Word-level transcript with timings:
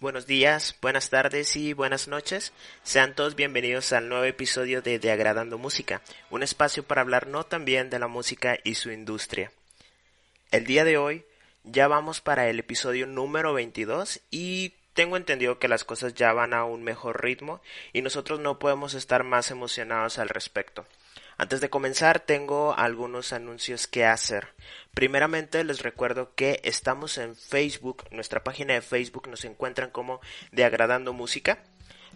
Buenos 0.00 0.28
días, 0.28 0.76
buenas 0.80 1.10
tardes 1.10 1.56
y 1.56 1.72
buenas 1.72 2.06
noches. 2.06 2.52
Sean 2.84 3.16
todos 3.16 3.34
bienvenidos 3.34 3.92
al 3.92 4.08
nuevo 4.08 4.22
episodio 4.22 4.80
de 4.80 5.00
De 5.00 5.10
Agradando 5.10 5.58
Música, 5.58 6.02
un 6.30 6.44
espacio 6.44 6.84
para 6.84 7.00
hablar 7.00 7.26
no 7.26 7.42
también 7.42 7.90
de 7.90 7.98
la 7.98 8.06
música 8.06 8.56
y 8.62 8.76
su 8.76 8.92
industria. 8.92 9.50
El 10.52 10.66
día 10.66 10.84
de 10.84 10.98
hoy 10.98 11.24
ya 11.64 11.88
vamos 11.88 12.20
para 12.20 12.48
el 12.48 12.60
episodio 12.60 13.08
número 13.08 13.52
22 13.54 14.20
y 14.30 14.74
tengo 14.94 15.16
entendido 15.16 15.58
que 15.58 15.66
las 15.66 15.82
cosas 15.82 16.14
ya 16.14 16.32
van 16.32 16.54
a 16.54 16.64
un 16.64 16.84
mejor 16.84 17.20
ritmo 17.20 17.60
y 17.92 18.02
nosotros 18.02 18.38
no 18.38 18.60
podemos 18.60 18.94
estar 18.94 19.24
más 19.24 19.50
emocionados 19.50 20.20
al 20.20 20.28
respecto. 20.28 20.86
Antes 21.38 21.60
de 21.60 21.70
comenzar 21.70 22.20
tengo 22.20 22.72
algunos 22.76 23.32
anuncios 23.32 23.88
que 23.88 24.04
hacer. 24.04 24.48
Primeramente 24.98 25.62
les 25.62 25.82
recuerdo 25.82 26.34
que 26.34 26.60
estamos 26.64 27.18
en 27.18 27.36
Facebook, 27.36 28.02
nuestra 28.10 28.42
página 28.42 28.74
de 28.74 28.82
Facebook 28.82 29.28
nos 29.28 29.44
encuentran 29.44 29.90
como 29.90 30.20
de 30.50 30.64
Agradando 30.64 31.12
Música. 31.12 31.62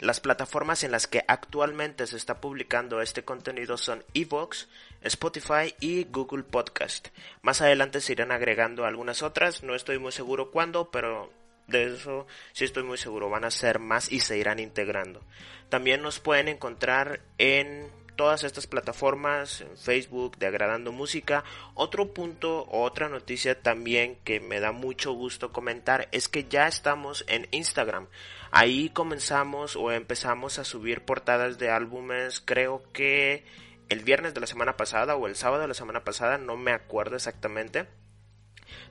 Las 0.00 0.18
plataformas 0.18 0.82
en 0.82 0.90
las 0.90 1.06
que 1.06 1.22
actualmente 1.28 2.08
se 2.08 2.16
está 2.16 2.40
publicando 2.40 3.00
este 3.00 3.22
contenido 3.22 3.78
son 3.78 4.04
Evox, 4.14 4.68
Spotify 5.00 5.76
y 5.78 6.02
Google 6.10 6.42
Podcast. 6.42 7.10
Más 7.40 7.60
adelante 7.60 8.00
se 8.00 8.14
irán 8.14 8.32
agregando 8.32 8.84
algunas 8.84 9.22
otras, 9.22 9.62
no 9.62 9.76
estoy 9.76 10.00
muy 10.00 10.10
seguro 10.10 10.50
cuándo, 10.50 10.90
pero 10.90 11.32
de 11.68 11.94
eso 11.94 12.26
sí 12.50 12.64
estoy 12.64 12.82
muy 12.82 12.98
seguro, 12.98 13.30
van 13.30 13.44
a 13.44 13.52
ser 13.52 13.78
más 13.78 14.10
y 14.10 14.18
se 14.18 14.38
irán 14.38 14.58
integrando. 14.58 15.22
También 15.68 16.02
nos 16.02 16.18
pueden 16.18 16.48
encontrar 16.48 17.20
en 17.38 17.92
todas 18.16 18.44
estas 18.44 18.66
plataformas, 18.66 19.60
en 19.60 19.76
Facebook, 19.76 20.36
de 20.38 20.46
Agradando 20.46 20.92
Música. 20.92 21.44
Otro 21.74 22.12
punto 22.12 22.66
otra 22.70 23.08
noticia 23.08 23.60
también 23.60 24.16
que 24.24 24.40
me 24.40 24.60
da 24.60 24.72
mucho 24.72 25.12
gusto 25.12 25.52
comentar 25.52 26.08
es 26.12 26.28
que 26.28 26.44
ya 26.44 26.66
estamos 26.66 27.24
en 27.28 27.48
Instagram. 27.50 28.08
Ahí 28.50 28.90
comenzamos 28.90 29.76
o 29.76 29.92
empezamos 29.92 30.58
a 30.58 30.64
subir 30.64 31.04
portadas 31.04 31.58
de 31.58 31.70
álbumes, 31.70 32.40
creo 32.44 32.82
que 32.92 33.44
el 33.88 34.00
viernes 34.00 34.34
de 34.34 34.40
la 34.40 34.46
semana 34.46 34.76
pasada 34.76 35.16
o 35.16 35.26
el 35.26 35.36
sábado 35.36 35.62
de 35.62 35.68
la 35.68 35.74
semana 35.74 36.04
pasada, 36.04 36.38
no 36.38 36.56
me 36.56 36.72
acuerdo 36.72 37.16
exactamente. 37.16 37.86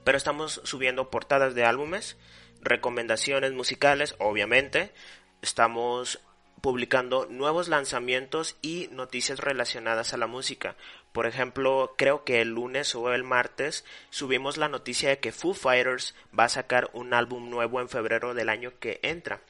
Pero 0.04 0.18
estamos 0.18 0.62
subiendo 0.64 1.10
portadas 1.10 1.56
de 1.56 1.66
álbumes, 1.66 2.18
recomendaciones 2.62 3.52
musicales, 3.52 4.16
obviamente. 4.20 4.94
Estamos 5.42 6.20
publicando 6.62 7.26
nuevos 7.26 7.68
lanzamientos 7.68 8.56
y 8.62 8.88
noticias 8.92 9.40
relacionadas 9.40 10.14
a 10.14 10.18
la 10.18 10.28
música. 10.28 10.76
Por 11.12 11.26
ejemplo, 11.26 11.94
creo 11.98 12.24
que 12.24 12.40
el 12.42 12.50
lunes 12.50 12.96
o 12.96 13.12
el 13.12 13.24
martes 13.24 13.84
subimos 14.12 14.58
la 14.58 14.70
noticia 14.70 15.10
de 15.10 15.20
que 15.20 15.32
Foo 15.32 15.54
Fighters 15.54 16.16
va 16.38 16.46
a 16.46 16.50
sacar 16.50 16.90
un 16.94 17.14
álbum 17.14 17.50
nuevo 17.50 17.82
en 17.82 17.90
febrero 17.90 18.34
del 18.34 18.48
año 18.48 18.72
que 18.80 19.00
entra. 19.04 19.42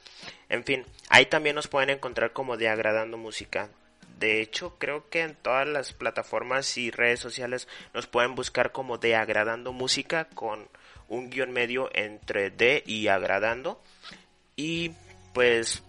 En 0.48 0.64
fin, 0.64 0.84
ahí 1.08 1.26
también 1.26 1.54
nos 1.54 1.68
pueden 1.68 1.90
encontrar 1.90 2.32
como 2.32 2.56
de 2.56 2.68
agradando 2.68 3.16
música. 3.16 3.70
De 4.18 4.40
hecho, 4.40 4.76
creo 4.78 5.08
que 5.08 5.20
en 5.22 5.34
todas 5.34 5.66
las 5.66 5.92
plataformas 5.92 6.76
y 6.78 6.90
redes 6.90 7.20
sociales 7.20 7.68
nos 7.92 8.06
pueden 8.06 8.34
buscar 8.34 8.72
como 8.72 8.98
de 8.98 9.14
agradando 9.14 9.72
música 9.72 10.26
con 10.26 10.68
un 11.08 11.28
guion 11.30 11.52
medio 11.52 11.90
entre 11.92 12.50
de 12.50 12.82
y 12.86 13.08
agradando. 13.08 13.82
Y 14.56 14.92
pues 15.34 15.82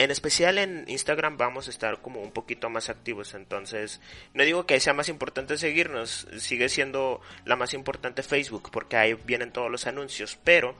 en 0.00 0.10
especial 0.10 0.56
en 0.56 0.86
Instagram 0.88 1.36
vamos 1.36 1.66
a 1.66 1.70
estar 1.70 2.00
como 2.00 2.22
un 2.22 2.32
poquito 2.32 2.70
más 2.70 2.88
activos, 2.88 3.34
entonces 3.34 4.00
no 4.32 4.44
digo 4.44 4.64
que 4.64 4.80
sea 4.80 4.94
más 4.94 5.10
importante 5.10 5.58
seguirnos, 5.58 6.26
sigue 6.38 6.70
siendo 6.70 7.20
la 7.44 7.54
más 7.54 7.74
importante 7.74 8.22
Facebook 8.22 8.70
porque 8.72 8.96
ahí 8.96 9.12
vienen 9.12 9.52
todos 9.52 9.70
los 9.70 9.86
anuncios, 9.86 10.38
pero 10.42 10.74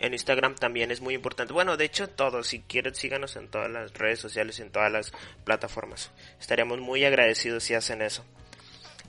en 0.00 0.14
Instagram 0.14 0.56
también 0.56 0.90
es 0.90 1.00
muy 1.00 1.14
importante. 1.14 1.52
Bueno, 1.52 1.76
de 1.76 1.84
hecho 1.84 2.08
todos, 2.08 2.48
si 2.48 2.62
quieren 2.62 2.96
síganos 2.96 3.36
en 3.36 3.46
todas 3.46 3.70
las 3.70 3.94
redes 3.94 4.18
sociales, 4.18 4.58
en 4.58 4.72
todas 4.72 4.90
las 4.90 5.12
plataformas. 5.44 6.10
Estaríamos 6.40 6.80
muy 6.80 7.04
agradecidos 7.04 7.62
si 7.62 7.74
hacen 7.74 8.02
eso. 8.02 8.24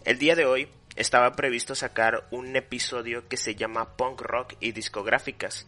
El 0.06 0.20
día 0.20 0.36
de 0.36 0.46
hoy 0.46 0.70
estaba 0.96 1.32
previsto 1.32 1.74
sacar 1.74 2.28
un 2.30 2.56
episodio 2.56 3.28
que 3.28 3.38
se 3.38 3.56
llama 3.56 3.98
Punk 3.98 4.22
Rock 4.22 4.54
y 4.60 4.72
discográficas, 4.72 5.66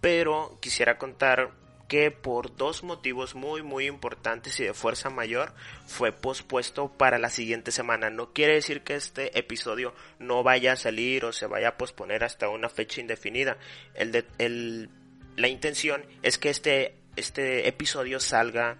pero 0.00 0.56
quisiera 0.62 0.96
contar 0.96 1.65
que 1.88 2.10
por 2.10 2.56
dos 2.56 2.82
motivos 2.82 3.34
muy 3.34 3.62
muy 3.62 3.86
importantes 3.86 4.58
y 4.60 4.64
de 4.64 4.74
fuerza 4.74 5.10
mayor 5.10 5.52
fue 5.86 6.12
pospuesto 6.12 6.88
para 6.88 7.18
la 7.18 7.30
siguiente 7.30 7.70
semana. 7.70 8.10
No 8.10 8.32
quiere 8.32 8.54
decir 8.54 8.82
que 8.82 8.94
este 8.94 9.38
episodio 9.38 9.94
no 10.18 10.42
vaya 10.42 10.72
a 10.72 10.76
salir 10.76 11.24
o 11.24 11.32
se 11.32 11.46
vaya 11.46 11.68
a 11.68 11.76
posponer 11.76 12.24
hasta 12.24 12.48
una 12.48 12.68
fecha 12.68 13.00
indefinida. 13.00 13.58
El 13.94 14.12
de, 14.12 14.24
el, 14.38 14.90
la 15.36 15.48
intención 15.48 16.04
es 16.22 16.38
que 16.38 16.50
este, 16.50 16.96
este 17.16 17.68
episodio 17.68 18.20
salga 18.20 18.78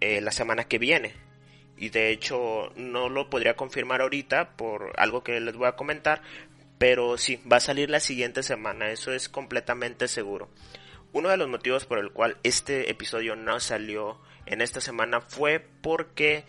eh, 0.00 0.20
la 0.20 0.32
semana 0.32 0.64
que 0.64 0.78
viene. 0.78 1.14
Y 1.76 1.88
de 1.88 2.10
hecho 2.10 2.72
no 2.76 3.08
lo 3.08 3.30
podría 3.30 3.56
confirmar 3.56 4.02
ahorita 4.02 4.56
por 4.56 4.92
algo 4.98 5.22
que 5.22 5.40
les 5.40 5.54
voy 5.54 5.68
a 5.68 5.76
comentar. 5.76 6.22
Pero 6.78 7.18
sí, 7.18 7.38
va 7.50 7.58
a 7.58 7.60
salir 7.60 7.90
la 7.90 8.00
siguiente 8.00 8.42
semana, 8.42 8.90
eso 8.90 9.12
es 9.12 9.28
completamente 9.28 10.08
seguro. 10.08 10.48
Uno 11.12 11.28
de 11.28 11.36
los 11.36 11.48
motivos 11.48 11.86
por 11.86 11.98
el 11.98 12.12
cual 12.12 12.36
este 12.44 12.90
episodio 12.90 13.34
no 13.34 13.58
salió 13.58 14.20
en 14.46 14.60
esta 14.60 14.80
semana 14.80 15.20
fue 15.20 15.58
porque 15.58 16.44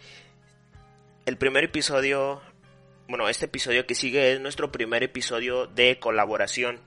el 1.26 1.38
primer 1.38 1.64
episodio, 1.64 2.42
bueno, 3.08 3.28
este 3.28 3.46
episodio 3.46 3.88
que 3.88 3.96
sigue 3.96 4.34
es 4.34 4.40
nuestro 4.40 4.72
primer 4.72 5.02
episodio 5.02 5.66
de 5.66 5.98
colaboración. 6.00 6.80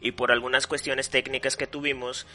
Y 0.00 0.12
por 0.12 0.30
algunas 0.30 0.68
cuestiones 0.68 1.10
técnicas 1.10 1.56
que 1.56 1.66
tuvimos, 1.66 2.26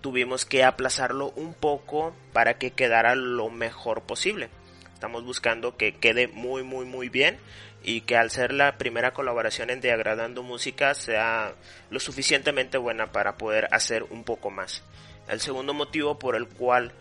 tuvimos 0.00 0.44
que 0.44 0.64
aplazarlo 0.64 1.30
un 1.36 1.54
poco 1.54 2.16
para 2.32 2.58
que 2.58 2.72
quedara 2.72 3.14
lo 3.14 3.50
mejor 3.50 4.02
posible. 4.02 4.50
Estamos 4.94 5.24
buscando 5.24 5.76
que 5.76 5.94
quede 5.96 6.26
muy 6.28 6.62
muy 6.62 6.86
muy 6.86 7.08
bien 7.08 7.38
y 7.82 8.02
que 8.02 8.16
al 8.16 8.30
ser 8.30 8.52
la 8.52 8.78
primera 8.78 9.12
colaboración 9.12 9.70
en 9.70 9.80
De 9.80 9.92
Agradando 9.92 10.42
Música 10.42 10.94
sea 10.94 11.54
lo 11.90 12.00
suficientemente 12.00 12.78
buena 12.78 13.12
para 13.12 13.36
poder 13.36 13.68
hacer 13.72 14.04
un 14.04 14.24
poco 14.24 14.50
más. 14.50 14.82
El 15.28 15.40
segundo 15.40 15.74
motivo 15.74 16.18
por 16.18 16.36
el 16.36 16.48
cual 16.48 16.92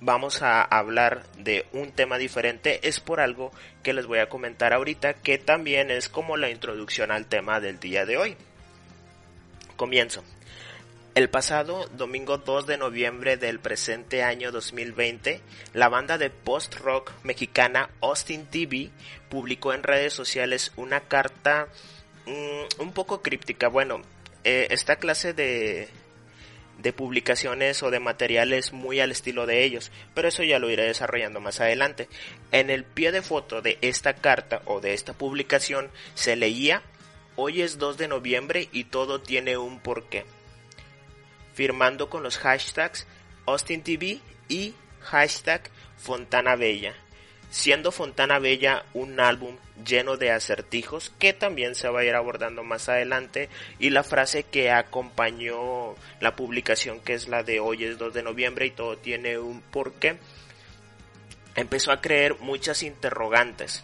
vamos 0.00 0.42
a 0.42 0.62
hablar 0.62 1.24
de 1.38 1.66
un 1.72 1.92
tema 1.92 2.18
diferente 2.18 2.86
es 2.86 3.00
por 3.00 3.20
algo 3.20 3.52
que 3.82 3.92
les 3.92 4.06
voy 4.06 4.20
a 4.20 4.28
comentar 4.28 4.72
ahorita 4.72 5.14
que 5.14 5.38
también 5.38 5.90
es 5.90 6.08
como 6.08 6.36
la 6.36 6.50
introducción 6.50 7.10
al 7.10 7.26
tema 7.26 7.60
del 7.60 7.80
día 7.80 8.06
de 8.06 8.16
hoy. 8.16 8.36
Comienzo. 9.76 10.22
El 11.18 11.30
pasado 11.30 11.88
domingo 11.96 12.38
2 12.38 12.68
de 12.68 12.78
noviembre 12.78 13.36
del 13.36 13.58
presente 13.58 14.22
año 14.22 14.52
2020, 14.52 15.40
la 15.74 15.88
banda 15.88 16.16
de 16.16 16.30
post-rock 16.30 17.10
mexicana 17.24 17.90
Austin 18.00 18.46
TV 18.46 18.90
publicó 19.28 19.72
en 19.72 19.82
redes 19.82 20.12
sociales 20.12 20.70
una 20.76 21.00
carta 21.00 21.66
mm, 22.24 22.80
un 22.80 22.92
poco 22.92 23.20
críptica. 23.20 23.66
Bueno, 23.66 24.00
eh, 24.44 24.68
esta 24.70 24.94
clase 24.94 25.32
de, 25.32 25.88
de 26.80 26.92
publicaciones 26.92 27.82
o 27.82 27.90
de 27.90 27.98
materiales 27.98 28.72
muy 28.72 29.00
al 29.00 29.10
estilo 29.10 29.44
de 29.44 29.64
ellos, 29.64 29.90
pero 30.14 30.28
eso 30.28 30.44
ya 30.44 30.60
lo 30.60 30.70
iré 30.70 30.84
desarrollando 30.84 31.40
más 31.40 31.60
adelante. 31.60 32.08
En 32.52 32.70
el 32.70 32.84
pie 32.84 33.10
de 33.10 33.22
foto 33.22 33.60
de 33.60 33.76
esta 33.80 34.14
carta 34.14 34.62
o 34.66 34.80
de 34.80 34.94
esta 34.94 35.14
publicación 35.14 35.90
se 36.14 36.36
leía 36.36 36.80
Hoy 37.40 37.62
es 37.62 37.78
2 37.78 37.98
de 37.98 38.08
noviembre 38.08 38.68
y 38.72 38.82
todo 38.84 39.20
tiene 39.20 39.56
un 39.56 39.78
porqué 39.78 40.24
firmando 41.58 42.08
con 42.08 42.22
los 42.22 42.38
hashtags 42.38 43.04
AustinTV 43.46 44.20
y 44.48 44.74
hashtag 45.00 45.68
Fontana 45.96 46.54
Bella, 46.54 46.94
siendo 47.50 47.90
Fontana 47.90 48.38
Bella 48.38 48.84
un 48.94 49.18
álbum 49.18 49.56
lleno 49.84 50.16
de 50.16 50.30
acertijos 50.30 51.10
que 51.18 51.32
también 51.32 51.74
se 51.74 51.88
va 51.88 51.98
a 51.98 52.04
ir 52.04 52.14
abordando 52.14 52.62
más 52.62 52.88
adelante. 52.88 53.48
Y 53.80 53.90
la 53.90 54.04
frase 54.04 54.44
que 54.44 54.70
acompañó 54.70 55.96
la 56.20 56.36
publicación 56.36 57.00
que 57.00 57.14
es 57.14 57.26
la 57.26 57.42
de 57.42 57.58
hoy 57.58 57.82
es 57.82 57.98
2 57.98 58.14
de 58.14 58.22
noviembre 58.22 58.66
y 58.66 58.70
todo 58.70 58.96
tiene 58.96 59.36
un 59.36 59.60
porqué 59.60 60.16
empezó 61.56 61.90
a 61.90 62.00
creer 62.00 62.36
muchas 62.38 62.84
interrogantes 62.84 63.82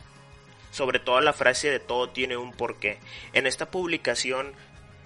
sobre 0.75 0.99
todo 0.99 1.21
la 1.21 1.33
frase 1.33 1.71
de 1.71 1.79
todo 1.79 2.11
tiene 2.11 2.37
un 2.37 2.53
porqué. 2.53 2.99
En 3.33 3.47
esta 3.47 3.71
publicación 3.71 4.53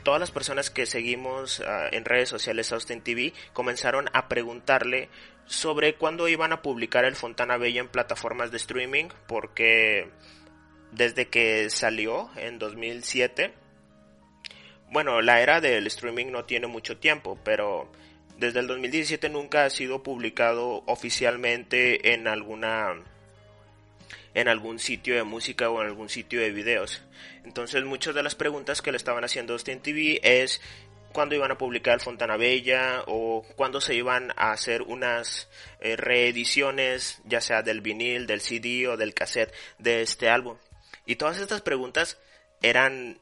todas 0.08 0.20
las 0.20 0.30
personas 0.30 0.70
que 0.70 0.86
seguimos 0.86 1.60
ah, 1.60 1.86
en 1.92 2.06
redes 2.06 2.30
sociales 2.30 2.72
Austin 2.72 3.02
TV 3.02 3.34
comenzaron 3.52 4.06
a 4.14 4.26
preguntarle 4.26 5.10
sobre 5.44 5.96
cuándo 5.96 6.28
iban 6.28 6.50
a 6.54 6.62
publicar 6.62 7.04
el 7.04 7.14
Fontana 7.14 7.58
Bella 7.58 7.82
en 7.82 7.88
plataformas 7.88 8.50
de 8.50 8.56
streaming, 8.56 9.08
porque 9.26 10.08
desde 10.92 11.28
que 11.28 11.68
salió 11.68 12.30
en 12.36 12.58
2007, 12.58 13.52
bueno, 14.90 15.20
la 15.20 15.42
era 15.42 15.60
del 15.60 15.86
streaming 15.88 16.28
no 16.30 16.46
tiene 16.46 16.68
mucho 16.68 16.96
tiempo, 16.96 17.38
pero 17.44 17.92
desde 18.38 18.60
el 18.60 18.66
2017 18.66 19.28
nunca 19.28 19.66
ha 19.66 19.70
sido 19.70 20.02
publicado 20.02 20.84
oficialmente 20.86 22.14
en 22.14 22.28
alguna 22.28 22.94
en 24.34 24.48
algún 24.48 24.78
sitio 24.78 25.14
de 25.14 25.24
música 25.24 25.70
o 25.70 25.80
en 25.80 25.88
algún 25.88 26.08
sitio 26.08 26.40
de 26.40 26.50
videos. 26.50 27.02
Entonces 27.44 27.84
muchas 27.84 28.14
de 28.14 28.22
las 28.22 28.34
preguntas 28.34 28.82
que 28.82 28.90
le 28.90 28.96
estaban 28.96 29.24
haciendo 29.24 29.52
a 29.52 29.54
Austin 29.54 29.80
TV 29.80 30.20
es 30.22 30.60
cuándo 31.12 31.34
iban 31.34 31.50
a 31.50 31.58
publicar 31.58 32.00
Fontana 32.00 32.36
Bella 32.36 33.02
o 33.06 33.44
cuándo 33.56 33.80
se 33.80 33.94
iban 33.94 34.32
a 34.36 34.52
hacer 34.52 34.82
unas 34.82 35.48
eh, 35.80 35.96
reediciones, 35.96 37.20
ya 37.24 37.40
sea 37.40 37.62
del 37.62 37.80
vinil, 37.80 38.26
del 38.26 38.40
CD 38.40 38.88
o 38.88 38.96
del 38.96 39.14
cassette 39.14 39.54
de 39.78 40.02
este 40.02 40.28
álbum. 40.28 40.58
Y 41.06 41.16
todas 41.16 41.38
estas 41.38 41.62
preguntas 41.62 42.18
eran 42.62 43.18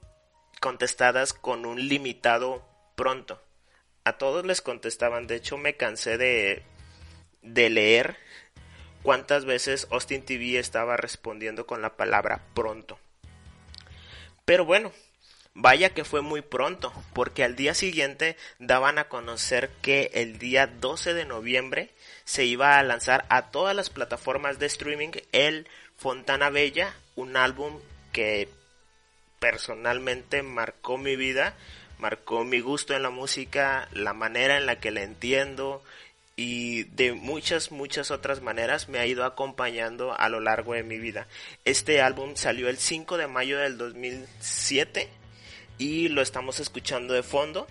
contestadas 0.60 1.32
con 1.32 1.66
un 1.66 1.88
limitado 1.88 2.66
pronto. 2.96 3.42
A 4.04 4.18
todos 4.18 4.44
les 4.44 4.60
contestaban, 4.60 5.26
de 5.26 5.36
hecho 5.36 5.56
me 5.56 5.76
cansé 5.76 6.18
de, 6.18 6.62
de 7.42 7.70
leer 7.70 8.16
cuántas 9.06 9.44
veces 9.44 9.86
Austin 9.92 10.24
TV 10.24 10.58
estaba 10.58 10.96
respondiendo 10.96 11.64
con 11.64 11.80
la 11.80 11.96
palabra 11.96 12.42
pronto. 12.54 12.98
Pero 14.44 14.64
bueno, 14.64 14.90
Vaya 15.58 15.94
que 15.94 16.04
fue 16.04 16.20
muy 16.20 16.42
pronto, 16.42 16.92
porque 17.14 17.42
al 17.42 17.56
día 17.56 17.72
siguiente 17.72 18.36
daban 18.58 18.98
a 18.98 19.08
conocer 19.08 19.70
que 19.80 20.10
el 20.12 20.38
día 20.38 20.66
12 20.66 21.14
de 21.14 21.24
noviembre 21.24 21.94
se 22.24 22.44
iba 22.44 22.78
a 22.78 22.82
lanzar 22.82 23.24
a 23.30 23.50
todas 23.50 23.74
las 23.74 23.88
plataformas 23.88 24.58
de 24.58 24.66
streaming 24.66 25.12
el 25.32 25.66
Fontana 25.96 26.50
Bella, 26.50 26.94
un 27.14 27.38
álbum 27.38 27.80
que 28.12 28.50
personalmente 29.38 30.42
marcó 30.42 30.98
mi 30.98 31.16
vida, 31.16 31.54
marcó 31.98 32.44
mi 32.44 32.60
gusto 32.60 32.94
en 32.94 33.02
la 33.02 33.10
música, 33.10 33.88
la 33.92 34.12
manera 34.12 34.58
en 34.58 34.66
la 34.66 34.78
que 34.78 34.90
la 34.90 35.04
entiendo 35.04 35.82
y 36.36 36.84
de 36.84 37.14
muchas, 37.14 37.72
muchas 37.72 38.10
otras 38.10 38.42
maneras 38.42 38.90
me 38.90 38.98
ha 38.98 39.06
ido 39.06 39.24
acompañando 39.24 40.14
a 40.18 40.28
lo 40.28 40.40
largo 40.40 40.74
de 40.74 40.82
mi 40.82 40.98
vida. 40.98 41.26
Este 41.64 42.02
álbum 42.02 42.36
salió 42.36 42.68
el 42.68 42.76
5 42.76 43.16
de 43.16 43.26
mayo 43.26 43.58
del 43.58 43.78
2007 43.78 45.08
y 45.78 46.08
lo 46.08 46.20
estamos 46.20 46.60
escuchando 46.60 47.14
de 47.14 47.22
fondo. 47.22 47.66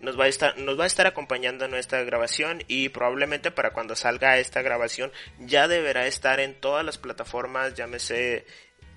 Nos 0.00 0.18
va, 0.18 0.24
a 0.24 0.28
estar, 0.28 0.58
nos 0.58 0.78
va 0.78 0.84
a 0.84 0.88
estar 0.88 1.06
acompañando 1.06 1.64
en 1.64 1.70
nuestra 1.70 2.02
grabación 2.02 2.64
y 2.66 2.90
probablemente 2.90 3.50
para 3.50 3.70
cuando 3.70 3.94
salga 3.96 4.36
esta 4.38 4.60
grabación 4.60 5.12
ya 5.38 5.68
deberá 5.68 6.06
estar 6.06 6.40
en 6.40 6.54
todas 6.54 6.84
las 6.84 6.98
plataformas, 6.98 7.74
llámese 7.74 8.44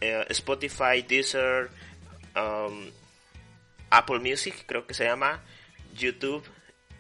eh, 0.01 0.25
Spotify, 0.29 1.03
Deezer, 1.07 1.69
um, 2.35 2.89
Apple 3.91 4.17
Music, 4.19 4.55
creo 4.65 4.87
que 4.87 4.95
se 4.95 5.05
llama, 5.05 5.43
YouTube 5.93 6.43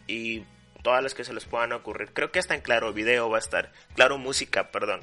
y 0.07 0.43
todas 0.83 1.01
las 1.01 1.13
que 1.13 1.23
se 1.23 1.33
les 1.33 1.45
puedan 1.45 1.73
ocurrir. 1.73 2.13
Creo 2.13 2.31
que 2.31 2.39
hasta 2.39 2.55
en 2.55 2.61
Claro 2.61 2.93
Video 2.93 3.29
va 3.29 3.37
a 3.37 3.39
estar, 3.39 3.71
Claro 3.95 4.17
Música, 4.17 4.71
perdón. 4.71 5.01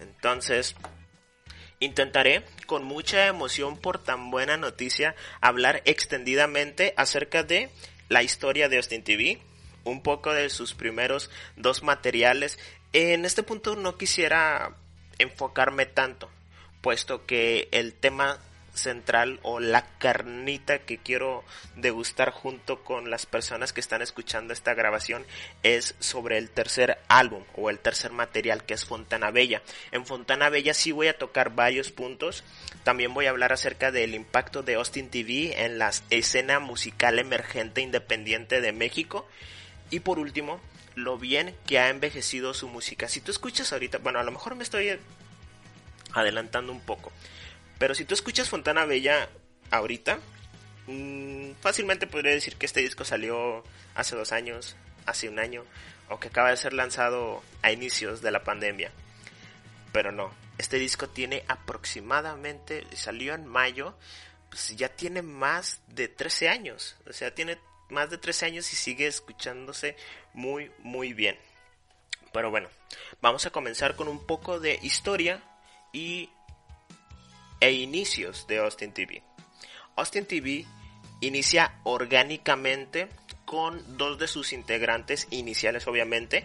Entonces, 0.00 0.76
Intentaré, 1.82 2.44
con 2.66 2.84
mucha 2.84 3.26
emoción 3.26 3.78
por 3.78 4.04
tan 4.04 4.30
buena 4.30 4.58
noticia, 4.58 5.16
hablar 5.40 5.80
extendidamente 5.86 6.92
acerca 6.98 7.42
de 7.42 7.70
la 8.10 8.22
historia 8.22 8.68
de 8.68 8.76
Austin 8.76 9.02
TV, 9.02 9.40
un 9.84 10.02
poco 10.02 10.34
de 10.34 10.50
sus 10.50 10.74
primeros 10.74 11.30
dos 11.56 11.82
materiales. 11.82 12.58
En 12.92 13.24
este 13.24 13.42
punto 13.42 13.76
no 13.76 13.96
quisiera 13.96 14.76
enfocarme 15.18 15.86
tanto, 15.86 16.28
puesto 16.82 17.24
que 17.24 17.68
el 17.72 17.94
tema 17.94 18.38
central 18.80 19.38
o 19.42 19.60
la 19.60 19.86
carnita 19.98 20.80
que 20.80 20.98
quiero 20.98 21.44
degustar 21.76 22.30
junto 22.30 22.82
con 22.82 23.10
las 23.10 23.26
personas 23.26 23.72
que 23.72 23.80
están 23.80 24.02
escuchando 24.02 24.52
esta 24.52 24.74
grabación 24.74 25.24
es 25.62 25.94
sobre 26.00 26.38
el 26.38 26.50
tercer 26.50 26.98
álbum 27.08 27.44
o 27.54 27.70
el 27.70 27.78
tercer 27.78 28.12
material 28.12 28.64
que 28.64 28.74
es 28.74 28.84
Fontana 28.84 29.30
Bella. 29.30 29.62
En 29.92 30.06
Fontana 30.06 30.48
Bella 30.48 30.74
sí 30.74 30.92
voy 30.92 31.08
a 31.08 31.18
tocar 31.18 31.54
varios 31.54 31.92
puntos. 31.92 32.44
También 32.82 33.14
voy 33.14 33.26
a 33.26 33.30
hablar 33.30 33.52
acerca 33.52 33.92
del 33.92 34.14
impacto 34.14 34.62
de 34.62 34.74
Austin 34.74 35.10
TV 35.10 35.64
en 35.64 35.78
la 35.78 35.92
escena 36.10 36.58
musical 36.58 37.18
emergente 37.18 37.80
independiente 37.80 38.60
de 38.60 38.72
México. 38.72 39.28
Y 39.90 40.00
por 40.00 40.18
último, 40.18 40.60
lo 40.94 41.18
bien 41.18 41.54
que 41.66 41.78
ha 41.78 41.88
envejecido 41.88 42.54
su 42.54 42.68
música. 42.68 43.08
Si 43.08 43.20
tú 43.20 43.30
escuchas 43.30 43.72
ahorita, 43.72 43.98
bueno, 43.98 44.18
a 44.18 44.22
lo 44.22 44.30
mejor 44.30 44.54
me 44.54 44.62
estoy 44.62 44.98
adelantando 46.12 46.72
un 46.72 46.80
poco. 46.80 47.12
Pero 47.80 47.94
si 47.94 48.04
tú 48.04 48.12
escuchas 48.12 48.50
Fontana 48.50 48.84
Bella 48.84 49.30
ahorita, 49.70 50.18
mm, 50.86 51.52
fácilmente 51.62 52.06
podría 52.06 52.32
decir 52.32 52.56
que 52.56 52.66
este 52.66 52.80
disco 52.80 53.06
salió 53.06 53.64
hace 53.94 54.14
dos 54.14 54.32
años, 54.32 54.76
hace 55.06 55.30
un 55.30 55.38
año, 55.38 55.64
o 56.10 56.20
que 56.20 56.28
acaba 56.28 56.50
de 56.50 56.58
ser 56.58 56.74
lanzado 56.74 57.42
a 57.62 57.72
inicios 57.72 58.20
de 58.20 58.32
la 58.32 58.44
pandemia. 58.44 58.92
Pero 59.92 60.12
no, 60.12 60.30
este 60.58 60.76
disco 60.76 61.08
tiene 61.08 61.42
aproximadamente, 61.48 62.84
salió 62.94 63.34
en 63.34 63.46
mayo, 63.46 63.96
pues 64.50 64.76
ya 64.76 64.90
tiene 64.90 65.22
más 65.22 65.80
de 65.88 66.08
13 66.08 66.50
años. 66.50 66.96
O 67.08 67.14
sea, 67.14 67.34
tiene 67.34 67.58
más 67.88 68.10
de 68.10 68.18
13 68.18 68.44
años 68.44 68.70
y 68.74 68.76
sigue 68.76 69.06
escuchándose 69.06 69.96
muy, 70.34 70.70
muy 70.80 71.14
bien. 71.14 71.38
Pero 72.30 72.50
bueno, 72.50 72.68
vamos 73.22 73.46
a 73.46 73.50
comenzar 73.50 73.96
con 73.96 74.06
un 74.06 74.26
poco 74.26 74.60
de 74.60 74.78
historia 74.82 75.42
y 75.94 76.28
e 77.60 77.72
inicios 77.72 78.46
de 78.46 78.58
Austin 78.58 78.92
TV. 78.92 79.22
Austin 79.96 80.26
TV 80.26 80.66
inicia 81.20 81.78
orgánicamente 81.84 83.08
con 83.44 83.96
dos 83.96 84.18
de 84.18 84.28
sus 84.28 84.52
integrantes 84.52 85.28
iniciales 85.30 85.86
obviamente. 85.86 86.44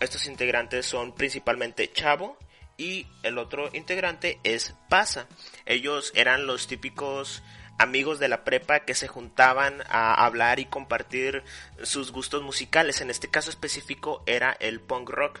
Estos 0.00 0.26
integrantes 0.26 0.86
son 0.86 1.14
principalmente 1.14 1.90
Chavo 1.92 2.38
y 2.76 3.06
el 3.22 3.38
otro 3.38 3.70
integrante 3.72 4.38
es 4.44 4.74
Pasa. 4.88 5.26
Ellos 5.66 6.12
eran 6.14 6.46
los 6.46 6.68
típicos 6.68 7.42
amigos 7.78 8.18
de 8.18 8.28
la 8.28 8.44
prepa 8.44 8.80
que 8.80 8.94
se 8.94 9.08
juntaban 9.08 9.82
a 9.88 10.24
hablar 10.24 10.58
y 10.58 10.66
compartir 10.66 11.42
sus 11.82 12.12
gustos 12.12 12.42
musicales. 12.42 13.00
En 13.00 13.10
este 13.10 13.28
caso 13.28 13.50
específico 13.50 14.22
era 14.26 14.56
el 14.60 14.80
punk 14.80 15.08
rock. 15.10 15.40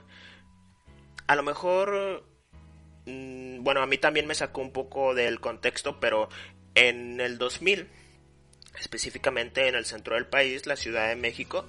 A 1.26 1.36
lo 1.36 1.42
mejor 1.42 2.24
Mm, 3.08 3.64
bueno, 3.64 3.80
a 3.80 3.86
mí 3.86 3.96
también 3.96 4.26
me 4.26 4.34
sacó 4.34 4.60
un 4.60 4.70
poco 4.70 5.14
del 5.14 5.40
contexto, 5.40 5.98
pero 5.98 6.28
en 6.74 7.20
el 7.20 7.38
2000, 7.38 7.88
específicamente 8.78 9.66
en 9.66 9.74
el 9.74 9.86
centro 9.86 10.14
del 10.14 10.26
país, 10.26 10.66
la 10.66 10.76
Ciudad 10.76 11.08
de 11.08 11.16
México, 11.16 11.64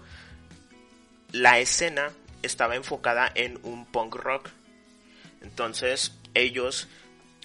la 1.31 1.59
escena 1.59 2.11
estaba 2.43 2.75
enfocada 2.75 3.31
en 3.33 3.57
un 3.63 3.85
punk 3.85 4.15
rock. 4.15 4.49
Entonces 5.41 6.13
ellos, 6.33 6.89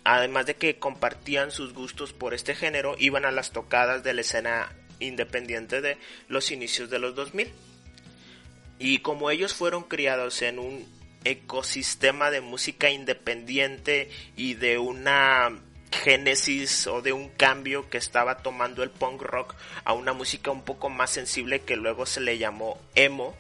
además 0.03 0.47
de 0.47 0.57
que 0.57 0.81
compartían 0.81 1.53
sus 1.53 1.73
gustos 1.73 2.13
por 2.13 2.35
este 2.35 2.57
género, 2.57 2.97
iban 2.99 3.25
a 3.25 3.31
las 3.31 3.53
tocadas 3.53 4.03
de 4.03 4.13
la 4.13 4.23
escena 4.23 4.73
independiente 4.99 5.81
de 5.81 5.99
los 6.27 6.51
inicios 6.51 6.91
de 6.91 6.99
los 6.99 7.15
2000. 7.15 7.53
Y 8.81 8.99
como 8.99 9.31
ellos 9.31 9.55
fueron 9.55 9.85
criados 9.85 10.43
en 10.43 10.59
un 10.59 10.94
ecosistema 11.25 12.31
de 12.31 12.41
música 12.41 12.91
independiente 12.91 14.11
y 14.37 14.55
de 14.55 14.79
una 14.79 15.51
génesis 15.91 16.87
o 16.87 17.03
de 17.03 17.13
un 17.13 17.29
cambio 17.31 17.89
que 17.89 17.99
estaba 17.99 18.39
tomando 18.39 18.83
el 18.83 18.91
punk 18.91 19.23
rock 19.23 19.55
a 19.85 19.93
una 19.93 20.13
música 20.13 20.51
un 20.51 20.63
poco 20.63 20.91
más 20.91 21.11
sensible 21.11 21.61
que 21.61 21.77
luego 21.77 22.05
se 22.07 22.21
le 22.21 22.39
llamó 22.39 22.79
emo, 22.95 23.35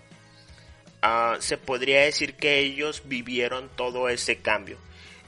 ah, 1.03 1.37
se 1.41 1.59
podría 1.59 2.03
decir 2.03 2.35
que 2.35 2.61
ellos 2.61 3.03
vivieron 3.07 3.69
todo 3.77 4.09
ese 4.09 4.39
cambio. 4.39 4.79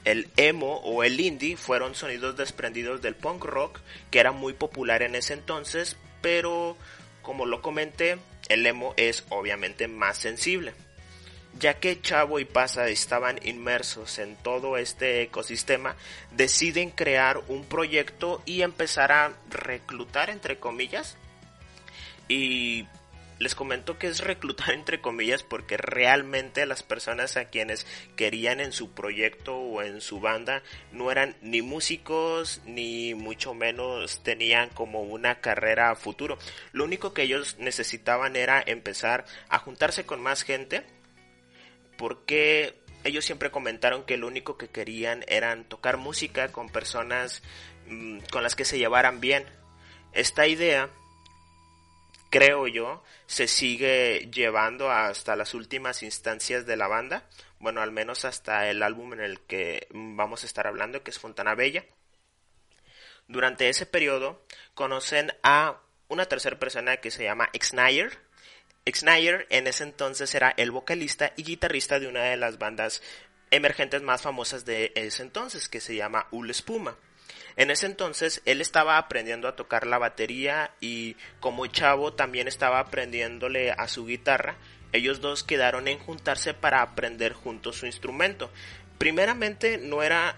El 0.05 0.29
emo 0.37 0.77
o 0.77 1.03
el 1.03 1.19
indie 1.19 1.57
fueron 1.57 1.93
sonidos 1.93 2.37
desprendidos 2.37 3.01
del 3.01 3.15
punk 3.15 3.43
rock 3.43 3.81
que 4.09 4.19
era 4.19 4.31
muy 4.31 4.53
popular 4.53 5.01
en 5.01 5.15
ese 5.15 5.33
entonces, 5.33 5.97
pero 6.21 6.77
como 7.21 7.45
lo 7.45 7.61
comenté, 7.61 8.17
el 8.47 8.65
emo 8.65 8.93
es 8.95 9.25
obviamente 9.29 9.89
más 9.89 10.17
sensible 10.17 10.73
ya 11.59 11.75
que 11.75 12.01
Chavo 12.01 12.39
y 12.39 12.45
Pasa 12.45 12.87
estaban 12.89 13.39
inmersos 13.43 14.19
en 14.19 14.35
todo 14.35 14.77
este 14.77 15.21
ecosistema, 15.21 15.95
deciden 16.31 16.91
crear 16.91 17.41
un 17.47 17.65
proyecto 17.65 18.41
y 18.45 18.61
empezar 18.61 19.11
a 19.11 19.33
reclutar, 19.49 20.29
entre 20.29 20.59
comillas. 20.59 21.17
Y 22.27 22.85
les 23.39 23.53
comento 23.53 23.99
que 23.99 24.07
es 24.07 24.21
reclutar 24.21 24.71
entre 24.71 24.99
comillas 24.99 25.43
porque 25.43 25.77
realmente 25.77 26.65
las 26.65 26.83
personas 26.83 27.37
a 27.37 27.45
quienes 27.45 27.85
querían 28.15 28.59
en 28.59 28.71
su 28.71 28.91
proyecto 28.91 29.55
o 29.55 29.81
en 29.83 30.01
su 30.01 30.19
banda 30.19 30.63
no 30.91 31.11
eran 31.11 31.35
ni 31.41 31.61
músicos 31.61 32.61
ni 32.65 33.13
mucho 33.13 33.53
menos 33.53 34.23
tenían 34.23 34.69
como 34.69 35.01
una 35.03 35.39
carrera 35.39 35.91
a 35.91 35.95
futuro. 35.95 36.37
Lo 36.71 36.83
único 36.83 37.13
que 37.13 37.23
ellos 37.23 37.57
necesitaban 37.59 38.35
era 38.35 38.61
empezar 38.65 39.25
a 39.49 39.59
juntarse 39.59 40.05
con 40.05 40.21
más 40.21 40.43
gente 40.43 40.83
porque 41.97 42.79
ellos 43.03 43.25
siempre 43.25 43.51
comentaron 43.51 44.03
que 44.03 44.17
lo 44.17 44.27
único 44.27 44.57
que 44.57 44.69
querían 44.69 45.23
eran 45.27 45.65
tocar 45.65 45.97
música 45.97 46.51
con 46.51 46.69
personas 46.69 47.41
mm, 47.87 48.19
con 48.31 48.43
las 48.43 48.55
que 48.55 48.65
se 48.65 48.77
llevaran 48.77 49.19
bien. 49.19 49.45
Esta 50.13 50.47
idea 50.47 50.89
creo 52.29 52.67
yo, 52.67 53.03
se 53.25 53.47
sigue 53.47 54.29
llevando 54.33 54.91
hasta 54.91 55.35
las 55.35 55.53
últimas 55.53 56.03
instancias 56.03 56.65
de 56.65 56.77
la 56.77 56.87
banda, 56.87 57.23
bueno, 57.59 57.81
al 57.81 57.91
menos 57.91 58.25
hasta 58.25 58.69
el 58.69 58.83
álbum 58.83 59.13
en 59.13 59.21
el 59.21 59.39
que 59.41 59.87
vamos 59.91 60.43
a 60.43 60.45
estar 60.45 60.67
hablando, 60.67 61.03
que 61.03 61.11
es 61.11 61.19
Fontana 61.19 61.55
Bella. 61.55 61.85
Durante 63.27 63.69
ese 63.69 63.85
periodo 63.85 64.41
conocen 64.73 65.33
a 65.43 65.81
una 66.07 66.25
tercera 66.25 66.59
persona 66.59 66.97
que 66.97 67.11
se 67.11 67.23
llama 67.23 67.49
Xnayer. 67.59 68.26
Xnayer 68.91 69.47
en 69.49 69.67
ese 69.67 69.83
entonces 69.83 70.33
era 70.35 70.53
el 70.57 70.71
vocalista 70.71 71.33
y 71.35 71.43
guitarrista 71.43 71.99
de 71.99 72.07
una 72.07 72.23
de 72.23 72.37
las 72.37 72.57
bandas 72.57 73.01
emergentes 73.51 74.01
más 74.01 74.21
famosas 74.21 74.65
de 74.65 74.91
ese 74.95 75.23
entonces, 75.23 75.69
que 75.69 75.79
se 75.79 75.95
llama 75.95 76.27
Ul 76.31 76.49
Espuma. 76.49 76.95
En 77.55 77.71
ese 77.71 77.87
entonces 77.87 78.41
él 78.45 78.61
estaba 78.61 78.97
aprendiendo 78.97 79.47
a 79.47 79.55
tocar 79.55 79.87
la 79.87 79.97
batería 79.97 80.71
y 80.79 81.15
como 81.39 81.65
chavo 81.67 82.13
también 82.13 82.47
estaba 82.47 82.79
aprendiéndole 82.79 83.71
a 83.71 83.87
su 83.87 84.05
guitarra. 84.05 84.57
Ellos 84.93 85.21
dos 85.21 85.43
quedaron 85.43 85.87
en 85.87 85.99
juntarse 85.99 86.53
para 86.53 86.81
aprender 86.81 87.33
juntos 87.33 87.77
su 87.77 87.85
instrumento. 87.85 88.51
Primeramente 88.97 89.77
no 89.77 90.03
era 90.03 90.37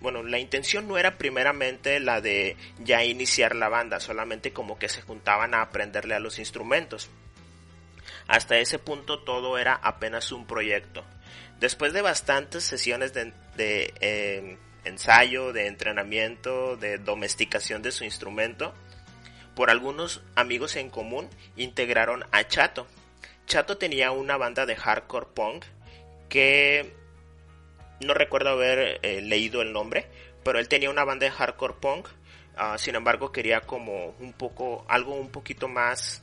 bueno, 0.00 0.22
la 0.22 0.38
intención 0.38 0.88
no 0.88 0.96
era 0.96 1.18
primeramente 1.18 2.00
la 2.00 2.20
de 2.20 2.56
ya 2.78 3.04
iniciar 3.04 3.54
la 3.54 3.68
banda, 3.68 4.00
solamente 4.00 4.52
como 4.52 4.78
que 4.78 4.88
se 4.88 5.02
juntaban 5.02 5.54
a 5.54 5.62
aprenderle 5.62 6.14
a 6.14 6.20
los 6.20 6.38
instrumentos. 6.38 7.10
Hasta 8.30 8.58
ese 8.58 8.78
punto 8.78 9.18
todo 9.18 9.58
era 9.58 9.74
apenas 9.74 10.30
un 10.30 10.46
proyecto. 10.46 11.04
Después 11.58 11.92
de 11.92 12.00
bastantes 12.00 12.62
sesiones 12.62 13.12
de, 13.12 13.32
eh, 13.58 14.56
ensayo, 14.84 15.52
de 15.52 15.66
entrenamiento, 15.66 16.76
de 16.76 16.98
domesticación 16.98 17.82
de 17.82 17.90
su 17.90 18.04
instrumento, 18.04 18.72
por 19.56 19.68
algunos 19.68 20.22
amigos 20.36 20.76
en 20.76 20.90
común 20.90 21.28
integraron 21.56 22.24
a 22.30 22.46
Chato. 22.46 22.86
Chato 23.46 23.78
tenía 23.78 24.12
una 24.12 24.36
banda 24.36 24.64
de 24.64 24.76
hardcore 24.76 25.26
punk 25.34 25.64
que 26.28 26.94
no 27.98 28.14
recuerdo 28.14 28.50
haber 28.50 29.00
eh, 29.02 29.22
leído 29.22 29.60
el 29.60 29.72
nombre, 29.72 30.06
pero 30.44 30.60
él 30.60 30.68
tenía 30.68 30.88
una 30.88 31.02
banda 31.02 31.26
de 31.26 31.32
hardcore 31.32 31.74
punk. 31.80 32.06
Ah, 32.56 32.78
sin 32.78 32.94
embargo, 32.94 33.32
quería 33.32 33.62
como 33.62 34.14
un 34.20 34.32
poco 34.34 34.84
algo 34.88 35.14
un 35.16 35.30
poquito 35.30 35.66
más 35.66 36.22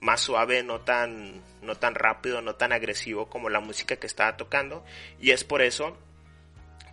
más 0.00 0.20
suave, 0.20 0.62
no 0.62 0.80
tan 0.80 1.42
no 1.62 1.76
tan 1.76 1.94
rápido, 1.94 2.40
no 2.40 2.54
tan 2.54 2.72
agresivo 2.72 3.28
como 3.28 3.50
la 3.50 3.60
música 3.60 3.96
que 3.96 4.06
estaba 4.06 4.36
tocando 4.36 4.84
y 5.20 5.30
es 5.30 5.44
por 5.44 5.62
eso 5.62 5.96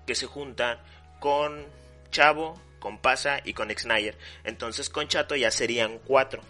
que 0.06 0.16
se 0.16 0.26
juntan 0.26 0.80
con 1.20 1.66
Chavo, 2.12 2.62
con 2.80 3.00
Pasa 3.00 3.42
y 3.44 3.54
con 3.54 3.72
Exnayer. 3.72 4.18
Entonces 4.44 4.90
con 4.90 5.08
Chato 5.08 5.36
ya 5.36 5.52
serían 5.52 6.00
cuatro. 6.00 6.42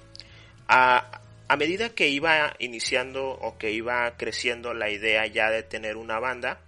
A, 0.68 1.22
a 1.48 1.58
medida 1.58 1.90
que 1.90 2.10
iba 2.10 2.56
iniciando 2.60 3.30
o 3.30 3.58
que 3.58 3.72
iba 3.72 4.18
creciendo 4.18 4.74
la 4.74 4.90
idea 4.90 5.26
ya 5.28 5.50
de 5.50 5.64
tener 5.64 5.98
una 5.98 6.20
banda, 6.20 6.60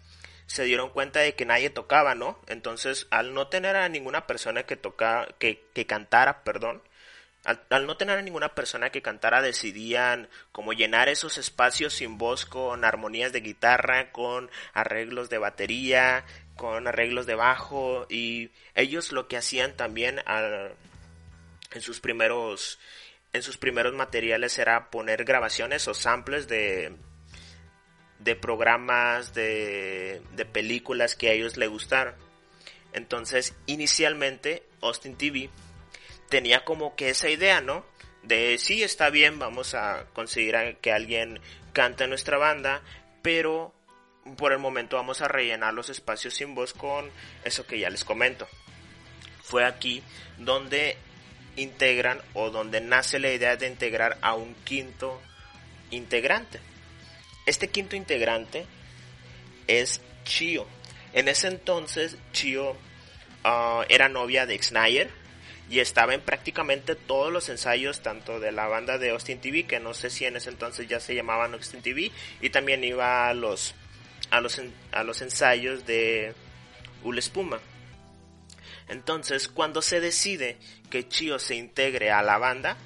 se 0.46 0.64
dieron 0.64 0.90
cuenta 0.90 1.20
de 1.20 1.36
que 1.36 1.46
nadie 1.46 1.70
tocaba, 1.70 2.16
¿no? 2.16 2.40
Entonces, 2.48 3.06
al 3.12 3.36
no 3.36 3.50
tener 3.50 3.76
a 3.76 3.88
ninguna 3.88 4.26
persona 4.26 4.64
que 4.64 4.76
toca, 4.76 5.28
que, 5.38 5.64
que 5.74 5.86
cantara, 5.86 6.44
perdón, 6.44 6.82
al, 7.46 7.88
no 7.88 7.96
tener 7.98 8.18
a 8.18 8.22
ninguna 8.22 8.54
persona 8.54 8.90
que 8.90 9.02
cantara, 9.02 9.42
decidían 9.42 10.30
como 10.52 10.74
llenar 10.74 11.10
esos 11.10 11.38
espacios 11.38 11.94
sin 11.94 12.18
voz 12.18 12.46
con 12.46 12.84
armonías 12.84 13.32
de 13.32 13.40
guitarra, 13.40 14.12
con 14.12 14.50
arreglos 14.74 15.30
de 15.30 15.38
batería, 15.38 16.26
con 16.56 16.88
arreglos 16.88 17.26
de 17.26 17.36
bajo 17.36 18.06
y 18.10 18.52
ellos 18.76 19.12
lo 19.14 19.28
que 19.28 19.38
hacían 19.38 19.78
también 19.78 20.22
en 21.72 21.82
sus 21.82 22.00
primeros 22.02 22.80
en 23.32 23.44
sus 23.44 23.58
primeros 23.58 23.94
materiales 23.94 24.58
era 24.58 24.90
poner 24.90 25.24
grabaciones 25.24 25.88
o 25.88 25.94
samples 25.94 26.48
de 26.48 26.94
de 28.20 28.36
programas 28.36 29.34
de, 29.34 30.22
de 30.36 30.46
películas 30.46 31.16
que 31.16 31.30
a 31.30 31.32
ellos 31.32 31.56
les 31.56 31.70
gustaron. 31.70 32.16
Entonces 32.92 33.56
inicialmente 33.66 34.64
Austin 34.82 35.16
TV 35.16 35.50
tenía 36.30 36.64
como 36.64 36.96
que 36.96 37.10
esa 37.10 37.30
idea 37.30 37.62
no 37.62 37.86
de 38.24 38.58
sí 38.58 38.84
está 38.84 39.10
bien 39.10 39.40
vamos 39.40 39.74
a 39.74 40.06
conseguir 40.14 40.78
que 40.82 40.92
alguien 40.92 41.40
cante 41.74 42.08
nuestra 42.08 42.38
banda 42.38 42.82
pero 43.22 43.74
por 44.38 44.52
el 44.52 44.60
momento 44.60 44.98
vamos 44.98 45.22
a 45.22 45.28
rellenar 45.28 45.74
los 45.74 45.90
espacios 45.90 46.34
sin 46.34 46.56
voz 46.56 46.74
con 46.74 47.10
eso 47.44 47.66
que 47.66 47.80
ya 47.80 47.90
les 47.90 48.04
comento. 48.04 48.48
Fue 49.44 49.66
aquí 49.66 50.04
donde 50.38 50.98
integran 51.56 52.22
o 52.34 52.50
donde 52.50 52.82
nace 52.82 53.20
la 53.20 53.32
idea 53.32 53.56
de 53.56 53.68
integrar 53.68 54.18
a 54.22 54.36
un 54.36 54.54
quinto 54.64 55.22
integrante. 55.92 56.60
Este 57.46 57.70
quinto 57.70 57.96
integrante 57.96 58.66
es 59.68 60.02
Chio. 60.24 60.68
En 61.14 61.28
ese 61.28 61.48
entonces 61.48 62.18
Chio 62.32 62.72
uh, 62.72 63.84
era 63.90 64.10
novia 64.10 64.46
de 64.46 64.62
Xnayer 64.62 65.10
y 65.70 65.80
estaba 65.80 66.14
en 66.14 66.22
prácticamente 66.22 66.96
todos 66.96 67.32
los 67.32 67.50
ensayos 67.50 68.02
tanto 68.02 68.40
de 68.40 68.52
la 68.52 68.68
banda 68.68 68.98
de 68.98 69.12
Austin 69.12 69.40
TV 69.40 69.66
que 69.66 69.80
no 69.80 69.94
sé 69.94 70.10
si 70.10 70.26
en 70.26 70.36
ese 70.36 70.50
entonces 70.50 70.88
ya 70.88 71.00
se 71.00 71.14
llamaban 71.14 71.54
Austin 71.54 71.82
TV 71.82 72.12
y 72.42 72.50
también 72.50 72.84
iba 72.84 73.30
a 73.30 73.34
los 73.34 73.76
a 74.32 74.42
los, 74.42 74.62
a 74.92 75.04
los 75.04 75.22
ensayos 75.22 75.86
de 75.86 76.34
Ulespuma. 77.04 77.60
Entonces, 78.88 79.48
cuando 79.48 79.82
se 79.82 80.02
decide 80.02 80.58
que 80.90 81.08
Chio 81.08 81.40
se 81.40 81.56
integre 81.56 82.12
a 82.12 82.24
la 82.24 82.38
banda, 82.38 82.78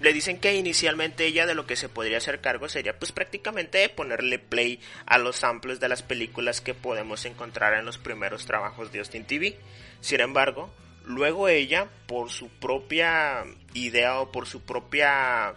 le 0.00 0.12
dicen 0.12 0.40
que 0.40 0.54
inicialmente 0.54 1.26
ella 1.26 1.46
de 1.46 1.54
lo 1.54 1.64
que 1.64 1.76
se 1.76 1.88
podría 1.88 2.18
hacer 2.18 2.40
cargo 2.40 2.68
sería 2.68 2.98
pues 2.98 3.12
prácticamente 3.12 3.88
ponerle 3.88 4.40
play 4.40 4.80
a 5.06 5.18
los 5.18 5.36
samples 5.36 5.78
de 5.78 5.88
las 5.88 6.02
películas 6.02 6.60
que 6.60 6.74
podemos 6.74 7.24
encontrar 7.24 7.74
en 7.74 7.84
los 7.84 7.98
primeros 7.98 8.44
trabajos 8.44 8.90
de 8.90 8.98
Austin 8.98 9.24
TV. 9.24 9.56
Sin 10.00 10.20
embargo, 10.20 10.72
luego 11.04 11.48
ella, 11.48 11.88
por 12.06 12.30
su 12.30 12.48
propia 12.48 13.44
idea 13.74 14.20
o 14.20 14.32
por 14.32 14.46
su 14.46 14.62
propia 14.62 15.54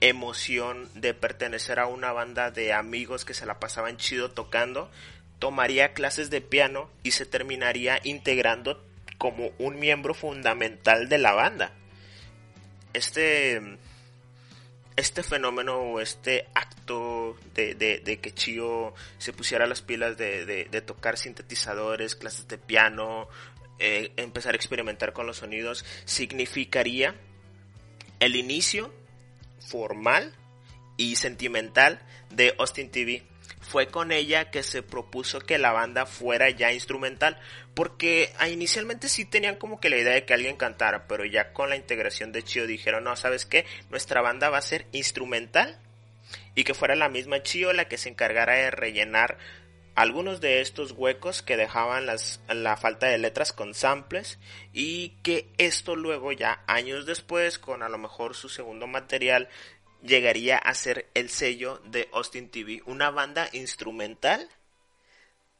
emoción 0.00 0.88
de 0.94 1.14
pertenecer 1.14 1.78
a 1.78 1.86
una 1.86 2.12
banda 2.12 2.50
de 2.50 2.72
amigos 2.72 3.24
que 3.24 3.34
se 3.34 3.46
la 3.46 3.60
pasaban 3.60 3.96
chido 3.96 4.30
tocando, 4.32 4.90
tomaría 5.38 5.92
clases 5.92 6.28
de 6.28 6.40
piano 6.40 6.90
y 7.02 7.12
se 7.12 7.26
terminaría 7.26 8.00
integrando 8.02 8.84
como 9.18 9.50
un 9.58 9.78
miembro 9.78 10.14
fundamental 10.14 11.08
de 11.08 11.18
la 11.18 11.32
banda. 11.32 11.72
Este, 12.92 13.62
este 14.96 15.22
fenómeno 15.22 15.76
o 15.78 16.00
este 16.00 16.48
acto 16.54 17.36
de, 17.54 17.74
de, 17.76 18.18
que 18.18 18.34
Chio 18.34 18.94
se 19.18 19.32
pusiera 19.32 19.66
las 19.66 19.82
pilas 19.82 20.16
de, 20.16 20.44
de 20.44 20.80
tocar 20.80 21.16
sintetizadores, 21.16 22.16
clases 22.16 22.48
de 22.48 22.58
piano, 22.58 23.28
eh, 23.84 24.12
empezar 24.16 24.54
a 24.54 24.56
experimentar 24.56 25.12
con 25.12 25.26
los 25.26 25.38
sonidos, 25.38 25.84
significaría 26.04 27.16
el 28.20 28.36
inicio 28.36 28.94
formal 29.58 30.32
y 30.96 31.16
sentimental 31.16 32.00
de 32.30 32.54
Austin 32.60 32.92
TV. 32.92 33.24
Fue 33.60 33.88
con 33.88 34.12
ella 34.12 34.52
que 34.52 34.62
se 34.62 34.84
propuso 34.84 35.40
que 35.40 35.58
la 35.58 35.72
banda 35.72 36.06
fuera 36.06 36.48
ya 36.48 36.72
instrumental, 36.72 37.40
porque 37.74 38.32
ah, 38.38 38.48
inicialmente 38.48 39.08
sí 39.08 39.24
tenían 39.24 39.56
como 39.56 39.80
que 39.80 39.90
la 39.90 39.96
idea 39.98 40.14
de 40.14 40.24
que 40.24 40.34
alguien 40.34 40.56
cantara, 40.56 41.08
pero 41.08 41.24
ya 41.24 41.52
con 41.52 41.68
la 41.68 41.74
integración 41.74 42.30
de 42.30 42.44
Chio 42.44 42.68
dijeron, 42.68 43.02
no, 43.02 43.16
¿sabes 43.16 43.46
qué? 43.46 43.66
Nuestra 43.90 44.20
banda 44.20 44.48
va 44.48 44.58
a 44.58 44.62
ser 44.62 44.86
instrumental 44.92 45.76
y 46.54 46.62
que 46.62 46.74
fuera 46.74 46.94
la 46.94 47.08
misma 47.08 47.42
Chio 47.42 47.72
la 47.72 47.88
que 47.88 47.98
se 47.98 48.10
encargara 48.10 48.54
de 48.54 48.70
rellenar 48.70 49.38
algunos 49.94 50.40
de 50.40 50.60
estos 50.60 50.92
huecos 50.92 51.42
que 51.42 51.56
dejaban 51.56 52.06
las, 52.06 52.40
la 52.48 52.76
falta 52.76 53.06
de 53.06 53.18
letras 53.18 53.52
con 53.52 53.74
samples 53.74 54.38
y 54.72 55.10
que 55.22 55.48
esto 55.58 55.96
luego 55.96 56.32
ya 56.32 56.62
años 56.66 57.04
después 57.06 57.58
con 57.58 57.82
a 57.82 57.88
lo 57.88 57.98
mejor 57.98 58.34
su 58.34 58.48
segundo 58.48 58.86
material 58.86 59.48
llegaría 60.02 60.58
a 60.58 60.74
ser 60.74 61.10
el 61.14 61.28
sello 61.28 61.80
de 61.84 62.08
Austin 62.12 62.50
TV, 62.50 62.82
una 62.86 63.10
banda 63.10 63.48
instrumental 63.52 64.48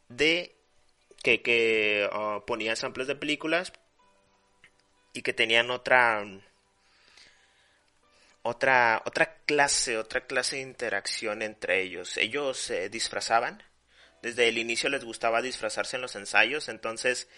de 0.09 0.55
que, 1.23 1.43
que 1.43 2.09
uh, 2.13 2.77
samples 2.77 3.07
de 3.07 3.15
películas 3.15 3.73
y 5.13 5.23
que 5.23 5.33
tenían 5.33 5.71
otra 5.71 6.25
otra 8.43 9.03
otra 9.05 9.37
clase, 9.45 9.99
otra 9.99 10.27
clase 10.27 10.57
de 10.57 10.63
interacción 10.63 11.43
entre 11.43 11.83
ellos. 11.83 12.17
Ellos 12.17 12.59
se 12.59 12.89
disfrazaban 12.89 13.63
desde 14.23 14.49
el 14.49 14.57
inicio 14.57 14.89
les 14.89 15.05
gustaba 15.05 15.43
disfrazarse 15.43 15.97
en 15.97 16.03
los 16.03 16.17
ensayos, 16.17 16.69
entonces 16.69 17.29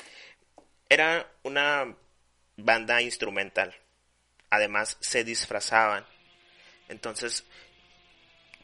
era 0.89 1.33
una 1.43 1.97
banda 2.57 3.03
instrumental. 3.03 3.75
Además 4.51 4.99
se 5.01 5.25
disfrazaban. 5.25 6.07
Entonces 6.89 7.45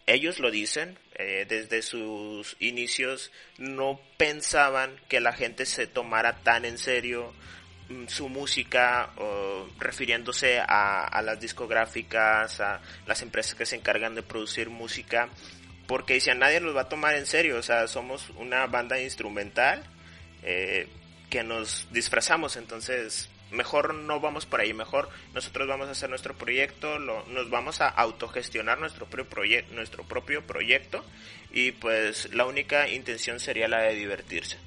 ellos 0.07 0.39
lo 0.39 0.50
dicen, 0.50 0.99
eh, 1.15 1.47
desde 1.49 1.83
sus 1.83 2.57
inicios 2.61 3.33
no 3.59 4.00
pensaban 4.17 5.00
que 5.09 5.21
la 5.21 5.33
gente 5.33 5.67
se 5.67 5.87
tomara 5.87 6.43
tan 6.43 6.65
en 6.65 6.79
serio 6.79 7.33
mm, 7.89 8.07
su 8.09 8.29
música 8.29 9.11
refiriéndose 9.79 10.59
a, 10.59 11.05
a, 11.07 11.23
las 11.23 11.41
discográficas, 11.41 12.61
a 12.61 12.81
las 13.07 13.23
empresas 13.23 13.55
que 13.55 13.67
se 13.67 13.77
encargan 13.77 14.15
de 14.15 14.23
producir 14.23 14.69
música, 14.69 15.29
porque 15.91 16.15
decían 16.15 16.39
nadie 16.39 16.61
nos 16.61 16.77
va 16.77 16.83
a 16.83 16.89
tomar 16.89 17.17
en 17.17 17.27
serio, 17.27 17.59
o 17.59 17.63
sea, 17.65 17.89
somos 17.89 18.31
una 18.37 18.65
banda 18.69 19.01
instrumental 19.01 19.83
eh, 20.45 20.87
que 21.29 21.43
nos 21.43 21.89
disfrazamos, 21.91 22.55
entonces 22.55 23.29
mejor 23.51 23.93
no 23.95 24.21
vamos 24.21 24.47
por 24.47 24.61
ahí, 24.61 24.73
mejor 24.73 25.09
nosotros 25.35 25.67
vamos 25.67 25.89
a 25.89 25.91
hacer 25.91 26.09
nuestro 26.09 26.39
proyecto, 26.39 27.01
lo, 27.01 27.27
nos 27.27 27.51
vamos 27.51 27.81
a 27.81 27.89
autogestionar 27.89 28.79
nuestro 28.79 29.07
propio, 29.07 29.65
nuestro 29.73 30.05
propio 30.05 30.47
proyecto 30.47 31.05
y 31.51 31.73
pues 31.73 32.33
la 32.33 32.47
única 32.47 32.89
intención 32.89 33.41
sería 33.41 33.67
la 33.67 33.81
de 33.81 33.97
divertirse. 33.97 34.59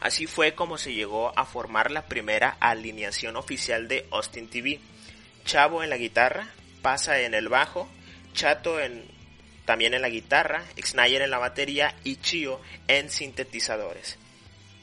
Así 0.00 0.26
fue 0.26 0.54
como 0.54 0.78
se 0.78 0.94
llegó 0.94 1.38
a 1.38 1.44
formar 1.44 1.90
la 1.90 2.06
primera 2.06 2.56
alineación 2.60 3.36
oficial 3.36 3.86
de 3.86 4.06
Austin 4.10 4.48
TV. 4.48 4.80
Chavo 5.44 5.82
en 5.82 5.90
la 5.90 5.98
guitarra, 5.98 6.48
Pasa 6.80 7.20
en 7.20 7.34
el 7.34 7.48
bajo, 7.48 7.90
Chato 8.32 8.80
en, 8.80 9.15
también 9.66 9.92
en 9.92 10.00
la 10.00 10.08
guitarra, 10.08 10.64
Xnayer 10.80 11.20
en 11.20 11.30
la 11.30 11.38
batería 11.38 11.94
y 12.04 12.16
Chio 12.16 12.60
en 12.88 13.10
sintetizadores. 13.10 14.16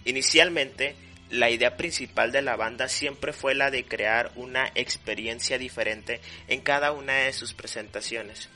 Inicialmente, 0.06 0.96
la 1.30 1.50
idea 1.50 1.78
principal 1.78 2.32
de 2.32 2.44
la 2.44 2.56
banda 2.56 2.88
siempre 2.88 3.34
fue 3.34 3.56
la 3.56 3.72
de 3.72 3.86
crear 3.86 4.32
una 4.36 4.72
experiencia 4.76 5.58
diferente 5.58 6.22
en 6.48 6.62
cada 6.62 6.92
una 6.92 7.14
de 7.14 7.34
sus 7.34 7.54
presentaciones. 7.54 8.50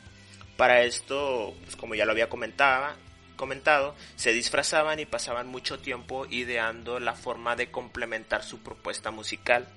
Para 0.58 0.84
esto, 0.84 1.56
pues 1.64 1.76
como 1.76 1.96
ya 1.96 2.06
lo 2.06 2.12
había 2.12 2.30
comentado, 2.30 2.96
comentado, 3.36 3.96
se 4.16 4.34
disfrazaban 4.34 5.00
y 5.00 5.06
pasaban 5.06 5.48
mucho 5.48 5.80
tiempo 5.80 6.26
ideando 6.30 7.00
la 7.00 7.16
forma 7.16 7.56
de 7.56 7.72
complementar 7.72 8.44
su 8.44 8.60
propuesta 8.60 9.12
musical. 9.12 9.68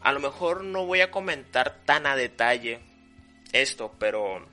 A 0.00 0.12
lo 0.12 0.20
mejor 0.20 0.64
no 0.64 0.84
voy 0.84 1.00
a 1.00 1.10
comentar 1.10 1.78
tan 1.86 2.06
a 2.06 2.14
detalle 2.14 2.80
esto, 3.52 3.94
pero 3.98 4.46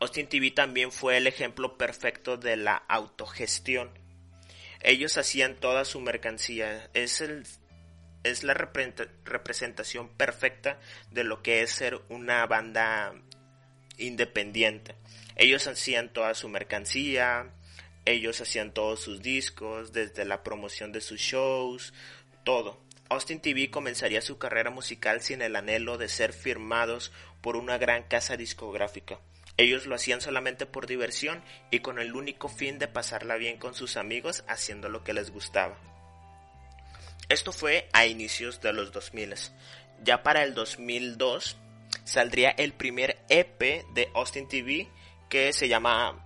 Austin 0.00 0.28
TV 0.28 0.50
también 0.50 0.92
fue 0.92 1.16
el 1.16 1.26
ejemplo 1.26 1.76
perfecto 1.76 2.36
de 2.36 2.56
la 2.56 2.76
autogestión 2.76 3.90
ellos 4.80 5.18
hacían 5.18 5.56
toda 5.56 5.84
su 5.84 6.00
mercancía. 6.00 6.90
Es 6.94 7.20
el 7.20 7.44
es 8.24 8.42
la 8.42 8.52
representación 8.52 10.08
perfecta 10.08 10.80
de 11.10 11.24
lo 11.24 11.40
que 11.42 11.62
es 11.62 11.70
ser 11.70 12.00
una 12.08 12.44
banda 12.46 13.14
independiente. 13.96 14.96
Ellos 15.36 15.66
hacían 15.66 16.12
toda 16.12 16.34
su 16.34 16.48
mercancía, 16.48 17.52
ellos 18.04 18.40
hacían 18.40 18.74
todos 18.74 19.00
sus 19.00 19.22
discos, 19.22 19.92
desde 19.92 20.24
la 20.24 20.42
promoción 20.42 20.90
de 20.92 21.00
sus 21.00 21.20
shows, 21.20 21.94
todo. 22.44 22.82
Austin 23.08 23.40
TV 23.40 23.70
comenzaría 23.70 24.20
su 24.20 24.36
carrera 24.36 24.70
musical 24.70 25.22
sin 25.22 25.40
el 25.40 25.56
anhelo 25.56 25.96
de 25.96 26.08
ser 26.08 26.32
firmados 26.32 27.12
por 27.40 27.56
una 27.56 27.78
gran 27.78 28.02
casa 28.02 28.36
discográfica. 28.36 29.20
Ellos 29.58 29.86
lo 29.86 29.96
hacían 29.96 30.20
solamente 30.20 30.66
por 30.66 30.86
diversión 30.86 31.42
y 31.72 31.80
con 31.80 31.98
el 31.98 32.14
único 32.14 32.48
fin 32.48 32.78
de 32.78 32.86
pasarla 32.86 33.36
bien 33.36 33.58
con 33.58 33.74
sus 33.74 33.96
amigos 33.96 34.44
haciendo 34.46 34.88
lo 34.88 35.02
que 35.02 35.12
les 35.12 35.32
gustaba. 35.32 35.76
Esto 37.28 37.52
fue 37.52 37.88
a 37.92 38.06
inicios 38.06 38.60
de 38.60 38.72
los 38.72 38.92
2000. 38.92 39.34
Ya 40.04 40.22
para 40.22 40.44
el 40.44 40.54
2002 40.54 41.56
saldría 42.04 42.50
el 42.50 42.72
primer 42.72 43.18
EP 43.28 43.84
de 43.94 44.08
Austin 44.14 44.46
TV 44.46 44.88
que 45.28 45.52
se 45.52 45.68
llama 45.68 46.24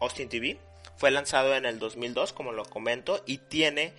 Austin 0.00 0.28
TV. 0.28 0.58
Fue 0.96 1.12
lanzado 1.12 1.54
en 1.54 1.66
el 1.66 1.78
2002 1.78 2.32
como 2.32 2.50
lo 2.50 2.64
comento 2.64 3.22
y 3.26 3.38
tiene 3.38 3.92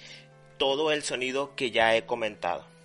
todo 0.58 0.92
el 0.92 1.04
sonido 1.04 1.56
que 1.56 1.72
ya 1.72 1.96
he 1.96 2.06
comentado. 2.06 2.77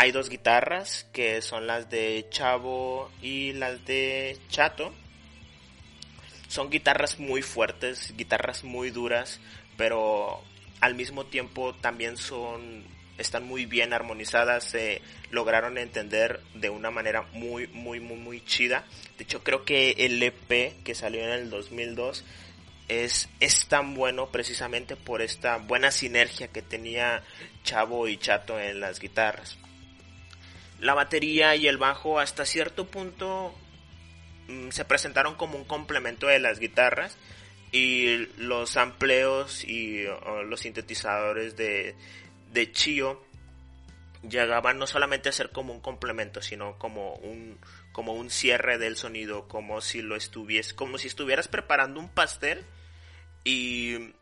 Hay 0.00 0.12
dos 0.12 0.30
guitarras 0.30 1.06
que 1.12 1.42
son 1.42 1.66
las 1.66 1.90
de 1.90 2.26
Chavo 2.30 3.10
y 3.20 3.52
las 3.52 3.84
de 3.84 4.38
Chato. 4.48 4.94
Son 6.48 6.70
guitarras 6.70 7.18
muy 7.18 7.42
fuertes, 7.42 8.14
guitarras 8.16 8.64
muy 8.64 8.88
duras, 8.88 9.40
pero 9.76 10.42
al 10.80 10.94
mismo 10.94 11.26
tiempo 11.26 11.74
también 11.82 12.16
son 12.16 12.82
están 13.18 13.46
muy 13.46 13.66
bien 13.66 13.92
armonizadas, 13.92 14.64
se 14.64 15.02
lograron 15.30 15.76
entender 15.76 16.40
de 16.54 16.70
una 16.70 16.90
manera 16.90 17.26
muy 17.34 17.66
muy 17.66 18.00
muy 18.00 18.16
muy 18.16 18.42
chida. 18.42 18.86
De 19.18 19.24
hecho, 19.24 19.44
creo 19.44 19.66
que 19.66 19.90
el 19.98 20.22
EP 20.22 20.82
que 20.82 20.94
salió 20.94 21.22
en 21.24 21.32
el 21.32 21.50
2002 21.50 22.24
es, 22.88 23.28
es 23.38 23.66
tan 23.66 23.94
bueno 23.94 24.30
precisamente 24.30 24.96
por 24.96 25.20
esta 25.20 25.58
buena 25.58 25.90
sinergia 25.90 26.48
que 26.48 26.62
tenía 26.62 27.22
Chavo 27.64 28.08
y 28.08 28.16
Chato 28.16 28.58
en 28.58 28.80
las 28.80 28.98
guitarras 28.98 29.59
la 30.80 30.94
batería 30.94 31.54
y 31.56 31.66
el 31.68 31.78
bajo 31.78 32.18
hasta 32.18 32.44
cierto 32.44 32.86
punto 32.86 33.54
mm, 34.48 34.70
se 34.70 34.84
presentaron 34.84 35.34
como 35.34 35.56
un 35.56 35.64
complemento 35.64 36.26
de 36.26 36.38
las 36.38 36.58
guitarras 36.58 37.16
y 37.72 38.26
los 38.36 38.76
amplios 38.76 39.64
y 39.64 40.04
los 40.46 40.60
sintetizadores 40.60 41.56
de, 41.56 41.94
de 42.52 42.72
Chio 42.72 43.22
llegaban 44.28 44.78
no 44.78 44.86
solamente 44.86 45.28
a 45.28 45.32
ser 45.32 45.50
como 45.50 45.72
un 45.72 45.80
complemento, 45.80 46.42
sino 46.42 46.76
como 46.78 47.14
un, 47.14 47.58
como 47.92 48.12
un 48.12 48.30
cierre 48.30 48.76
del 48.78 48.96
sonido, 48.96 49.48
como 49.48 49.80
si 49.80 50.02
lo 50.02 50.16
estuvies, 50.16 50.74
como 50.74 50.98
si 50.98 51.06
estuvieras 51.06 51.48
preparando 51.48 52.00
un 52.00 52.08
pastel 52.08 52.64
y 53.44 54.12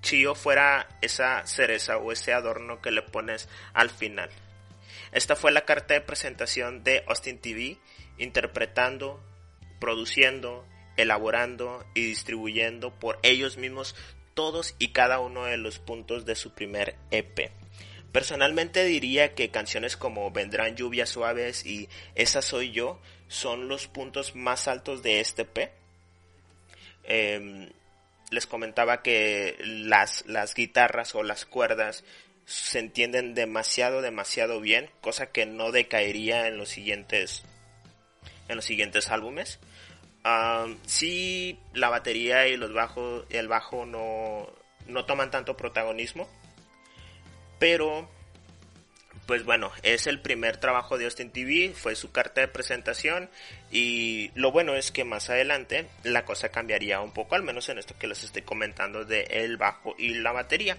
Chio 0.00 0.34
fuera 0.34 0.88
esa 1.00 1.46
cereza 1.46 1.98
o 1.98 2.10
ese 2.10 2.32
adorno 2.32 2.80
que 2.80 2.90
le 2.90 3.02
pones 3.02 3.48
al 3.74 3.90
final. 3.90 4.30
Esta 5.12 5.36
fue 5.36 5.52
la 5.52 5.64
carta 5.66 5.94
de 5.94 6.00
presentación 6.00 6.82
de 6.84 7.04
Austin 7.06 7.38
TV, 7.38 7.78
interpretando, 8.18 9.22
produciendo, 9.78 10.66
elaborando 10.96 11.84
y 11.94 12.04
distribuyendo 12.06 12.98
por 12.98 13.18
ellos 13.22 13.58
mismos 13.58 13.94
todos 14.34 14.74
y 14.78 14.88
cada 14.88 15.20
uno 15.20 15.44
de 15.44 15.58
los 15.58 15.78
puntos 15.78 16.24
de 16.24 16.34
su 16.34 16.52
primer 16.54 16.96
EP. 17.10 17.50
Personalmente 18.12 18.84
diría 18.84 19.34
que 19.34 19.50
canciones 19.50 19.96
como 19.96 20.30
Vendrán 20.30 20.76
lluvias 20.76 21.08
suaves 21.08 21.64
y 21.64 21.88
Esa 22.14 22.42
soy 22.42 22.70
yo 22.70 23.00
son 23.28 23.68
los 23.68 23.88
puntos 23.88 24.34
más 24.34 24.68
altos 24.68 25.02
de 25.02 25.20
este 25.20 25.42
EP. 25.42 25.72
Em, 27.04 27.70
les 28.30 28.46
comentaba 28.46 29.02
que 29.02 29.56
las, 29.60 30.24
las 30.26 30.54
guitarras 30.54 31.14
o 31.14 31.22
las 31.22 31.46
cuerdas 31.46 32.04
se 32.44 32.78
entienden 32.78 33.34
demasiado, 33.34 34.02
demasiado 34.02 34.60
bien, 34.60 34.90
cosa 35.00 35.30
que 35.30 35.46
no 35.46 35.72
decaería 35.72 36.48
en 36.48 36.58
los 36.58 36.68
siguientes, 36.68 37.44
en 38.48 38.56
los 38.56 38.64
siguientes 38.64 39.10
álbumes. 39.10 39.58
Si 40.24 40.78
sí, 40.86 41.58
la 41.74 41.88
batería 41.88 42.46
y 42.48 42.56
los 42.56 42.72
bajos, 42.72 43.24
el 43.30 43.48
bajo 43.48 43.86
no, 43.86 44.48
no 44.86 45.04
toman 45.04 45.30
tanto 45.30 45.56
protagonismo, 45.56 46.28
pero 47.58 48.08
pues 49.26 49.44
bueno, 49.44 49.70
es 49.82 50.06
el 50.06 50.20
primer 50.20 50.56
trabajo 50.56 50.98
de 50.98 51.04
Austin 51.04 51.30
TV, 51.30 51.72
fue 51.74 51.94
su 51.94 52.10
carta 52.10 52.40
de 52.40 52.48
presentación 52.48 53.30
y 53.70 54.30
lo 54.34 54.50
bueno 54.50 54.74
es 54.74 54.90
que 54.90 55.04
más 55.04 55.30
adelante 55.30 55.88
la 56.02 56.24
cosa 56.24 56.50
cambiaría 56.50 57.00
un 57.00 57.12
poco, 57.12 57.34
al 57.34 57.42
menos 57.42 57.68
en 57.68 57.78
esto 57.78 57.94
que 57.98 58.08
les 58.08 58.24
estoy 58.24 58.42
comentando 58.42 59.04
de 59.04 59.22
el 59.30 59.56
bajo 59.56 59.94
y 59.96 60.14
la 60.14 60.32
batería. 60.32 60.76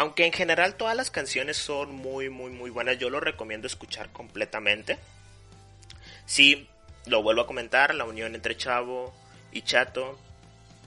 Aunque 0.00 0.24
en 0.24 0.32
general 0.32 0.76
todas 0.76 0.96
las 0.96 1.10
canciones 1.10 1.58
son 1.58 1.94
muy, 1.94 2.30
muy, 2.30 2.50
muy 2.50 2.70
buenas, 2.70 2.98
yo 2.98 3.10
lo 3.10 3.20
recomiendo 3.20 3.66
escuchar 3.66 4.08
completamente. 4.12 4.98
Sí, 6.24 6.70
lo 7.04 7.22
vuelvo 7.22 7.42
a 7.42 7.46
comentar, 7.46 7.94
la 7.94 8.04
unión 8.06 8.34
entre 8.34 8.56
Chavo 8.56 9.12
y 9.52 9.60
Chato 9.60 10.18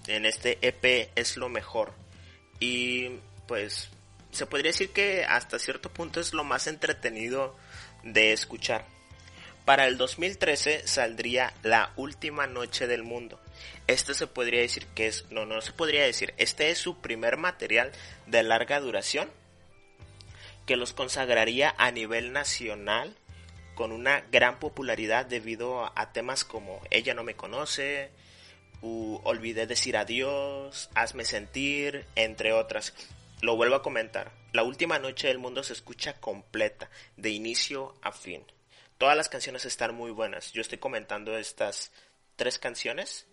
en 0.08 0.26
este 0.26 0.58
EP 0.64 1.12
es 1.16 1.38
lo 1.38 1.48
mejor. 1.48 1.94
Y 2.60 3.20
pues 3.48 3.92
se 4.32 4.48
podría 4.48 4.72
decir 4.72 4.90
que 4.90 5.26
hasta 5.26 5.60
cierto 5.60 5.94
punto 5.94 6.20
es 6.20 6.34
lo 6.34 6.44
más 6.44 6.66
entretenido 6.66 7.56
de 8.02 8.34
escuchar. 8.34 8.84
Para 9.64 9.86
el 9.86 9.96
2013 9.98 10.88
saldría 10.88 11.54
La 11.62 11.94
Última 11.98 12.48
Noche 12.48 12.88
del 12.88 13.04
Mundo. 13.04 13.40
Este 13.88 14.14
se 14.14 14.28
podría 14.28 14.62
decir 14.62 14.88
que 14.88 15.08
es, 15.08 15.26
no, 15.32 15.46
no 15.46 15.62
se 15.62 15.74
podría 15.74 16.04
decir, 16.04 16.34
este 16.38 16.70
es 16.72 16.78
su 16.78 17.02
primer 17.02 17.38
material 17.38 17.92
de 18.28 18.44
larga 18.44 18.80
duración 18.80 19.30
que 20.66 20.78
los 20.78 20.94
consagraría 20.94 21.76
a 21.78 21.92
nivel 21.92 22.32
nacional 22.32 23.16
con 23.76 23.92
una 23.92 24.22
gran 24.32 24.60
popularidad 24.60 25.26
debido 25.26 25.92
a 25.98 26.14
temas 26.14 26.46
como 26.46 26.82
Ella 26.90 27.14
no 27.14 27.24
me 27.24 27.36
conoce, 27.36 28.12
u 28.82 29.20
Olvidé 29.24 29.66
decir 29.66 29.98
adiós, 29.98 30.90
Hazme 30.94 31.26
sentir, 31.26 32.06
entre 32.16 32.54
otras. 32.54 32.94
Lo 33.42 33.56
vuelvo 33.56 33.76
a 33.76 33.82
comentar, 33.82 34.32
la 34.54 34.64
última 34.64 35.00
noche 35.00 35.28
del 35.28 35.40
mundo 35.40 35.64
se 35.64 35.74
escucha 35.74 36.20
completa, 36.20 36.90
de 37.18 37.32
inicio 37.32 37.96
a 38.02 38.12
fin. 38.12 38.46
Todas 38.98 39.18
las 39.18 39.28
canciones 39.28 39.66
están 39.66 39.96
muy 39.96 40.12
buenas. 40.12 40.54
Yo 40.54 40.62
estoy 40.62 40.78
comentando 40.78 41.38
estas 41.38 41.92
tres 42.36 42.60
canciones 42.60 43.26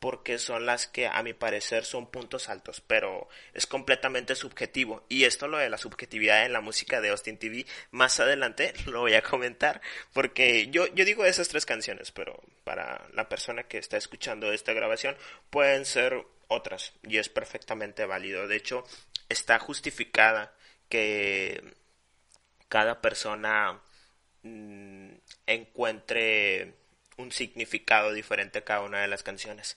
porque 0.00 0.38
son 0.38 0.66
las 0.66 0.86
que 0.86 1.06
a 1.06 1.22
mi 1.22 1.32
parecer 1.32 1.84
son 1.84 2.10
puntos 2.10 2.48
altos, 2.48 2.82
pero 2.86 3.28
es 3.54 3.66
completamente 3.66 4.34
subjetivo. 4.34 5.04
Y 5.08 5.24
esto 5.24 5.48
lo 5.48 5.58
de 5.58 5.70
la 5.70 5.78
subjetividad 5.78 6.44
en 6.44 6.52
la 6.52 6.60
música 6.60 7.00
de 7.00 7.10
Austin 7.10 7.38
TV, 7.38 7.66
más 7.90 8.20
adelante 8.20 8.72
lo 8.86 9.00
voy 9.00 9.14
a 9.14 9.22
comentar, 9.22 9.80
porque 10.12 10.68
yo, 10.68 10.86
yo 10.94 11.04
digo 11.04 11.24
esas 11.24 11.48
tres 11.48 11.66
canciones, 11.66 12.12
pero 12.12 12.40
para 12.64 13.06
la 13.12 13.28
persona 13.28 13.64
que 13.64 13.78
está 13.78 13.96
escuchando 13.96 14.52
esta 14.52 14.72
grabación 14.72 15.16
pueden 15.50 15.84
ser 15.84 16.24
otras 16.48 16.92
y 17.02 17.18
es 17.18 17.28
perfectamente 17.28 18.04
válido. 18.06 18.46
De 18.46 18.56
hecho, 18.56 18.84
está 19.28 19.58
justificada 19.58 20.54
que 20.88 21.74
cada 22.68 23.00
persona 23.00 23.80
mm, 24.42 25.10
encuentre 25.46 26.74
un 27.16 27.32
significado 27.32 28.12
diferente 28.12 28.58
a 28.58 28.64
cada 28.64 28.82
una 28.82 29.00
de 29.00 29.08
las 29.08 29.22
canciones. 29.22 29.76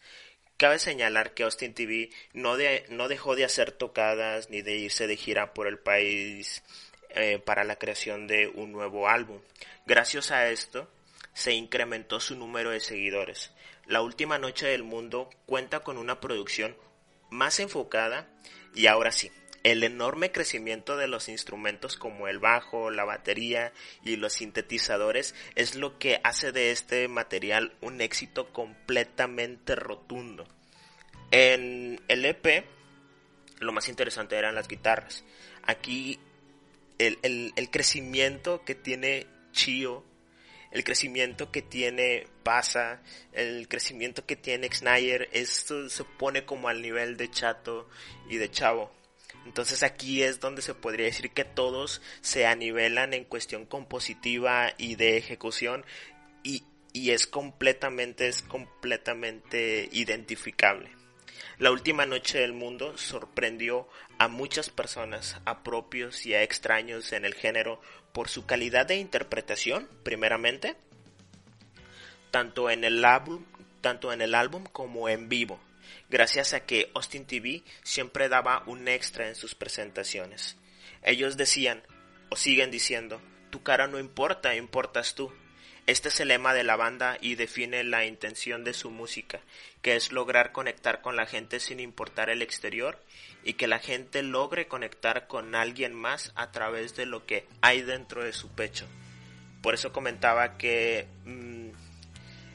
Cabe 0.57 0.77
señalar 0.77 1.33
que 1.33 1.43
Austin 1.43 1.73
TV 1.73 2.09
no, 2.33 2.57
no 2.89 3.07
dejó 3.07 3.35
de 3.35 3.45
hacer 3.45 3.71
tocadas 3.71 4.49
ni 4.49 4.61
de 4.61 4.75
irse 4.75 5.07
de 5.07 5.15
gira 5.15 5.53
por 5.53 5.67
el 5.67 5.79
país 5.79 6.63
eh, 7.11 7.39
para 7.39 7.63
la 7.63 7.77
creación 7.77 8.27
de 8.27 8.47
un 8.47 8.71
nuevo 8.71 9.07
álbum. 9.07 9.39
Gracias 9.85 10.31
a 10.31 10.49
esto, 10.49 10.91
se 11.33 11.53
incrementó 11.53 12.19
su 12.19 12.35
número 12.35 12.71
de 12.71 12.81
seguidores. 12.81 13.51
La 13.85 14.01
última 14.01 14.37
noche 14.37 14.67
del 14.67 14.83
mundo 14.83 15.29
cuenta 15.45 15.79
con 15.79 15.97
una 15.97 16.19
producción 16.19 16.75
más 17.29 17.59
enfocada 17.59 18.27
y 18.75 18.87
ahora 18.87 19.11
sí, 19.11 19.31
el 19.63 19.83
enorme 19.83 20.31
crecimiento 20.31 20.97
de 20.97 21.07
los 21.07 21.29
instrumentos 21.29 21.97
como 21.97 22.27
el 22.27 22.39
bajo, 22.39 22.91
la 22.91 23.05
batería 23.05 23.73
y 24.03 24.15
los 24.15 24.33
sintetizadores 24.33 25.35
es 25.55 25.75
lo 25.75 25.97
que 25.99 26.21
hace 26.23 26.51
de 26.51 26.71
este 26.71 27.07
material 27.07 27.73
un 27.81 28.01
éxito 28.01 28.51
completamente 28.53 29.75
rotundo. 29.75 30.47
En 31.31 32.01
el 32.07 32.25
EP 32.25 32.65
lo 33.59 33.73
más 33.73 33.89
interesante 33.89 34.37
eran 34.37 34.55
las 34.55 34.67
guitarras. 34.67 35.23
Aquí 35.63 36.19
el, 36.97 37.69
crecimiento 37.71 38.63
que 38.63 38.75
tiene 38.75 39.27
Chio, 39.51 40.03
el 40.71 40.83
crecimiento 40.83 41.51
que 41.51 41.61
tiene 41.61 42.27
Pasa, 42.43 43.01
el 43.33 43.67
crecimiento 43.67 44.25
que 44.25 44.35
tiene 44.35 44.69
Snyder, 44.71 45.29
esto 45.33 45.89
se 45.89 46.03
pone 46.03 46.45
como 46.45 46.67
al 46.67 46.81
nivel 46.81 47.17
de 47.17 47.29
Chato 47.29 47.89
y 48.29 48.37
de 48.37 48.49
Chavo. 48.49 48.91
Entonces 49.45 49.83
aquí 49.83 50.23
es 50.23 50.39
donde 50.39 50.61
se 50.61 50.75
podría 50.75 51.05
decir 51.05 51.31
que 51.31 51.43
todos 51.43 52.01
se 52.21 52.45
anivelan 52.45 53.13
en 53.13 53.23
cuestión 53.23 53.65
compositiva 53.65 54.73
y 54.77 54.95
de 54.95 55.17
ejecución 55.17 55.85
y, 56.43 56.63
y 56.93 57.11
es 57.11 57.27
completamente, 57.27 58.27
es 58.27 58.41
completamente 58.41 59.89
identificable. 59.91 60.91
La 61.57 61.71
última 61.71 62.05
noche 62.05 62.39
del 62.39 62.53
mundo 62.53 62.97
sorprendió 62.97 63.87
a 64.17 64.27
muchas 64.27 64.69
personas, 64.69 65.37
a 65.45 65.63
propios 65.63 66.25
y 66.25 66.33
a 66.33 66.43
extraños 66.43 67.11
en 67.11 67.25
el 67.25 67.33
género, 67.33 67.81
por 68.13 68.29
su 68.29 68.45
calidad 68.45 68.85
de 68.85 68.95
interpretación, 68.95 69.87
primeramente, 70.03 70.75
tanto 72.31 72.69
en 72.69 72.83
el 72.83 73.03
álbum, 73.03 73.43
tanto 73.81 74.13
en 74.13 74.21
el 74.21 74.35
álbum 74.35 74.63
como 74.71 75.09
en 75.09 75.27
vivo 75.27 75.59
gracias 76.09 76.53
a 76.53 76.65
que 76.65 76.91
Austin 76.95 77.25
TV 77.25 77.63
siempre 77.83 78.29
daba 78.29 78.63
un 78.65 78.87
extra 78.87 79.27
en 79.27 79.35
sus 79.35 79.55
presentaciones. 79.55 80.57
Ellos 81.03 81.37
decían, 81.37 81.83
o 82.29 82.35
siguen 82.35 82.71
diciendo, 82.71 83.21
tu 83.49 83.63
cara 83.63 83.87
no 83.87 83.99
importa, 83.99 84.55
importas 84.55 85.15
tú. 85.15 85.31
Este 85.87 86.09
es 86.09 86.19
el 86.19 86.27
lema 86.27 86.53
de 86.53 86.63
la 86.63 86.75
banda 86.75 87.17
y 87.19 87.33
define 87.35 87.83
la 87.83 88.05
intención 88.05 88.63
de 88.63 88.73
su 88.73 88.91
música, 88.91 89.39
que 89.81 89.95
es 89.95 90.11
lograr 90.11 90.51
conectar 90.51 91.01
con 91.01 91.15
la 91.15 91.25
gente 91.25 91.59
sin 91.59 91.79
importar 91.79 92.29
el 92.29 92.43
exterior 92.43 93.03
y 93.43 93.53
que 93.53 93.67
la 93.67 93.79
gente 93.79 94.21
logre 94.21 94.67
conectar 94.67 95.25
con 95.25 95.55
alguien 95.55 95.95
más 95.95 96.31
a 96.35 96.51
través 96.51 96.95
de 96.95 97.07
lo 97.07 97.25
que 97.25 97.47
hay 97.61 97.81
dentro 97.81 98.23
de 98.23 98.33
su 98.33 98.49
pecho. 98.49 98.85
Por 99.61 99.73
eso 99.73 99.91
comentaba 99.91 100.57
que 100.57 101.07
mm, 101.25 101.58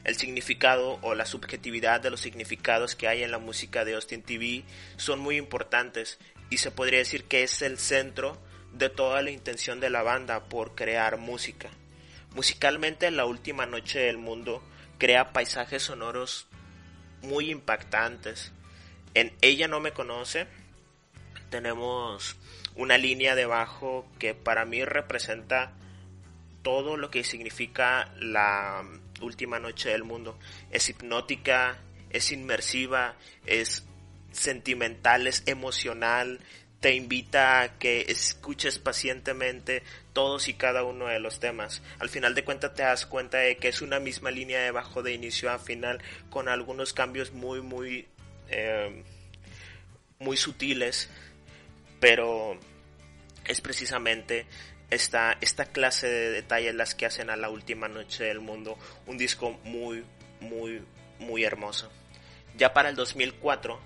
el 0.05 0.15
significado 0.15 0.99
o 1.01 1.15
la 1.15 1.25
subjetividad 1.25 1.99
de 1.99 2.11
los 2.11 2.21
significados 2.21 2.95
que 2.95 3.07
hay 3.07 3.23
en 3.23 3.31
la 3.31 3.39
música 3.39 3.83
de 3.83 3.95
Austin 3.95 4.23
TV 4.23 4.63
son 4.97 5.19
muy 5.19 5.37
importantes 5.37 6.19
y 6.49 6.57
se 6.57 6.71
podría 6.71 6.99
decir 6.99 7.25
que 7.25 7.43
es 7.43 7.61
el 7.61 7.77
centro 7.77 8.41
de 8.71 8.89
toda 8.89 9.21
la 9.21 9.31
intención 9.31 9.79
de 9.79 9.89
la 9.89 10.03
banda 10.03 10.45
por 10.45 10.75
crear 10.75 11.17
música. 11.17 11.69
Musicalmente 12.33 13.11
La 13.11 13.25
Última 13.25 13.65
Noche 13.65 13.99
del 13.99 14.17
Mundo 14.17 14.63
crea 14.97 15.33
paisajes 15.33 15.83
sonoros 15.83 16.47
muy 17.21 17.49
impactantes. 17.49 18.53
En 19.13 19.33
Ella 19.41 19.67
no 19.67 19.79
me 19.79 19.91
conoce 19.91 20.47
tenemos 21.49 22.35
una 22.75 22.97
línea 22.97 23.35
de 23.35 23.45
bajo 23.45 24.05
que 24.19 24.33
para 24.33 24.65
mí 24.65 24.83
representa 24.83 25.71
todo 26.63 26.97
lo 26.97 27.09
que 27.11 27.23
significa 27.23 28.11
la 28.17 28.83
última 29.21 29.59
noche 29.59 29.89
del 29.89 30.03
mundo. 30.03 30.37
Es 30.71 30.89
hipnótica, 30.89 31.79
es 32.09 32.31
inmersiva, 32.31 33.15
es 33.45 33.85
sentimental, 34.31 35.27
es 35.27 35.43
emocional, 35.45 36.39
te 36.79 36.93
invita 36.93 37.61
a 37.61 37.79
que 37.79 38.05
escuches 38.09 38.77
pacientemente 38.77 39.81
todos 40.13 40.47
y 40.47 40.53
cada 40.53 40.83
uno 40.83 41.07
de 41.07 41.19
los 41.19 41.39
temas. 41.39 41.81
Al 41.99 42.09
final 42.09 42.35
de 42.35 42.43
cuentas 42.43 42.75
te 42.75 42.83
das 42.83 43.05
cuenta 43.05 43.39
de 43.39 43.57
que 43.57 43.69
es 43.69 43.81
una 43.81 43.99
misma 43.99 44.29
línea 44.29 44.61
de 44.61 44.71
bajo 44.71 45.01
de 45.01 45.13
inicio 45.13 45.51
a 45.51 45.57
final 45.57 46.01
con 46.29 46.47
algunos 46.47 46.93
cambios 46.93 47.33
muy 47.33 47.61
muy 47.61 48.07
eh, 48.49 49.03
muy 50.19 50.37
sutiles, 50.37 51.09
pero 51.99 52.59
es 53.45 53.61
precisamente 53.61 54.45
esta, 54.89 55.37
esta 55.41 55.65
clase 55.65 56.07
de 56.07 56.29
detalles 56.31 56.75
las 56.75 56.95
que 56.95 57.05
hacen 57.05 57.29
a 57.29 57.35
la 57.35 57.49
última 57.49 57.87
noche 57.87 58.25
del 58.25 58.39
mundo 58.39 58.77
un 59.07 59.17
disco 59.17 59.51
muy, 59.63 60.03
muy, 60.39 60.83
muy 61.19 61.43
hermoso. 61.43 61.91
Ya 62.57 62.73
para 62.73 62.89
el 62.89 62.95
2004 62.95 63.79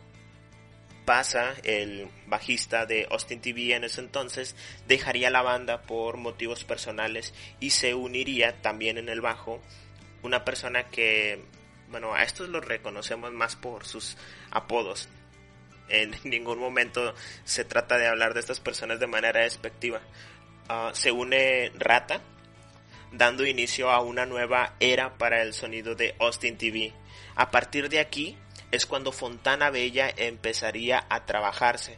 pasa 1.10 1.56
el 1.64 2.08
bajista 2.28 2.86
de 2.86 3.08
Austin 3.10 3.42
TV 3.42 3.74
en 3.74 3.84
ese 3.84 4.00
entonces, 4.00 4.56
dejaría 4.88 5.32
la 5.32 5.42
banda 5.42 5.82
por 5.82 6.18
motivos 6.18 6.64
personales 6.64 7.34
y 7.60 7.72
se 7.72 7.96
uniría 7.96 8.62
también 8.62 9.00
en 9.00 9.10
el 9.10 9.20
bajo 9.20 9.60
una 10.22 10.46
persona 10.46 10.84
que, 10.84 11.44
bueno, 11.90 12.14
a 12.14 12.22
estos 12.22 12.50
los 12.50 12.64
reconocemos 12.64 13.32
más 13.32 13.56
por 13.56 13.88
sus 13.88 14.18
apodos. 14.52 15.10
En 15.88 16.14
ningún 16.26 16.60
momento 16.60 17.16
se 17.44 17.66
trata 17.66 17.98
de 17.98 18.08
hablar 18.08 18.36
de 18.36 18.42
estas 18.42 18.60
personas 18.60 19.00
de 19.00 19.08
manera 19.08 19.42
despectiva. 19.42 20.02
Ah, 20.72 20.92
se 20.94 21.12
une 21.12 21.72
Rata, 21.80 22.22
dando 23.12 23.44
inicio 23.44 23.90
a 23.90 24.02
una 24.02 24.28
nueva 24.28 24.76
era 24.80 25.18
para 25.18 25.42
el 25.42 25.56
sonido 25.56 25.96
de 25.96 26.14
Austin 26.20 26.60
TV. 26.60 26.94
A 27.36 27.50
partir 27.50 27.90
de 27.90 28.00
aquí 28.00 28.38
es 28.70 28.86
cuando 28.86 29.12
Fontana 29.12 29.72
Bella 29.72 30.14
empezaría 30.16 31.08
a 31.10 31.26
trabajarse. 31.26 31.98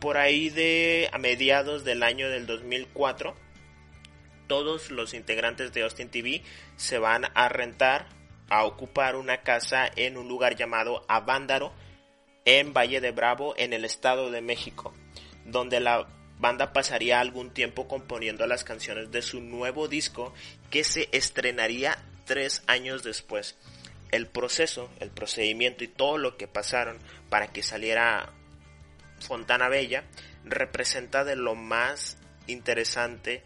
Por 0.00 0.16
ahí 0.16 0.50
de 0.50 1.10
a 1.12 1.18
mediados 1.18 1.84
del 1.84 2.02
año 2.02 2.28
del 2.28 2.44
2004, 2.44 3.36
todos 4.48 4.90
los 4.90 5.14
integrantes 5.14 5.72
de 5.72 5.82
Austin 5.82 6.10
TV 6.10 6.42
se 6.74 6.98
van 6.98 7.26
a 7.36 7.48
rentar 7.48 8.08
a 8.50 8.64
ocupar 8.64 9.14
una 9.14 9.42
casa 9.42 9.88
en 9.94 10.18
un 10.18 10.26
lugar 10.26 10.56
llamado 10.56 11.04
Avándaro 11.06 11.72
en 12.44 12.72
Valle 12.72 13.00
de 13.00 13.12
Bravo 13.12 13.54
en 13.56 13.72
el 13.72 13.84
Estado 13.84 14.32
de 14.32 14.40
México, 14.40 14.92
donde 15.44 15.78
la 15.78 16.08
banda 16.42 16.72
pasaría 16.72 17.20
algún 17.20 17.54
tiempo 17.54 17.86
componiendo 17.86 18.44
las 18.48 18.64
canciones 18.64 19.12
de 19.12 19.22
su 19.22 19.40
nuevo 19.40 19.86
disco 19.86 20.34
que 20.70 20.82
se 20.82 21.08
estrenaría 21.12 21.96
tres 22.24 22.64
años 22.66 23.04
después. 23.04 23.56
El 24.10 24.26
proceso, 24.26 24.90
el 24.98 25.10
procedimiento 25.10 25.84
y 25.84 25.88
todo 25.88 26.18
lo 26.18 26.36
que 26.36 26.48
pasaron 26.48 26.98
para 27.30 27.46
que 27.52 27.62
saliera 27.62 28.32
Fontana 29.20 29.68
Bella 29.68 30.02
representa 30.44 31.22
de 31.22 31.36
lo 31.36 31.54
más 31.54 32.18
interesante 32.48 33.44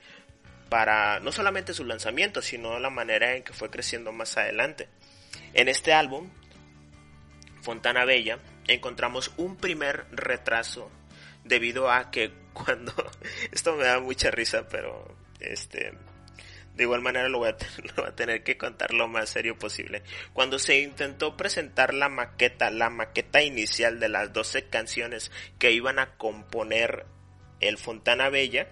para 0.71 1.21
no 1.21 1.33
solamente 1.33 1.75
su 1.75 1.85
lanzamiento, 1.85 2.41
sino 2.41 2.79
la 2.81 2.89
manera 2.89 3.37
en 3.37 3.45
que 3.45 3.53
fue 3.53 3.69
creciendo 3.69 4.11
más 4.11 4.39
adelante. 4.39 4.89
En 5.53 5.69
este 5.69 5.93
álbum, 5.93 6.31
Fontana 7.61 8.07
Bella, 8.07 8.39
encontramos 8.69 9.33
un 9.37 9.57
primer 9.57 10.07
retraso 10.13 10.91
debido 11.45 11.91
a 11.91 12.11
que 12.11 12.46
cuando 12.65 12.93
esto 13.53 13.77
me 13.77 13.85
da 13.85 14.01
mucha 14.01 14.31
risa, 14.31 14.67
pero 14.69 15.15
este 15.41 15.93
de 16.77 16.83
igual 16.83 17.01
manera 17.01 17.29
lo 17.31 17.39
voy, 17.39 17.49
a, 17.49 18.15
tener 18.15 18.43
que 18.43 18.57
contar 18.57 18.93
lo 18.93 19.09
más 19.09 19.31
serio 19.31 19.59
posible. 19.59 20.03
Cuando 20.33 20.59
se 20.59 20.81
intentó 20.81 21.37
presentar 21.37 21.95
la 21.95 22.09
maqueta, 22.09 22.71
la 22.71 22.91
maqueta 22.91 23.43
inicial 23.43 23.99
de 23.99 24.09
las 24.09 24.33
12 24.33 24.69
canciones 24.69 25.31
que 25.59 25.73
iban 25.73 25.99
a 25.99 26.17
componer 26.17 27.07
el 27.61 27.79
Fontana 27.79 28.29
Bella, 28.29 28.69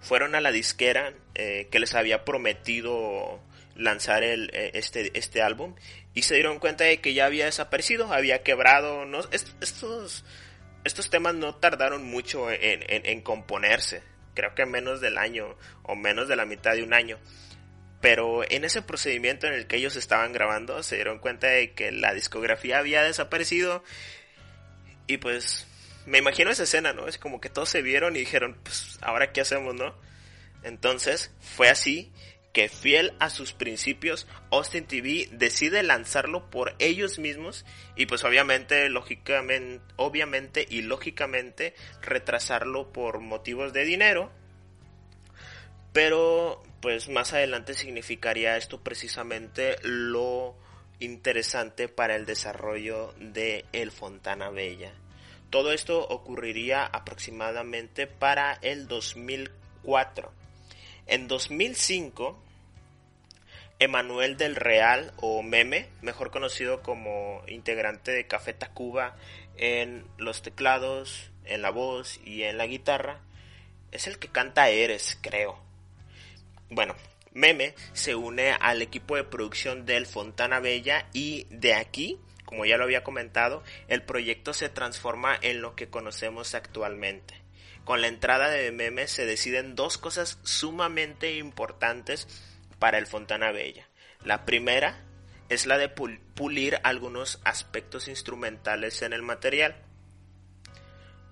fueron 0.00 0.34
a 0.34 0.40
la 0.40 0.52
disquera 0.52 1.14
eh, 1.34 1.68
que 1.70 1.80
les 1.80 1.94
había 1.94 2.24
prometido 2.24 3.40
lanzar 3.74 4.22
eh, 4.22 4.70
este, 4.74 5.18
este 5.18 5.42
álbum 5.42 5.74
y 6.14 6.22
se 6.22 6.34
dieron 6.34 6.60
cuenta 6.60 6.84
de 6.84 7.00
que 7.00 7.12
ya 7.12 7.26
había 7.26 7.46
desaparecido, 7.46 8.12
había 8.12 8.42
quebrado, 8.42 9.04
no, 9.04 9.20
estos, 9.30 10.24
estos 10.86 11.10
temas 11.10 11.34
no 11.34 11.54
tardaron 11.54 12.04
mucho 12.04 12.48
en, 12.50 13.20
componerse, 13.22 14.02
creo 14.34 14.54
que 14.54 14.66
menos 14.66 15.00
del 15.00 15.18
año 15.18 15.56
o 15.82 15.96
menos 15.96 16.28
de 16.28 16.36
la 16.36 16.46
mitad 16.46 16.74
de 16.74 16.82
un 16.82 16.94
año. 16.94 17.18
Pero 18.00 18.44
en 18.48 18.64
ese 18.64 18.82
procedimiento 18.82 19.46
en 19.46 19.54
el 19.54 19.66
que 19.66 19.76
ellos 19.76 19.96
estaban 19.96 20.32
grabando 20.32 20.82
se 20.82 20.96
dieron 20.96 21.18
cuenta 21.18 21.48
de 21.48 21.72
que 21.72 21.90
la 21.92 22.14
discografía 22.14 22.78
había 22.78 23.02
desaparecido 23.02 23.82
y 25.06 25.16
pues 25.16 25.66
me 26.06 26.18
imagino 26.18 26.50
esa 26.50 26.64
escena, 26.64 26.92
¿no? 26.92 27.08
Es 27.08 27.18
como 27.18 27.40
que 27.40 27.50
todos 27.50 27.68
se 27.68 27.82
vieron 27.82 28.14
y 28.14 28.20
dijeron, 28.20 28.56
pues 28.62 28.98
ahora 29.00 29.32
qué 29.32 29.40
hacemos, 29.40 29.74
¿no? 29.74 29.94
Entonces 30.62 31.32
fue 31.40 31.68
así 31.68 32.12
que 32.56 32.70
fiel 32.70 33.12
a 33.18 33.28
sus 33.28 33.52
principios, 33.52 34.26
Austin 34.50 34.86
TV 34.86 35.28
decide 35.30 35.82
lanzarlo 35.82 36.48
por 36.48 36.74
ellos 36.78 37.18
mismos 37.18 37.66
y 37.96 38.06
pues 38.06 38.24
obviamente, 38.24 38.88
lógicamente, 38.88 39.84
obviamente 39.96 40.66
y 40.66 40.80
lógicamente 40.80 41.74
retrasarlo 42.00 42.94
por 42.94 43.20
motivos 43.20 43.74
de 43.74 43.84
dinero. 43.84 44.32
Pero 45.92 46.62
pues 46.80 47.10
más 47.10 47.34
adelante 47.34 47.74
significaría 47.74 48.56
esto 48.56 48.80
precisamente 48.80 49.76
lo 49.82 50.56
interesante 50.98 51.88
para 51.88 52.16
el 52.16 52.24
desarrollo 52.24 53.12
de 53.20 53.66
El 53.74 53.90
Fontana 53.90 54.48
Bella. 54.48 54.94
Todo 55.50 55.72
esto 55.72 56.00
ocurriría 56.08 56.86
aproximadamente 56.86 58.06
para 58.06 58.54
el 58.62 58.88
2004. 58.88 60.32
En 61.06 61.28
2005 61.28 62.45
Emanuel 63.78 64.38
del 64.38 64.56
Real 64.56 65.12
o 65.16 65.42
Meme, 65.42 65.88
mejor 66.00 66.30
conocido 66.30 66.82
como 66.82 67.42
integrante 67.46 68.10
de 68.10 68.26
Café 68.26 68.54
Tacuba 68.54 69.16
en 69.58 70.06
los 70.16 70.40
teclados, 70.40 71.30
en 71.44 71.60
la 71.60 71.70
voz 71.70 72.18
y 72.24 72.44
en 72.44 72.56
la 72.56 72.66
guitarra, 72.66 73.20
es 73.92 74.06
el 74.06 74.18
que 74.18 74.28
canta 74.28 74.70
Eres, 74.70 75.18
creo. 75.20 75.58
Bueno, 76.70 76.94
Meme 77.32 77.74
se 77.92 78.14
une 78.14 78.52
al 78.52 78.80
equipo 78.80 79.16
de 79.16 79.24
producción 79.24 79.84
del 79.84 80.06
Fontana 80.06 80.58
Bella 80.58 81.06
y 81.12 81.46
de 81.50 81.74
aquí, 81.74 82.18
como 82.46 82.64
ya 82.64 82.78
lo 82.78 82.84
había 82.84 83.04
comentado, 83.04 83.62
el 83.88 84.02
proyecto 84.02 84.54
se 84.54 84.70
transforma 84.70 85.38
en 85.42 85.60
lo 85.60 85.76
que 85.76 85.88
conocemos 85.88 86.54
actualmente. 86.54 87.34
Con 87.84 88.00
la 88.00 88.08
entrada 88.08 88.48
de 88.48 88.72
Meme 88.72 89.06
se 89.06 89.26
deciden 89.26 89.76
dos 89.76 89.98
cosas 89.98 90.38
sumamente 90.42 91.36
importantes 91.36 92.26
para 92.78 92.98
el 92.98 93.06
Fontana 93.06 93.52
Bella. 93.52 93.88
La 94.24 94.44
primera 94.44 95.04
es 95.48 95.66
la 95.66 95.78
de 95.78 95.88
pulir 95.88 96.78
algunos 96.82 97.40
aspectos 97.44 98.08
instrumentales 98.08 99.02
en 99.02 99.12
el 99.12 99.22
material. 99.22 99.76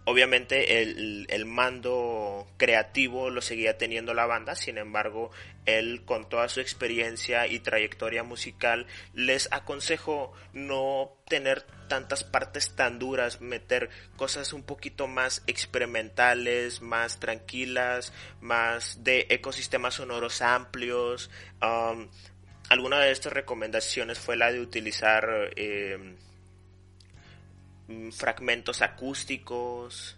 Obviamente 0.07 0.83
el, 0.83 1.47
mando 1.47 2.47
creativo 2.59 3.31
lo 3.31 3.41
seguía 3.41 3.79
teniendo 3.79 4.13
la 4.13 4.27
banda, 4.27 4.55
sin 4.55 4.77
embargo, 4.77 5.31
él 5.65 6.03
con 6.05 6.29
toda 6.29 6.49
su 6.51 6.61
experiencia 6.61 7.47
y 7.47 7.61
trayectoria 7.61 8.23
musical 8.23 8.87
les 9.15 9.51
aconsejo 9.51 10.33
no 10.53 11.17
tener 11.27 11.63
tantas 11.89 12.23
partes 12.23 12.77
tan 12.77 12.99
duras, 12.99 13.41
meter 13.41 13.89
cosas 14.17 14.53
un 14.53 14.63
poquito 14.63 15.07
más 15.07 15.43
experimentales, 15.47 16.83
más 16.83 17.19
tranquilas, 17.19 18.13
más 18.43 19.05
de 19.05 19.27
ecosistemas 19.31 19.95
sonoros 19.95 20.43
amplios. 20.43 21.31
Um, 21.63 22.11
alguna 22.69 23.01
de 23.01 23.11
estas 23.11 23.33
recomendaciones 23.33 24.19
fue 24.19 24.37
la 24.37 24.53
de 24.53 24.61
utilizar 24.61 25.51
eh, 25.57 26.17
fragmentos 28.13 28.83
acústicos, 28.83 30.17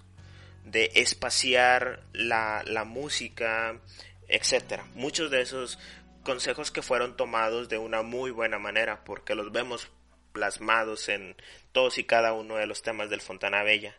de 0.65 0.91
espaciar 0.95 2.03
la, 2.13 2.63
la 2.67 2.85
música, 2.85 3.81
etc. 4.29 4.83
Muchos 4.95 5.31
de 5.31 5.41
esos 5.41 5.79
consejos 6.23 6.71
que 6.71 6.83
fueron 6.83 7.17
tomados 7.17 7.69
de 7.69 7.79
una 7.79 8.03
muy 8.03 8.31
buena 8.33 8.59
manera, 8.59 9.05
porque 9.05 9.35
los 9.35 9.53
vemos 9.53 9.89
plasmados 10.33 11.09
en 11.09 11.37
todos 11.73 11.99
y 11.99 12.05
cada 12.05 12.33
uno 12.33 12.57
de 12.57 12.67
los 12.67 12.83
temas 12.83 13.09
del 13.09 13.21
Fontana 13.21 13.63
Bella. 13.63 13.97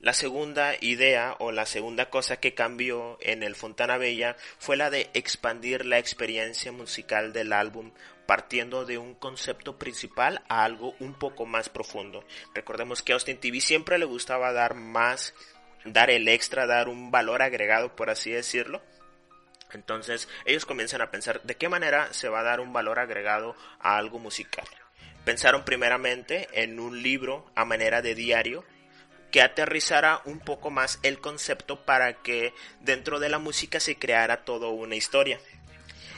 La 0.00 0.14
segunda 0.14 0.74
idea 0.80 1.36
o 1.38 1.52
la 1.52 1.66
segunda 1.66 2.08
cosa 2.08 2.38
que 2.38 2.54
cambió 2.54 3.18
en 3.20 3.42
el 3.42 3.54
Fontana 3.54 3.98
Bella 3.98 4.36
fue 4.58 4.76
la 4.76 4.90
de 4.90 5.10
expandir 5.14 5.84
la 5.84 5.98
experiencia 5.98 6.72
musical 6.72 7.32
del 7.32 7.52
álbum 7.52 7.92
partiendo 8.30 8.84
de 8.84 8.96
un 8.96 9.16
concepto 9.16 9.76
principal 9.76 10.40
a 10.48 10.62
algo 10.62 10.94
un 11.00 11.14
poco 11.14 11.46
más 11.46 11.68
profundo. 11.68 12.24
Recordemos 12.54 13.02
que 13.02 13.10
a 13.10 13.16
Austin 13.16 13.38
TV 13.38 13.60
siempre 13.60 13.98
le 13.98 14.04
gustaba 14.04 14.52
dar 14.52 14.74
más, 14.74 15.34
dar 15.84 16.10
el 16.10 16.28
extra, 16.28 16.64
dar 16.64 16.88
un 16.88 17.10
valor 17.10 17.42
agregado, 17.42 17.96
por 17.96 18.08
así 18.08 18.30
decirlo. 18.30 18.82
Entonces 19.72 20.28
ellos 20.44 20.64
comienzan 20.64 21.00
a 21.00 21.10
pensar 21.10 21.42
de 21.42 21.56
qué 21.56 21.68
manera 21.68 22.12
se 22.12 22.28
va 22.28 22.38
a 22.38 22.44
dar 22.44 22.60
un 22.60 22.72
valor 22.72 23.00
agregado 23.00 23.56
a 23.80 23.98
algo 23.98 24.20
musical. 24.20 24.68
Pensaron 25.24 25.64
primeramente 25.64 26.46
en 26.52 26.78
un 26.78 27.02
libro 27.02 27.50
a 27.56 27.64
manera 27.64 28.00
de 28.00 28.14
diario 28.14 28.64
que 29.32 29.42
aterrizara 29.42 30.22
un 30.24 30.38
poco 30.38 30.70
más 30.70 31.00
el 31.02 31.20
concepto 31.20 31.84
para 31.84 32.14
que 32.22 32.54
dentro 32.80 33.18
de 33.18 33.28
la 33.28 33.40
música 33.40 33.80
se 33.80 33.96
creara 33.96 34.44
toda 34.44 34.68
una 34.68 34.94
historia. 34.94 35.40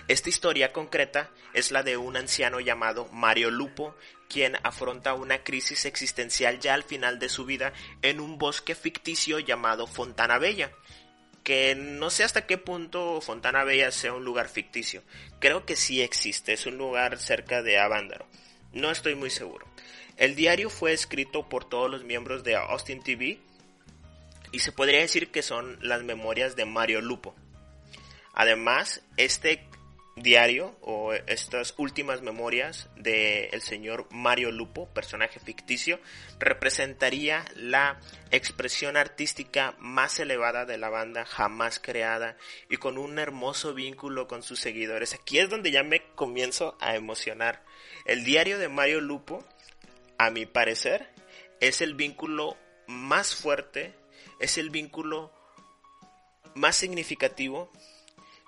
Esta 0.09 0.29
historia 0.29 0.73
concreta 0.73 1.31
es 1.55 1.71
la 1.71 1.83
de 1.83 1.97
un 1.97 2.17
anciano 2.17 2.61
llamado 2.61 3.09
Mario 3.13 3.51
Lupo, 3.51 3.95
quien 4.29 4.57
afronta 4.63 5.15
una 5.15 5.45
crisis 5.45 5.85
existencial 5.85 6.59
ya 6.59 6.75
al 6.75 6.83
final 6.83 7.19
de 7.19 7.29
su 7.29 7.45
vida 7.45 7.73
en 8.03 8.21
un 8.21 8.39
bosque 8.39 8.75
ficticio 8.75 9.39
llamado 9.39 9.87
Fontana 9.87 10.39
Bella, 10.39 10.73
que 11.45 11.75
no 11.75 12.11
sé 12.11 12.25
hasta 12.25 12.47
qué 12.47 12.59
punto 12.59 13.21
Fontana 13.21 13.65
Bella 13.65 13.91
sea 13.91 14.13
un 14.13 14.25
lugar 14.25 14.49
ficticio. 14.49 15.03
Creo 15.39 15.65
que 15.67 15.77
sí 15.77 16.03
existe, 16.03 16.53
es 16.53 16.67
un 16.67 16.79
lugar 16.79 17.19
cerca 17.19 17.63
de 17.63 17.79
Avándaro. 17.79 18.27
No 18.73 18.91
estoy 18.91 19.15
muy 19.15 19.31
seguro. 19.31 19.67
El 20.17 20.35
diario 20.35 20.71
fue 20.71 20.93
escrito 20.93 21.49
por 21.49 21.65
todos 21.65 21.91
los 21.91 22.05
miembros 22.05 22.43
de 22.45 22.57
Austin 22.57 23.03
TV 23.03 23.41
y 24.51 24.59
se 24.59 24.73
podría 24.73 25.01
decir 25.01 25.31
que 25.31 25.43
son 25.43 25.79
las 25.81 26.03
memorias 26.03 26.57
de 26.57 26.65
Mario 26.65 27.01
Lupo. 27.01 27.35
Además, 28.35 29.03
este 29.17 29.69
diario 30.17 30.77
o 30.83 31.13
estas 31.13 31.75
últimas 31.79 32.23
memorias 32.23 32.89
del 32.97 33.61
señor 33.63 34.07
Mario 34.11 34.51
Lupo, 34.51 34.89
personaje 34.89 35.41
ficticio, 35.41 36.01
representaría 36.39 37.45
la 37.55 37.99
expresión 38.31 38.97
artística 38.97 39.75
más 39.79 40.21
elevada 40.21 40.65
de 40.65 40.79
la 40.79 40.91
banda 40.91 41.25
jamás 41.25 41.79
creada 41.79 42.37
y 42.69 42.77
con 42.77 42.99
un 42.99 43.19
hermoso 43.19 43.75
vínculo 43.75 44.29
con 44.29 44.43
sus 44.43 44.61
seguidores. 44.61 45.15
Aquí 45.15 45.39
es 45.39 45.49
donde 45.49 45.71
ya 45.71 45.83
me 45.83 46.03
comienzo 46.15 46.77
a 46.81 46.95
emocionar. 46.95 47.65
El 48.05 48.25
diario 48.25 48.59
de 48.59 48.69
Mario 48.69 49.01
Lupo 49.01 49.45
a 50.23 50.31
mi 50.31 50.47
parecer, 50.47 51.09
es 51.61 51.81
el 51.81 51.95
vínculo 51.95 52.57
más 52.87 53.35
fuerte, 53.35 53.95
es 54.39 54.57
el 54.57 54.71
vínculo 54.71 55.33
más 56.55 56.77
significativo 56.77 57.71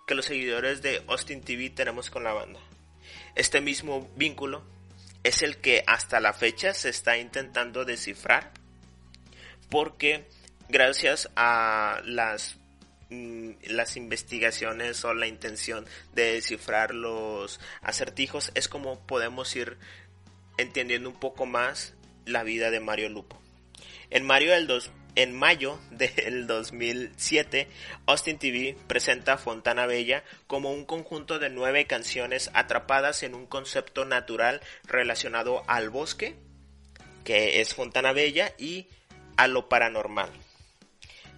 que 0.06 0.14
los 0.14 0.26
seguidores 0.26 0.82
de 0.82 1.02
Austin 1.08 1.40
TV 1.40 1.70
tenemos 1.70 2.10
con 2.10 2.24
la 2.24 2.32
banda. 2.32 2.60
Este 3.34 3.60
mismo 3.60 4.10
vínculo 4.16 4.62
es 5.22 5.42
el 5.42 5.56
que 5.58 5.82
hasta 5.86 6.20
la 6.20 6.32
fecha 6.32 6.74
se 6.74 6.90
está 6.90 7.16
intentando 7.18 7.84
descifrar 7.84 8.52
porque 9.70 10.28
gracias 10.68 11.30
a 11.36 12.02
las 12.04 12.56
mm, 13.10 13.52
las 13.68 13.96
investigaciones 13.96 15.04
o 15.04 15.14
la 15.14 15.26
intención 15.26 15.86
de 16.14 16.34
descifrar 16.34 16.94
los 16.94 17.58
acertijos 17.80 18.52
es 18.54 18.68
como 18.68 19.04
podemos 19.06 19.54
ir 19.56 19.78
entendiendo 20.58 21.08
un 21.08 21.18
poco 21.18 21.46
más 21.46 21.94
la 22.26 22.42
vida 22.42 22.70
de 22.70 22.80
Mario 22.80 23.08
Lupo. 23.08 23.40
En, 24.10 24.24
Mario 24.24 24.52
del 24.52 24.66
en 25.16 25.32
mayo 25.32 25.78
del 25.90 26.46
2007, 26.46 27.68
Austin 28.06 28.38
TV 28.38 28.76
presenta 28.86 29.38
Fontana 29.38 29.86
Bella 29.86 30.24
como 30.46 30.72
un 30.72 30.84
conjunto 30.84 31.38
de 31.38 31.50
nueve 31.50 31.86
canciones 31.86 32.50
atrapadas 32.54 33.22
en 33.22 33.34
un 33.34 33.46
concepto 33.46 34.04
natural 34.04 34.60
relacionado 34.86 35.62
al 35.68 35.90
bosque, 35.90 36.34
que 37.24 37.60
es 37.60 37.74
Fontana 37.74 38.12
Bella, 38.12 38.52
y 38.58 38.88
a 39.36 39.46
lo 39.46 39.68
paranormal. 39.68 40.30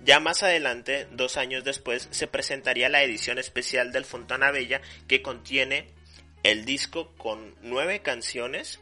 Ya 0.05 0.21
más 0.21 0.43
adelante, 0.43 1.09
dos 1.11 1.37
años 1.37 1.65
después, 1.65 2.09
se 2.11 2.27
presentaría 2.27 2.89
la 2.89 3.03
edición 3.03 3.39
especial 3.39 3.93
del 3.93 4.05
Fontana 4.05 4.51
Bella 4.51 4.81
que 5.09 5.23
contiene 5.23 5.96
el 6.43 6.65
disco 6.65 7.13
con 7.17 7.55
nueve 7.63 8.01
canciones 8.01 8.81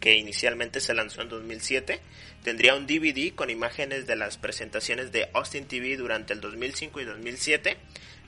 que 0.00 0.16
inicialmente 0.16 0.80
se 0.80 0.94
lanzó 0.94 1.22
en 1.22 1.28
2007 1.28 2.00
tendría 2.42 2.74
un 2.74 2.86
DVD 2.86 3.34
con 3.34 3.50
imágenes 3.50 4.06
de 4.06 4.16
las 4.16 4.38
presentaciones 4.38 5.12
de 5.12 5.28
Austin 5.34 5.66
TV 5.66 5.96
durante 5.96 6.32
el 6.32 6.40
2005 6.40 7.00
y 7.00 7.04
2007 7.04 7.76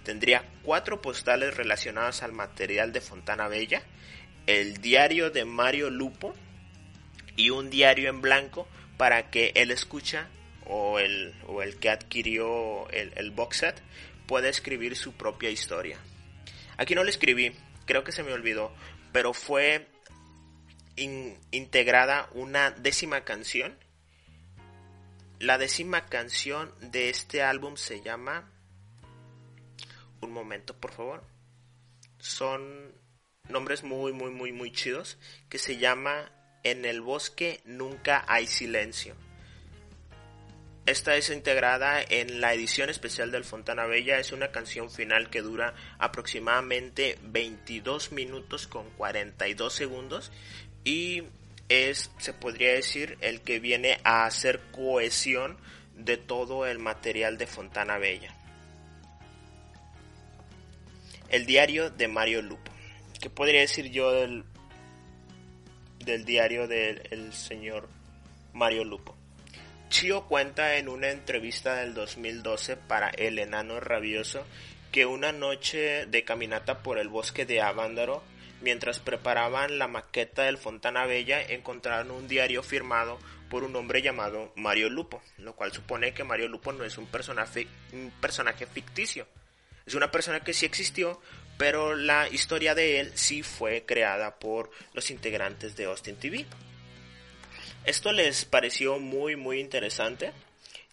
tendría 0.04 0.44
cuatro 0.62 1.00
postales 1.00 1.56
relacionadas 1.56 2.22
al 2.22 2.32
material 2.32 2.92
de 2.92 3.00
Fontana 3.00 3.48
Bella, 3.48 3.82
el 4.46 4.76
diario 4.76 5.30
de 5.30 5.44
Mario 5.44 5.90
Lupo 5.90 6.34
y 7.36 7.50
un 7.50 7.70
diario 7.70 8.10
en 8.10 8.20
blanco 8.20 8.68
para 8.96 9.30
que 9.30 9.52
él 9.56 9.70
escucha 9.70 10.28
o 10.66 10.98
el, 10.98 11.34
o 11.46 11.62
el 11.62 11.76
que 11.76 11.90
adquirió 11.90 12.88
el, 12.90 13.12
el 13.16 13.30
box 13.30 13.56
set 13.58 13.82
pueda 14.26 14.48
escribir 14.48 14.96
su 14.96 15.12
propia 15.12 15.50
historia. 15.50 15.98
Aquí 16.76 16.94
no 16.94 17.04
le 17.04 17.10
escribí, 17.10 17.52
creo 17.86 18.04
que 18.04 18.12
se 18.12 18.22
me 18.22 18.32
olvidó, 18.32 18.72
pero 19.12 19.32
fue 19.32 19.88
integrada 20.96 22.28
una 22.32 22.70
décima 22.70 23.22
canción. 23.22 23.76
La 25.38 25.58
décima 25.58 26.06
canción 26.06 26.72
de 26.80 27.10
este 27.10 27.42
álbum 27.42 27.76
se 27.76 28.02
llama... 28.02 28.50
Un 30.20 30.32
momento, 30.32 30.74
por 30.74 30.92
favor. 30.92 31.24
Son 32.18 32.94
nombres 33.50 33.82
muy, 33.82 34.12
muy, 34.12 34.30
muy, 34.30 34.52
muy 34.52 34.72
chidos. 34.72 35.18
Que 35.50 35.58
se 35.58 35.76
llama 35.76 36.32
En 36.62 36.86
el 36.86 37.02
bosque 37.02 37.60
nunca 37.66 38.24
hay 38.26 38.46
silencio. 38.46 39.16
Esta 40.86 41.16
es 41.16 41.30
integrada 41.30 42.02
en 42.06 42.42
la 42.42 42.52
edición 42.52 42.90
especial 42.90 43.30
del 43.30 43.44
Fontana 43.44 43.86
Bella. 43.86 44.18
Es 44.18 44.32
una 44.32 44.48
canción 44.48 44.90
final 44.90 45.30
que 45.30 45.40
dura 45.40 45.74
aproximadamente 45.98 47.18
22 47.22 48.12
minutos 48.12 48.66
con 48.66 48.90
42 48.90 49.72
segundos 49.72 50.30
y 50.84 51.22
es, 51.70 52.10
se 52.18 52.34
podría 52.34 52.74
decir, 52.74 53.16
el 53.22 53.40
que 53.40 53.60
viene 53.60 53.98
a 54.04 54.26
hacer 54.26 54.60
cohesión 54.72 55.56
de 55.96 56.18
todo 56.18 56.66
el 56.66 56.78
material 56.78 57.38
de 57.38 57.46
Fontana 57.46 57.96
Bella. 57.96 58.34
El 61.30 61.46
diario 61.46 61.88
de 61.88 62.08
Mario 62.08 62.42
Lupo. 62.42 62.70
¿Qué 63.22 63.30
podría 63.30 63.60
decir 63.60 63.90
yo 63.90 64.12
del, 64.12 64.44
del 66.04 66.26
diario 66.26 66.68
del 66.68 67.32
señor 67.32 67.88
Mario 68.52 68.84
Lupo? 68.84 69.16
Chio 69.94 70.22
cuenta 70.22 70.74
en 70.74 70.88
una 70.88 71.10
entrevista 71.12 71.76
del 71.76 71.94
2012 71.94 72.76
para 72.76 73.10
El 73.10 73.38
Enano 73.38 73.78
Rabioso 73.78 74.44
que 74.90 75.06
una 75.06 75.30
noche 75.30 76.06
de 76.06 76.24
caminata 76.24 76.82
por 76.82 76.98
el 76.98 77.06
bosque 77.06 77.46
de 77.46 77.62
Avándaro, 77.62 78.24
mientras 78.60 78.98
preparaban 78.98 79.78
la 79.78 79.86
maqueta 79.86 80.42
del 80.42 80.58
Fontana 80.58 81.06
Bella, 81.06 81.40
encontraron 81.40 82.10
un 82.10 82.26
diario 82.26 82.64
firmado 82.64 83.20
por 83.48 83.62
un 83.62 83.76
hombre 83.76 84.02
llamado 84.02 84.52
Mario 84.56 84.90
Lupo, 84.90 85.22
lo 85.38 85.54
cual 85.54 85.70
supone 85.70 86.12
que 86.12 86.24
Mario 86.24 86.48
Lupo 86.48 86.72
no 86.72 86.82
es 86.82 86.98
un 86.98 87.06
personaje, 87.06 87.68
un 87.92 88.10
personaje 88.20 88.66
ficticio. 88.66 89.28
Es 89.86 89.94
una 89.94 90.10
persona 90.10 90.40
que 90.40 90.54
sí 90.54 90.66
existió, 90.66 91.20
pero 91.56 91.94
la 91.94 92.28
historia 92.28 92.74
de 92.74 92.98
él 92.98 93.12
sí 93.14 93.44
fue 93.44 93.84
creada 93.86 94.40
por 94.40 94.72
los 94.92 95.12
integrantes 95.12 95.76
de 95.76 95.84
Austin 95.84 96.16
TV. 96.16 96.46
Esto 97.84 98.12
les 98.12 98.46
pareció 98.46 98.98
muy 98.98 99.36
muy 99.36 99.60
interesante 99.60 100.32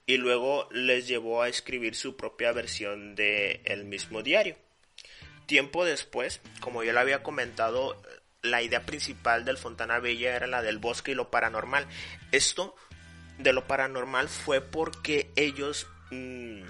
y 0.06 0.18
luego 0.18 0.68
les 0.72 1.08
llevó 1.08 1.42
a 1.42 1.48
escribir 1.48 1.96
su 1.96 2.18
propia 2.18 2.52
versión 2.52 3.16
de 3.16 3.62
el 3.64 3.86
mismo 3.86 4.24
diario. 4.24 4.58
Tiempo 5.46 5.86
después, 5.86 6.42
como 6.60 6.84
ya 6.84 6.92
lo 6.92 7.00
había 7.00 7.24
comentado, 7.24 8.02
la 8.42 8.62
idea 8.62 8.86
principal 8.86 9.46
del 9.46 9.58
Fontana 9.58 10.00
Bella 10.00 10.36
era 10.36 10.48
la 10.48 10.62
del 10.62 10.80
bosque 10.80 11.12
y 11.12 11.16
lo 11.16 11.32
paranormal. 11.32 11.88
Esto 12.32 12.76
de 13.38 13.54
lo 13.54 13.68
paranormal 13.68 14.28
fue 14.28 14.60
porque 14.60 15.32
ellos 15.36 15.88
mm, 16.10 16.64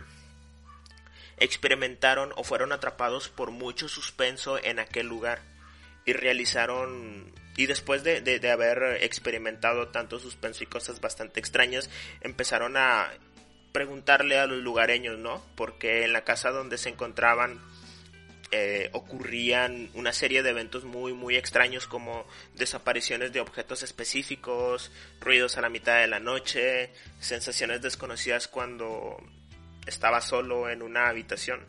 experimentaron 1.38 2.32
o 2.36 2.44
fueron 2.44 2.72
atrapados 2.72 3.30
por 3.30 3.50
mucho 3.50 3.90
suspenso 3.90 4.64
en 4.64 4.78
aquel 4.78 5.08
lugar 5.08 5.42
y 6.06 6.14
realizaron 6.14 7.34
y 7.58 7.66
después 7.66 8.04
de, 8.04 8.22
de, 8.22 8.52
haber 8.52 9.04
experimentado 9.04 9.90
tanto 9.90 10.20
suspenso 10.20 10.64
y 10.64 10.68
cosas 10.68 11.02
bastante 11.02 11.40
extrañas, 11.40 11.90
empezaron 12.22 12.78
a 12.78 13.10
preguntarle 13.72 14.38
a 14.38 14.48
los 14.48 14.60
lugareños, 14.60 15.18
¿no? 15.18 15.44
Porque 15.56 16.04
en 16.04 16.14
la 16.14 16.24
casa 16.24 16.52
donde 16.52 16.78
se 16.78 16.90
encontraban 16.90 17.60
eh, 18.54 18.90
ocurrían 18.92 19.90
una 19.94 20.12
serie 20.12 20.44
de 20.44 20.50
eventos 20.50 20.84
muy 20.84 21.14
muy 21.14 21.38
extraños 21.38 21.88
como 21.88 22.26
desapariciones 22.56 23.32
de 23.32 23.40
objetos 23.40 23.82
específicos, 23.82 24.92
ruidos 25.22 25.58
a 25.58 25.62
la 25.62 25.70
mitad 25.70 26.02
de 26.02 26.08
la 26.08 26.20
noche, 26.20 26.92
sensaciones 27.22 27.82
desconocidas 27.82 28.50
cuando 28.50 29.18
estaba 29.88 30.20
solo 30.20 30.70
en 30.70 30.82
una 30.82 31.08
habitación. 31.08 31.66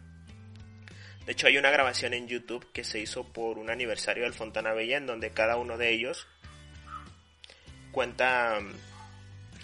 De 1.27 1.33
hecho, 1.33 1.47
hay 1.47 1.57
una 1.57 1.71
grabación 1.71 2.15
en 2.15 2.27
YouTube 2.27 2.67
que 2.73 2.85
se 2.85 2.99
hizo 2.99 3.25
por 3.25 3.59
un 3.59 3.71
aniversario 3.71 4.25
del 4.25 4.35
Fontana 4.35 4.73
Bella 4.73 4.97
en 4.97 5.07
donde 5.07 5.31
cada 5.31 5.57
uno 5.57 5.79
de 5.79 5.91
ellos 5.91 6.27
cuenta 7.93 8.59
mm, 8.61 8.73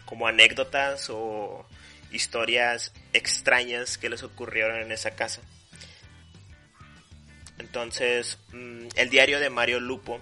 como 0.04 0.28
anécdotas 0.28 1.10
o 1.10 1.66
historias 2.12 2.92
extrañas 3.12 3.98
que 3.98 4.08
les 4.08 4.22
ocurrieron 4.22 4.80
en 4.80 4.92
esa 4.92 5.12
casa. 5.12 5.42
Entonces, 7.58 8.38
mm, 8.52 8.88
el 8.94 9.10
diario 9.10 9.40
de 9.40 9.50
Mario 9.50 9.80
Lupo 9.80 10.20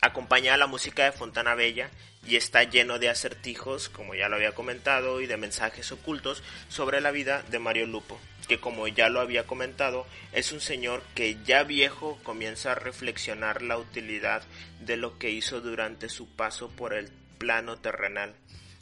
acompaña 0.00 0.54
a 0.54 0.56
la 0.56 0.66
música 0.66 1.04
de 1.04 1.12
Fontana 1.12 1.54
Bella 1.54 1.90
y 2.26 2.36
está 2.36 2.64
lleno 2.64 2.98
de 2.98 3.08
acertijos, 3.08 3.88
como 3.88 4.14
ya 4.14 4.28
lo 4.28 4.36
había 4.36 4.52
comentado, 4.52 5.20
y 5.20 5.26
de 5.26 5.36
mensajes 5.36 5.92
ocultos 5.92 6.42
sobre 6.68 7.00
la 7.00 7.10
vida 7.10 7.42
de 7.50 7.58
Mario 7.58 7.86
Lupo 7.86 8.18
que 8.50 8.58
como 8.58 8.88
ya 8.88 9.08
lo 9.08 9.20
había 9.20 9.46
comentado, 9.46 10.08
es 10.32 10.50
un 10.50 10.60
señor 10.60 11.04
que 11.14 11.36
ya 11.44 11.62
viejo 11.62 12.18
comienza 12.24 12.72
a 12.72 12.74
reflexionar 12.74 13.62
la 13.62 13.78
utilidad 13.78 14.42
de 14.80 14.96
lo 14.96 15.18
que 15.18 15.30
hizo 15.30 15.60
durante 15.60 16.08
su 16.08 16.26
paso 16.26 16.68
por 16.68 16.92
el 16.92 17.10
plano 17.38 17.76
terrenal. 17.76 18.34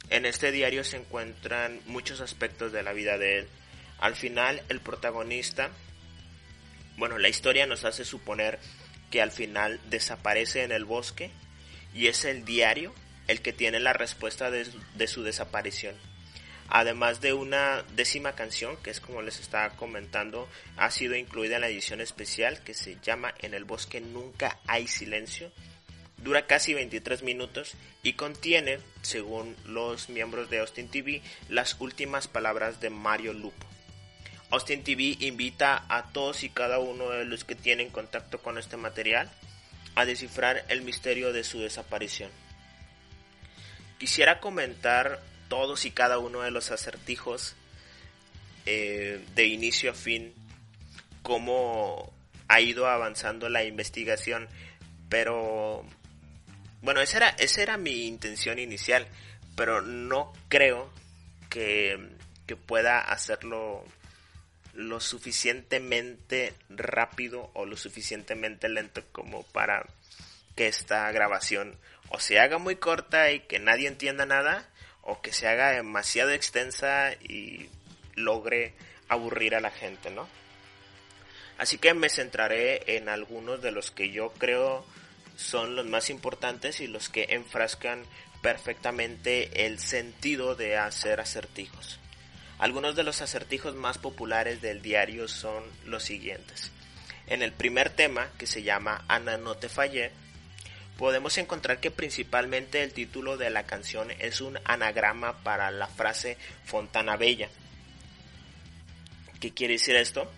En 0.09 0.25
este 0.25 0.51
diario 0.51 0.83
se 0.83 0.97
encuentran 0.97 1.81
muchos 1.85 2.19
aspectos 2.19 2.71
de 2.71 2.81
la 2.81 2.93
vida 2.93 3.19
de 3.19 3.37
él. 3.37 3.47
Al 3.99 4.15
final, 4.15 4.63
el 4.69 4.79
protagonista, 4.79 5.69
bueno, 6.97 7.19
la 7.19 7.29
historia 7.29 7.67
nos 7.67 7.85
hace 7.85 8.05
suponer 8.05 8.57
que 9.09 9.21
al 9.21 9.31
final 9.31 9.79
desaparece 9.89 10.63
en 10.63 10.71
el 10.71 10.85
bosque 10.85 11.31
y 11.93 12.07
es 12.07 12.25
el 12.25 12.45
diario 12.45 12.93
el 13.27 13.41
que 13.41 13.53
tiene 13.53 13.79
la 13.79 13.93
respuesta 13.93 14.49
de, 14.49 15.07
su 15.07 15.23
desaparición. 15.23 15.95
Además 16.67 17.21
de 17.21 17.33
una 17.33 17.83
décima 17.95 18.33
canción 18.33 18.77
que 18.77 18.89
es 18.89 18.99
como 18.99 19.21
les 19.21 19.39
estaba 19.39 19.75
comentando 19.75 20.47
ha 20.77 20.91
sido 20.91 21.15
incluida 21.15 21.55
en 21.55 21.61
la 21.61 21.69
edición 21.69 22.01
especial 22.01 22.63
que 22.63 22.73
se 22.73 22.97
llama 23.01 23.33
En 23.39 23.53
el 23.53 23.65
bosque 23.65 24.01
nunca 24.01 24.59
hay 24.67 24.87
silencio. 24.87 25.51
Dura 26.17 26.47
casi 26.47 26.73
23 26.73 27.23
minutos 27.23 27.73
y 28.03 28.13
contiene 28.13 28.79
según 29.01 29.55
los 29.65 30.09
miembros 30.09 30.49
de 30.49 30.59
Austin 30.59 30.89
TV 30.89 31.21
las 31.47 31.77
últimas 31.79 32.27
palabras 32.27 32.81
de 32.81 32.89
Mario 32.89 33.33
Lupo 33.33 33.65
Austin 34.51 34.83
TV 34.83 35.15
invita 35.19 35.85
a 35.89 36.11
todos 36.11 36.43
y 36.43 36.49
cada 36.49 36.79
uno 36.79 37.09
de 37.11 37.25
los 37.25 37.43
que 37.43 37.55
tienen 37.55 37.89
contacto 37.89 38.41
con 38.41 38.57
este 38.57 38.77
material 38.77 39.29
a 39.95 40.05
descifrar 40.05 40.65
el 40.69 40.81
misterio 40.81 41.31
de 41.33 41.43
su 41.43 41.59
desaparición. 41.59 42.31
Quisiera 43.99 44.39
comentar 44.39 45.21
todos 45.49 45.85
y 45.85 45.91
cada 45.91 46.17
uno 46.17 46.41
de 46.41 46.51
los 46.51 46.71
acertijos 46.71 47.55
eh, 48.65 49.23
de 49.35 49.45
inicio 49.45 49.91
a 49.91 49.93
fin, 49.93 50.33
cómo 51.21 52.11
ha 52.47 52.61
ido 52.61 52.87
avanzando 52.87 53.49
la 53.49 53.63
investigación, 53.63 54.47
pero 55.09 55.85
bueno, 56.81 57.01
esa 57.01 57.17
era, 57.17 57.29
esa 57.29 57.61
era 57.61 57.77
mi 57.77 58.07
intención 58.07 58.57
inicial, 58.57 59.05
pero 59.55 59.81
no 59.81 60.33
creo 60.47 60.91
que, 61.49 61.99
que 62.47 62.55
pueda 62.55 62.99
hacerlo 62.99 63.83
lo 64.79 65.01
suficientemente 65.01 66.53
rápido 66.69 67.51
o 67.53 67.65
lo 67.65 67.75
suficientemente 67.75 68.69
lento 68.69 69.03
como 69.11 69.43
para 69.43 69.85
que 70.55 70.67
esta 70.67 71.11
grabación 71.11 71.77
o 72.07 72.21
se 72.21 72.39
haga 72.39 72.59
muy 72.59 72.77
corta 72.77 73.29
y 73.31 73.41
que 73.41 73.59
nadie 73.59 73.89
entienda 73.89 74.25
nada 74.25 74.69
o 75.01 75.21
que 75.21 75.33
se 75.33 75.49
haga 75.49 75.71
demasiado 75.71 76.31
extensa 76.31 77.11
y 77.11 77.69
logre 78.15 78.73
aburrir 79.09 79.53
a 79.53 79.59
la 79.59 79.69
gente, 79.69 80.11
¿no? 80.11 80.29
Así 81.57 81.77
que 81.77 81.93
me 81.93 82.09
centraré 82.09 82.95
en 82.95 83.09
algunos 83.09 83.61
de 83.61 83.71
los 83.71 83.91
que 83.91 84.11
yo 84.11 84.31
creo 84.31 84.85
son 85.35 85.75
los 85.75 85.87
más 85.87 86.09
importantes 86.09 86.79
y 86.79 86.87
los 86.87 87.09
que 87.09 87.27
enfrascan 87.31 88.05
perfectamente 88.41 89.65
el 89.65 89.79
sentido 89.79 90.55
de 90.55 90.77
hacer 90.77 91.19
acertijos. 91.19 91.98
Algunos 92.59 92.95
de 92.95 93.03
los 93.03 93.21
acertijos 93.21 93.73
más 93.73 93.97
populares 93.97 94.61
del 94.61 94.81
diario 94.81 95.27
son 95.27 95.63
los 95.85 96.03
siguientes. 96.03 96.71
En 97.27 97.41
el 97.41 97.53
primer 97.53 97.89
tema, 97.89 98.29
que 98.37 98.47
se 98.47 98.63
llama 98.63 99.03
Ana 99.07 99.37
no 99.37 99.55
te 99.55 99.69
fallé, 99.69 100.11
podemos 100.97 101.37
encontrar 101.37 101.79
que 101.79 101.89
principalmente 101.89 102.83
el 102.83 102.93
título 102.93 103.37
de 103.37 103.49
la 103.49 103.63
canción 103.65 104.11
es 104.19 104.41
un 104.41 104.59
anagrama 104.65 105.41
para 105.43 105.71
la 105.71 105.87
frase 105.87 106.37
Fontana 106.65 107.17
Bella. 107.17 107.49
¿Qué 109.39 109.53
quiere 109.53 109.73
decir 109.73 109.95
esto? 109.95 110.29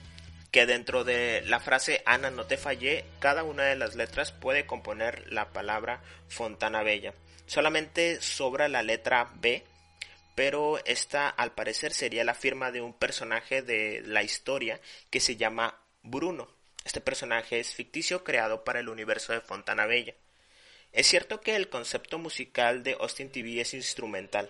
que 0.51 0.65
dentro 0.65 1.03
de 1.03 1.41
la 1.45 1.59
frase 1.59 2.03
Ana 2.05 2.29
no 2.29 2.45
te 2.45 2.57
fallé, 2.57 3.05
cada 3.19 3.43
una 3.43 3.63
de 3.63 3.77
las 3.77 3.95
letras 3.95 4.33
puede 4.33 4.65
componer 4.65 5.31
la 5.31 5.47
palabra 5.53 6.01
Fontana 6.27 6.83
Bella. 6.83 7.13
Solamente 7.45 8.21
sobra 8.21 8.67
la 8.67 8.83
letra 8.83 9.31
B, 9.35 9.63
pero 10.41 10.79
esta 10.85 11.29
al 11.29 11.53
parecer 11.53 11.93
sería 11.93 12.23
la 12.23 12.33
firma 12.33 12.71
de 12.71 12.81
un 12.81 12.93
personaje 12.93 13.61
de 13.61 14.01
la 14.03 14.23
historia 14.23 14.81
que 15.11 15.19
se 15.19 15.35
llama 15.35 15.79
Bruno. 16.01 16.49
Este 16.83 16.99
personaje 16.99 17.59
es 17.59 17.75
ficticio 17.75 18.23
creado 18.23 18.63
para 18.63 18.79
el 18.79 18.89
universo 18.89 19.33
de 19.33 19.41
Fontana 19.41 19.85
Bella. 19.85 20.15
Es 20.93 21.05
cierto 21.05 21.41
que 21.41 21.55
el 21.55 21.69
concepto 21.69 22.17
musical 22.17 22.81
de 22.81 22.93
Austin 22.93 23.29
TV 23.29 23.61
es 23.61 23.75
instrumental, 23.75 24.49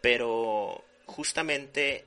pero 0.00 0.82
justamente 1.04 2.06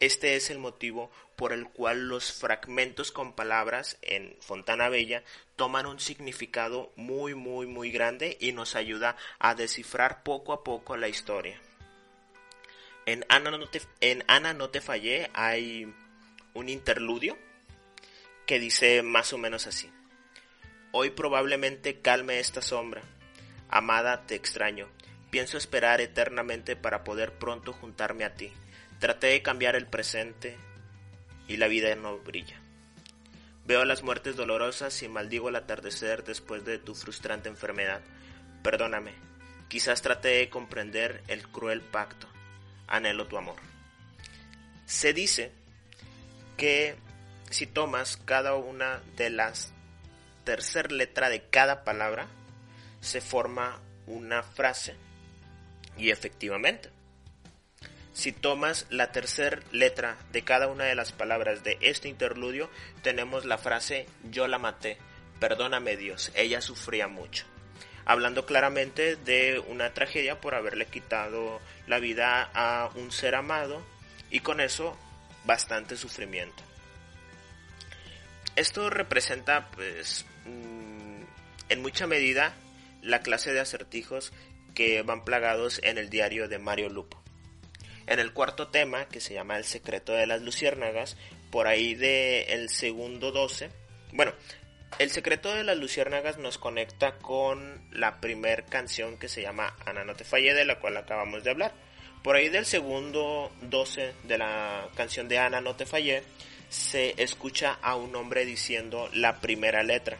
este 0.00 0.36
es 0.36 0.50
el 0.50 0.58
motivo 0.58 1.10
por 1.36 1.52
el 1.52 1.68
cual 1.68 2.08
los 2.08 2.32
fragmentos 2.32 3.12
con 3.12 3.34
palabras 3.34 3.98
en 4.02 4.36
Fontana 4.40 4.88
Bella 4.88 5.22
toman 5.56 5.86
un 5.86 6.00
significado 6.00 6.92
muy 6.96 7.34
muy 7.34 7.66
muy 7.66 7.90
grande 7.90 8.36
y 8.40 8.52
nos 8.52 8.74
ayuda 8.74 9.16
a 9.38 9.54
descifrar 9.54 10.22
poco 10.22 10.52
a 10.52 10.64
poco 10.64 10.96
la 10.96 11.08
historia. 11.08 11.60
En 13.06 13.24
Ana 13.28 13.50
no 13.52 13.68
te, 13.68 13.80
en 14.00 14.24
Ana 14.26 14.52
no 14.52 14.70
te 14.70 14.80
fallé 14.80 15.30
hay 15.34 15.92
un 16.54 16.68
interludio 16.68 17.38
que 18.46 18.58
dice 18.58 19.02
más 19.02 19.32
o 19.32 19.38
menos 19.38 19.66
así. 19.66 19.90
Hoy 20.92 21.10
probablemente 21.10 22.00
calme 22.00 22.38
esta 22.38 22.62
sombra. 22.62 23.02
Amada, 23.68 24.26
te 24.26 24.34
extraño. 24.34 24.88
Pienso 25.30 25.58
esperar 25.58 26.00
eternamente 26.00 26.76
para 26.76 27.04
poder 27.04 27.32
pronto 27.38 27.72
juntarme 27.72 28.24
a 28.24 28.34
ti. 28.34 28.52
Traté 28.98 29.28
de 29.28 29.42
cambiar 29.42 29.76
el 29.76 29.86
presente 29.86 30.56
y 31.48 31.56
la 31.56 31.68
vida 31.68 31.94
no 31.94 32.18
brilla. 32.18 32.60
Veo 33.66 33.84
las 33.84 34.02
muertes 34.02 34.36
dolorosas 34.36 35.02
y 35.02 35.08
maldigo 35.08 35.48
el 35.48 35.56
atardecer 35.56 36.24
después 36.24 36.64
de 36.64 36.78
tu 36.78 36.94
frustrante 36.94 37.48
enfermedad. 37.48 38.00
Perdóname, 38.62 39.12
quizás 39.68 40.02
traté 40.02 40.28
de 40.28 40.48
comprender 40.48 41.22
el 41.28 41.48
cruel 41.48 41.80
pacto. 41.80 42.28
Anhelo 42.86 43.26
tu 43.26 43.36
amor. 43.36 43.56
Se 44.86 45.12
dice 45.12 45.50
que 46.56 46.96
si 47.50 47.66
tomas 47.66 48.16
cada 48.16 48.54
una 48.54 49.02
de 49.16 49.30
las 49.30 49.72
tercer 50.44 50.92
letra 50.92 51.28
de 51.28 51.42
cada 51.42 51.82
palabra, 51.82 52.28
se 53.00 53.20
forma 53.20 53.80
una 54.06 54.42
frase. 54.44 54.94
Y 55.98 56.10
efectivamente, 56.10 56.90
si 58.16 58.32
tomas 58.32 58.86
la 58.88 59.12
tercera 59.12 59.60
letra 59.72 60.16
de 60.32 60.40
cada 60.40 60.68
una 60.68 60.84
de 60.84 60.94
las 60.94 61.12
palabras 61.12 61.62
de 61.62 61.76
este 61.82 62.08
interludio, 62.08 62.70
tenemos 63.02 63.44
la 63.44 63.58
frase 63.58 64.06
yo 64.30 64.48
la 64.48 64.58
maté, 64.58 64.96
perdóname 65.38 65.98
Dios, 65.98 66.32
ella 66.34 66.62
sufría 66.62 67.08
mucho. 67.08 67.44
Hablando 68.06 68.46
claramente 68.46 69.16
de 69.16 69.58
una 69.68 69.92
tragedia 69.92 70.40
por 70.40 70.54
haberle 70.54 70.86
quitado 70.86 71.60
la 71.86 71.98
vida 71.98 72.50
a 72.54 72.88
un 72.94 73.12
ser 73.12 73.34
amado 73.34 73.82
y 74.30 74.40
con 74.40 74.62
eso 74.62 74.96
bastante 75.44 75.94
sufrimiento. 75.94 76.62
Esto 78.54 78.88
representa 78.88 79.70
pues 79.72 80.24
mm, 80.46 81.20
en 81.68 81.82
mucha 81.82 82.06
medida 82.06 82.54
la 83.02 83.20
clase 83.20 83.52
de 83.52 83.60
acertijos 83.60 84.32
que 84.74 85.02
van 85.02 85.22
plagados 85.22 85.80
en 85.82 85.98
el 85.98 86.08
diario 86.08 86.48
de 86.48 86.58
Mario 86.58 86.88
Lupo. 86.88 87.25
En 88.06 88.20
el 88.20 88.32
cuarto 88.32 88.68
tema, 88.68 89.06
que 89.06 89.20
se 89.20 89.34
llama 89.34 89.56
El 89.56 89.64
secreto 89.64 90.12
de 90.12 90.26
las 90.26 90.42
luciérnagas, 90.42 91.16
por 91.50 91.66
ahí 91.66 91.94
de 91.94 92.42
el 92.50 92.68
segundo 92.68 93.32
12, 93.32 93.70
bueno, 94.12 94.32
el 94.98 95.10
secreto 95.10 95.54
de 95.54 95.64
las 95.64 95.76
luciérnagas 95.76 96.38
nos 96.38 96.56
conecta 96.56 97.18
con 97.18 97.86
la 97.92 98.20
primer 98.20 98.64
canción 98.64 99.18
que 99.18 99.28
se 99.28 99.42
llama 99.42 99.76
Ana 99.84 100.04
no 100.04 100.14
te 100.14 100.24
fallé, 100.24 100.54
de 100.54 100.64
la 100.64 100.78
cual 100.78 100.96
acabamos 100.96 101.44
de 101.44 101.50
hablar. 101.50 101.72
Por 102.22 102.34
ahí 102.34 102.48
del 102.48 102.64
segundo 102.64 103.52
12 103.62 104.14
de 104.24 104.38
la 104.38 104.88
canción 104.96 105.28
de 105.28 105.38
Ana 105.38 105.60
no 105.60 105.76
te 105.76 105.84
fallé, 105.84 106.22
se 106.70 107.14
escucha 107.22 107.78
a 107.82 107.94
un 107.94 108.16
hombre 108.16 108.44
diciendo 108.46 109.10
la 109.12 109.40
primera 109.40 109.82
letra. 109.82 110.16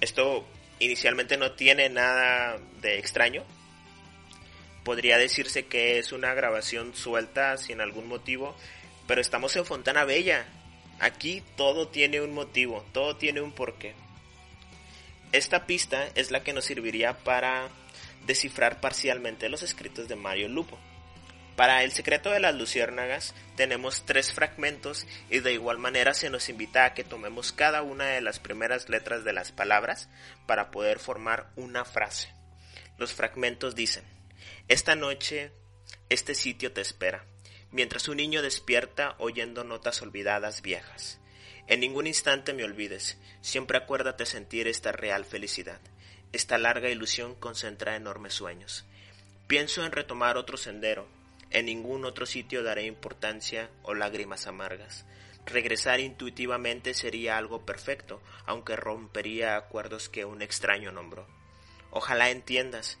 Esto 0.00 0.46
inicialmente 0.78 1.36
no 1.36 1.52
tiene 1.52 1.88
nada 1.88 2.58
de 2.80 2.98
extraño, 2.98 3.44
podría 4.84 5.18
decirse 5.18 5.66
que 5.66 5.98
es 5.98 6.12
una 6.12 6.34
grabación 6.34 6.94
suelta 6.94 7.56
sin 7.56 7.80
algún 7.80 8.08
motivo, 8.08 8.56
pero 9.06 9.20
estamos 9.20 9.54
en 9.56 9.64
Fontana 9.64 10.04
Bella. 10.04 10.46
Aquí 11.00 11.42
todo 11.56 11.88
tiene 11.88 12.20
un 12.20 12.34
motivo, 12.34 12.84
todo 12.92 13.16
tiene 13.16 13.40
un 13.40 13.52
porqué. 13.52 13.94
Esta 15.32 15.66
pista 15.66 16.08
es 16.14 16.30
la 16.30 16.42
que 16.42 16.52
nos 16.52 16.64
serviría 16.64 17.18
para 17.18 17.68
descifrar 18.26 18.80
parcialmente 18.80 19.48
los 19.48 19.62
escritos 19.62 20.08
de 20.08 20.16
Mario 20.16 20.48
Lupo. 20.48 20.78
Para 21.58 21.82
el 21.82 21.90
secreto 21.90 22.30
de 22.30 22.38
las 22.38 22.54
luciérnagas 22.54 23.34
tenemos 23.56 24.04
tres 24.06 24.32
fragmentos 24.32 25.06
y 25.28 25.40
de 25.40 25.52
igual 25.52 25.78
manera 25.78 26.14
se 26.14 26.30
nos 26.30 26.48
invita 26.48 26.84
a 26.84 26.94
que 26.94 27.02
tomemos 27.02 27.52
cada 27.52 27.82
una 27.82 28.06
de 28.06 28.20
las 28.20 28.38
primeras 28.38 28.88
letras 28.88 29.24
de 29.24 29.32
las 29.32 29.50
palabras 29.50 30.08
para 30.46 30.70
poder 30.70 31.00
formar 31.00 31.48
una 31.56 31.84
frase. 31.84 32.28
Los 32.96 33.12
fragmentos 33.12 33.74
dicen, 33.74 34.04
esta 34.68 34.94
noche 34.94 35.50
este 36.10 36.34
sitio 36.34 36.72
te 36.72 36.82
espera, 36.82 37.24
mientras 37.70 38.06
un 38.08 38.18
niño 38.18 38.42
despierta 38.42 39.14
oyendo 39.18 39.64
notas 39.64 40.02
olvidadas 40.02 40.60
viejas. 40.60 41.18
En 41.68 41.80
ningún 41.80 42.06
instante 42.06 42.52
me 42.52 42.64
olvides, 42.64 43.16
siempre 43.40 43.78
acuérdate 43.78 44.26
sentir 44.26 44.68
esta 44.68 44.92
real 44.92 45.24
felicidad. 45.24 45.80
Esta 46.32 46.58
larga 46.58 46.90
ilusión 46.90 47.34
concentra 47.34 47.96
enormes 47.96 48.34
sueños. 48.34 48.84
Pienso 49.46 49.86
en 49.86 49.92
retomar 49.92 50.36
otro 50.36 50.58
sendero, 50.58 51.08
en 51.50 51.64
ningún 51.64 52.04
otro 52.04 52.26
sitio 52.26 52.62
daré 52.62 52.84
importancia 52.84 53.70
o 53.82 53.94
lágrimas 53.94 54.46
amargas. 54.46 55.06
Regresar 55.46 55.98
intuitivamente 56.00 56.92
sería 56.92 57.38
algo 57.38 57.64
perfecto, 57.64 58.20
aunque 58.44 58.76
rompería 58.76 59.56
acuerdos 59.56 60.10
que 60.10 60.26
un 60.26 60.42
extraño 60.42 60.92
nombró. 60.92 61.26
Ojalá 61.90 62.28
entiendas, 62.28 62.98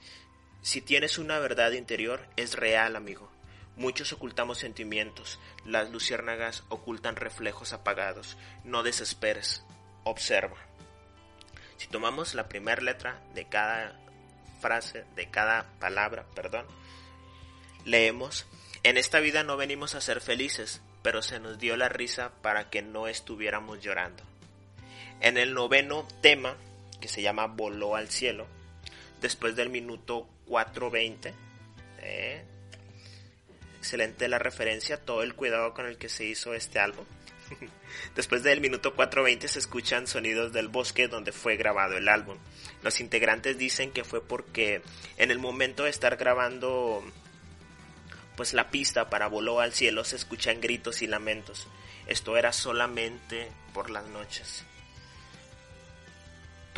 si 0.62 0.80
tienes 0.80 1.18
una 1.18 1.38
verdad 1.38 1.72
interior, 1.72 2.26
es 2.36 2.54
real, 2.54 2.96
amigo. 2.96 3.30
Muchos 3.76 4.12
ocultamos 4.12 4.58
sentimientos, 4.58 5.38
las 5.64 5.90
luciérnagas 5.90 6.64
ocultan 6.68 7.14
reflejos 7.14 7.72
apagados. 7.72 8.36
No 8.64 8.82
desesperes, 8.82 9.62
observa. 10.04 10.56
Si 11.76 11.86
tomamos 11.86 12.34
la 12.34 12.48
primera 12.48 12.82
letra 12.82 13.22
de 13.34 13.48
cada 13.48 13.96
frase, 14.60 15.04
de 15.14 15.30
cada 15.30 15.70
palabra, 15.78 16.26
perdón, 16.34 16.66
leemos, 17.84 18.46
en 18.82 18.96
esta 18.96 19.20
vida 19.20 19.44
no 19.44 19.56
venimos 19.56 19.94
a 19.94 20.00
ser 20.00 20.20
felices, 20.20 20.82
pero 21.02 21.22
se 21.22 21.38
nos 21.38 21.58
dio 21.58 21.76
la 21.76 21.88
risa 21.88 22.32
para 22.42 22.70
que 22.70 22.82
no 22.82 23.06
estuviéramos 23.06 23.80
llorando. 23.80 24.24
En 25.20 25.36
el 25.38 25.54
noveno 25.54 26.06
tema, 26.20 26.56
que 27.00 27.08
se 27.08 27.22
llama 27.22 27.46
Voló 27.46 27.94
al 27.94 28.08
cielo, 28.08 28.48
después 29.20 29.54
del 29.54 29.70
minuto 29.70 30.28
4.20. 30.48 31.32
Eh, 32.00 32.42
excelente 33.78 34.28
la 34.28 34.38
referencia, 34.38 34.96
todo 34.98 35.22
el 35.22 35.34
cuidado 35.34 35.74
con 35.74 35.86
el 35.86 35.98
que 35.98 36.08
se 36.08 36.24
hizo 36.24 36.54
este 36.54 36.78
álbum. 36.78 37.04
Después 38.14 38.42
del 38.42 38.60
minuto 38.60 38.94
4.20 38.94 39.46
se 39.48 39.58
escuchan 39.58 40.06
sonidos 40.06 40.52
del 40.52 40.68
bosque 40.68 41.08
donde 41.08 41.32
fue 41.32 41.56
grabado 41.56 41.96
el 41.96 42.08
álbum. 42.08 42.36
Los 42.82 43.00
integrantes 43.00 43.58
dicen 43.58 43.90
que 43.90 44.04
fue 44.04 44.22
porque 44.22 44.82
en 45.16 45.30
el 45.30 45.38
momento 45.38 45.84
de 45.84 45.90
estar 45.90 46.16
grabando 46.16 47.02
pues 48.36 48.52
la 48.52 48.70
pista 48.70 49.10
para 49.10 49.26
Voló 49.26 49.60
al 49.60 49.72
cielo 49.72 50.04
se 50.04 50.16
escuchan 50.16 50.60
gritos 50.60 51.02
y 51.02 51.06
lamentos. 51.06 51.66
Esto 52.06 52.36
era 52.36 52.52
solamente 52.52 53.48
por 53.72 53.90
las 53.90 54.06
noches 54.06 54.64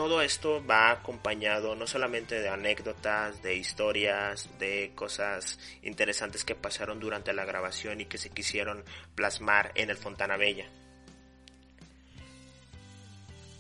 todo 0.01 0.23
esto 0.23 0.65
va 0.65 0.93
acompañado 0.93 1.75
no 1.75 1.87
solamente 1.87 2.41
de 2.41 2.49
anécdotas, 2.49 3.43
de 3.43 3.57
historias, 3.57 4.49
de 4.59 4.93
cosas 4.95 5.59
interesantes 5.83 6.43
que 6.43 6.55
pasaron 6.55 7.01
durante 7.01 7.35
la 7.35 7.45
grabación 7.45 8.01
y 8.01 8.07
que 8.07 8.17
se 8.17 8.31
quisieron 8.31 8.83
plasmar 9.15 9.73
en 9.75 9.91
el 9.91 9.99
Fontana 9.99 10.39
Bella. 10.39 10.71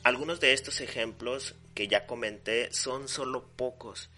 Algunos 0.03 0.41
de 0.41 0.55
estos 0.55 0.81
ejemplos 0.81 1.57
que 1.75 1.89
ya 1.89 2.07
comenté 2.07 2.73
son 2.73 3.07
solo 3.07 3.47
pocos 3.55 4.09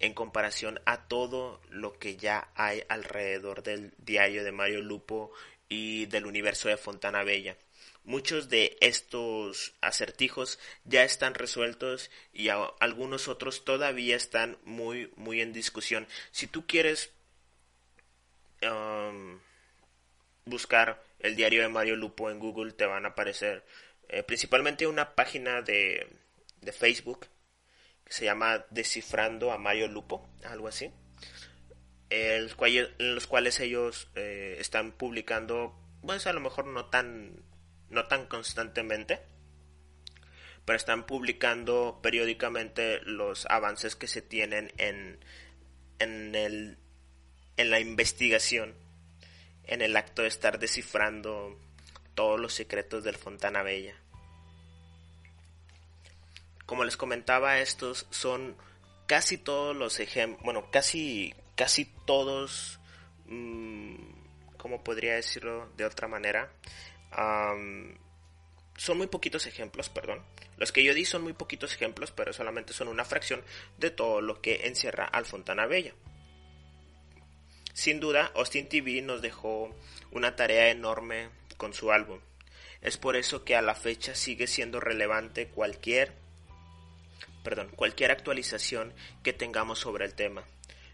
en 0.00 0.14
comparación 0.14 0.80
a 0.84 1.06
todo 1.06 1.60
lo 1.70 1.92
que 1.92 2.16
ya 2.16 2.50
hay 2.56 2.82
alrededor 2.88 3.62
del 3.62 3.94
diario 3.98 4.42
de 4.42 4.50
Mario 4.50 4.80
Lupo 4.80 5.30
y 5.68 6.06
del 6.06 6.26
universo 6.26 6.68
de 6.68 6.76
Fontana 6.76 7.22
Bella. 7.22 7.56
Muchos 8.04 8.48
de 8.48 8.76
estos 8.80 9.74
acertijos 9.80 10.58
ya 10.84 11.04
están 11.04 11.34
resueltos 11.34 12.10
y 12.32 12.48
algunos 12.48 13.28
otros 13.28 13.64
todavía 13.64 14.16
están 14.16 14.58
muy 14.64 15.12
muy 15.16 15.40
en 15.40 15.52
discusión. 15.52 16.08
Si 16.32 16.46
tú 16.48 16.66
quieres 16.66 17.12
um, 18.62 19.38
buscar 20.44 21.02
el 21.20 21.36
diario 21.36 21.62
de 21.62 21.68
Mario 21.68 21.96
Lupo 21.96 22.28
en 22.30 22.40
Google 22.40 22.72
te 22.72 22.86
van 22.86 23.04
a 23.04 23.10
aparecer 23.10 23.64
eh, 24.08 24.22
principalmente 24.22 24.86
una 24.86 25.14
página 25.14 25.62
de, 25.62 26.06
de 26.60 26.72
Facebook 26.72 27.28
que 28.04 28.12
se 28.12 28.24
llama 28.24 28.64
Descifrando 28.70 29.52
a 29.52 29.58
Mario 29.58 29.88
Lupo, 29.88 30.28
algo 30.44 30.68
así, 30.68 30.90
en 32.10 33.14
los 33.14 33.26
cuales 33.26 33.60
ellos 33.60 34.08
eh, 34.14 34.56
están 34.58 34.92
publicando, 34.92 35.74
pues 36.02 36.26
a 36.26 36.32
lo 36.32 36.40
mejor 36.40 36.66
no 36.66 36.86
tan, 36.86 37.42
no 37.92 38.06
tan 38.06 38.26
constantemente, 38.26 39.20
pero 40.64 40.76
están 40.76 41.06
publicando 41.06 42.00
periódicamente 42.02 43.00
los 43.02 43.46
avances 43.46 43.94
que 43.94 44.08
se 44.08 44.22
tienen 44.22 44.72
en, 44.78 45.18
en, 45.98 46.34
el, 46.34 46.78
en 47.56 47.70
la 47.70 47.80
investigación, 47.80 48.74
en 49.64 49.82
el 49.82 49.96
acto 49.96 50.22
de 50.22 50.28
estar 50.28 50.58
descifrando 50.58 51.58
todos 52.14 52.40
los 52.40 52.54
secretos 52.54 53.04
del 53.04 53.16
Fontana 53.16 53.62
Bella. 53.62 53.94
Como 56.66 56.84
les 56.84 56.96
comentaba, 56.96 57.58
estos 57.58 58.06
son 58.10 58.56
casi 59.06 59.36
todos 59.36 59.76
los 59.76 60.00
ejemplos, 60.00 60.42
bueno, 60.42 60.70
casi, 60.70 61.34
casi 61.56 61.84
todos, 62.06 62.80
mmm, 63.26 63.96
¿cómo 64.56 64.82
podría 64.82 65.16
decirlo 65.16 65.70
de 65.76 65.84
otra 65.84 66.08
manera? 66.08 66.50
Son 68.76 68.98
muy 68.98 69.06
poquitos 69.06 69.46
ejemplos, 69.46 69.88
perdón. 69.88 70.22
Los 70.56 70.72
que 70.72 70.84
yo 70.84 70.94
di 70.94 71.04
son 71.04 71.22
muy 71.22 71.32
poquitos 71.32 71.74
ejemplos, 71.74 72.12
pero 72.12 72.32
solamente 72.32 72.72
son 72.72 72.88
una 72.88 73.04
fracción 73.04 73.42
de 73.78 73.90
todo 73.90 74.20
lo 74.20 74.40
que 74.40 74.66
encierra 74.66 75.04
al 75.04 75.26
Fontana 75.26 75.66
Bella. 75.66 75.94
Sin 77.74 78.00
duda, 78.00 78.32
Austin 78.34 78.68
TV 78.68 79.00
nos 79.02 79.22
dejó 79.22 79.74
una 80.10 80.36
tarea 80.36 80.70
enorme 80.70 81.30
con 81.56 81.72
su 81.72 81.90
álbum. 81.90 82.20
Es 82.80 82.98
por 82.98 83.16
eso 83.16 83.44
que 83.44 83.56
a 83.56 83.62
la 83.62 83.74
fecha 83.74 84.14
sigue 84.14 84.46
siendo 84.46 84.80
relevante 84.80 85.48
cualquier 85.48 86.22
perdón, 87.42 87.70
cualquier 87.74 88.10
actualización 88.10 88.92
que 89.22 89.32
tengamos 89.32 89.80
sobre 89.80 90.04
el 90.04 90.14
tema. 90.14 90.44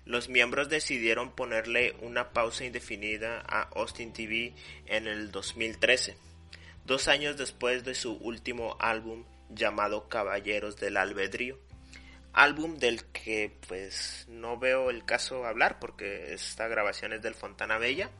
Los 0.09 0.31
miembros 0.31 0.71
decidieron 0.71 1.33
ponerle 1.33 1.95
una 2.01 2.31
pausa 2.31 2.65
indefinida 2.65 3.45
a 3.47 3.65
Austin 3.75 4.15
TV 4.15 4.55
en 4.87 5.07
el 5.07 5.31
2013, 5.31 6.17
dos 6.87 7.09
años 7.09 7.37
después 7.37 7.85
de 7.85 7.95
su 7.95 8.15
último 8.15 8.79
álbum 8.81 9.27
llamado 9.51 10.09
Caballeros 10.09 10.77
del 10.77 10.97
Albedrío, 10.97 11.59
álbum 12.33 12.79
del 12.79 13.05
que 13.13 13.55
pues 13.69 14.25
no 14.31 14.59
veo 14.59 14.89
el 14.89 15.05
caso 15.05 15.45
hablar 15.45 15.79
porque 15.79 16.33
esta 16.33 16.69
grabación 16.69 17.13
es 17.13 17.21
del 17.21 17.35
Fontana 17.35 17.77
Bella, 17.77 18.11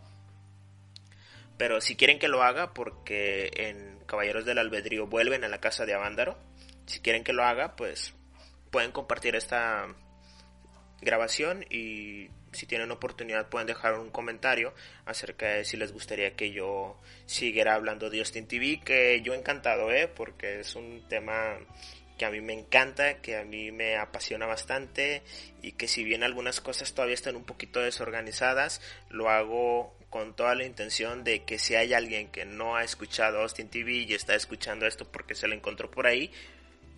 pero 1.57 1.81
si 1.81 1.97
quieren 1.97 2.19
que 2.19 2.29
lo 2.29 2.43
haga 2.43 2.75
porque 2.75 3.51
en 3.55 4.01
Caballeros 4.05 4.45
del 4.45 4.59
Albedrío 4.59 5.07
vuelven 5.07 5.43
a 5.43 5.49
la 5.49 5.63
casa 5.63 5.87
de 5.87 5.95
Avándaro, 5.95 6.37
si 6.85 7.01
quieren 7.01 7.25
que 7.25 7.33
lo 7.33 7.45
haga 7.45 7.77
pues 7.77 8.13
pueden 8.71 8.93
compartir 8.93 9.37
esta 9.37 9.89
grabación 11.01 11.65
y 11.71 12.29
si 12.53 12.67
tienen 12.67 12.91
oportunidad 12.91 13.49
pueden 13.49 13.67
dejar 13.67 13.95
un 13.99 14.11
comentario 14.11 14.73
acerca 15.05 15.47
de 15.47 15.65
si 15.65 15.77
les 15.77 15.93
gustaría 15.93 16.35
que 16.35 16.51
yo 16.51 16.99
siguiera 17.27 17.75
hablando 17.75 18.11
de 18.11 18.21
Austin 18.21 18.47
TV, 18.47 18.81
que 18.85 19.21
yo 19.23 19.35
encantado, 19.35 19.93
¿eh? 19.93 20.09
porque 20.09 20.61
es 20.61 20.75
un 20.75 21.03
tema 21.09 21.59
que 22.17 22.25
a 22.25 22.31
mí 22.31 22.41
me 22.41 22.53
encanta, 22.53 23.21
que 23.21 23.37
a 23.37 23.45
mí 23.45 23.71
me 23.71 23.97
apasiona 23.97 24.47
bastante 24.47 25.23
y 25.63 25.73
que 25.73 25.87
si 25.87 26.03
bien 26.03 26.25
algunas 26.25 26.61
cosas 26.61 26.93
todavía 26.93 27.15
están 27.15 27.37
un 27.37 27.45
poquito 27.45 27.81
desorganizadas, 27.81 28.81
lo 29.09 29.31
hago 29.31 29.97
con 30.11 30.35
toda 30.35 30.55
la 30.55 30.65
intención 30.65 31.23
de 31.23 31.45
que 31.45 31.59
si 31.59 31.77
hay 31.77 31.93
alguien 31.93 32.29
que 32.29 32.45
no 32.45 32.77
ha 32.77 32.83
escuchado 32.83 33.41
Austin 33.43 33.69
TV 33.69 33.93
y 33.93 34.15
está 34.15 34.35
escuchando 34.35 34.87
esto 34.87 35.05
porque 35.11 35.35
se 35.35 35.47
lo 35.47 35.55
encontró 35.55 35.91
por 35.91 36.07
ahí, 36.07 36.33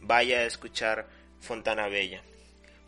vaya 0.01 0.39
a 0.39 0.45
escuchar 0.45 1.07
Fontana 1.41 1.89
Bella. 1.89 2.23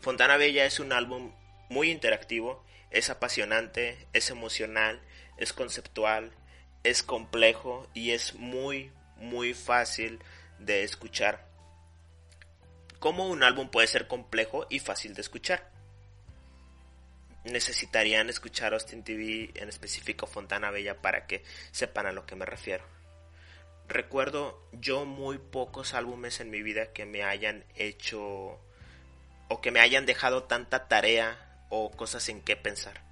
Fontana 0.03 0.35
Bella 0.35 0.65
es 0.65 0.81
un 0.81 0.91
álbum 0.91 1.31
muy 1.69 1.89
interactivo, 1.89 2.61
es 2.91 3.09
apasionante, 3.09 4.05
es 4.11 4.31
emocional, 4.31 5.01
es 5.37 5.53
conceptual, 5.53 6.33
es 6.83 7.03
complejo 7.03 7.87
y 7.93 8.11
es 8.11 8.35
muy, 8.35 8.91
muy 9.15 9.53
fácil 9.53 10.19
de 10.59 10.83
escuchar. 10.83 11.47
¿Cómo 12.99 13.29
un 13.29 13.43
álbum 13.43 13.69
puede 13.69 13.87
ser 13.87 14.09
complejo 14.09 14.67
y 14.69 14.79
fácil 14.79 15.13
de 15.13 15.21
escuchar? 15.21 15.71
Necesitarían 17.45 18.29
escuchar 18.29 18.73
Austin 18.73 19.05
TV, 19.05 19.51
en 19.55 19.69
específico 19.69 20.27
Fontana 20.27 20.69
Bella, 20.69 21.01
para 21.01 21.27
que 21.27 21.45
sepan 21.71 22.07
a 22.07 22.11
lo 22.11 22.25
que 22.25 22.35
me 22.35 22.45
refiero. 22.45 22.83
Recuerdo 23.87 24.67
yo 24.73 25.05
muy 25.05 25.37
pocos 25.37 25.93
álbumes 25.93 26.41
en 26.41 26.49
mi 26.49 26.61
vida 26.61 26.91
que 26.91 27.05
me 27.05 27.23
hayan 27.23 27.63
hecho 27.77 28.59
o 29.53 29.61
que 29.61 29.69
me 29.69 29.81
hayan 29.81 30.07
dejado 30.07 30.45
tanta 30.45 30.87
tarea 30.87 31.37
o 31.69 31.91
cosas 31.91 32.27
en 32.29 32.41
qué 32.41 32.55
pensar. 32.55 33.03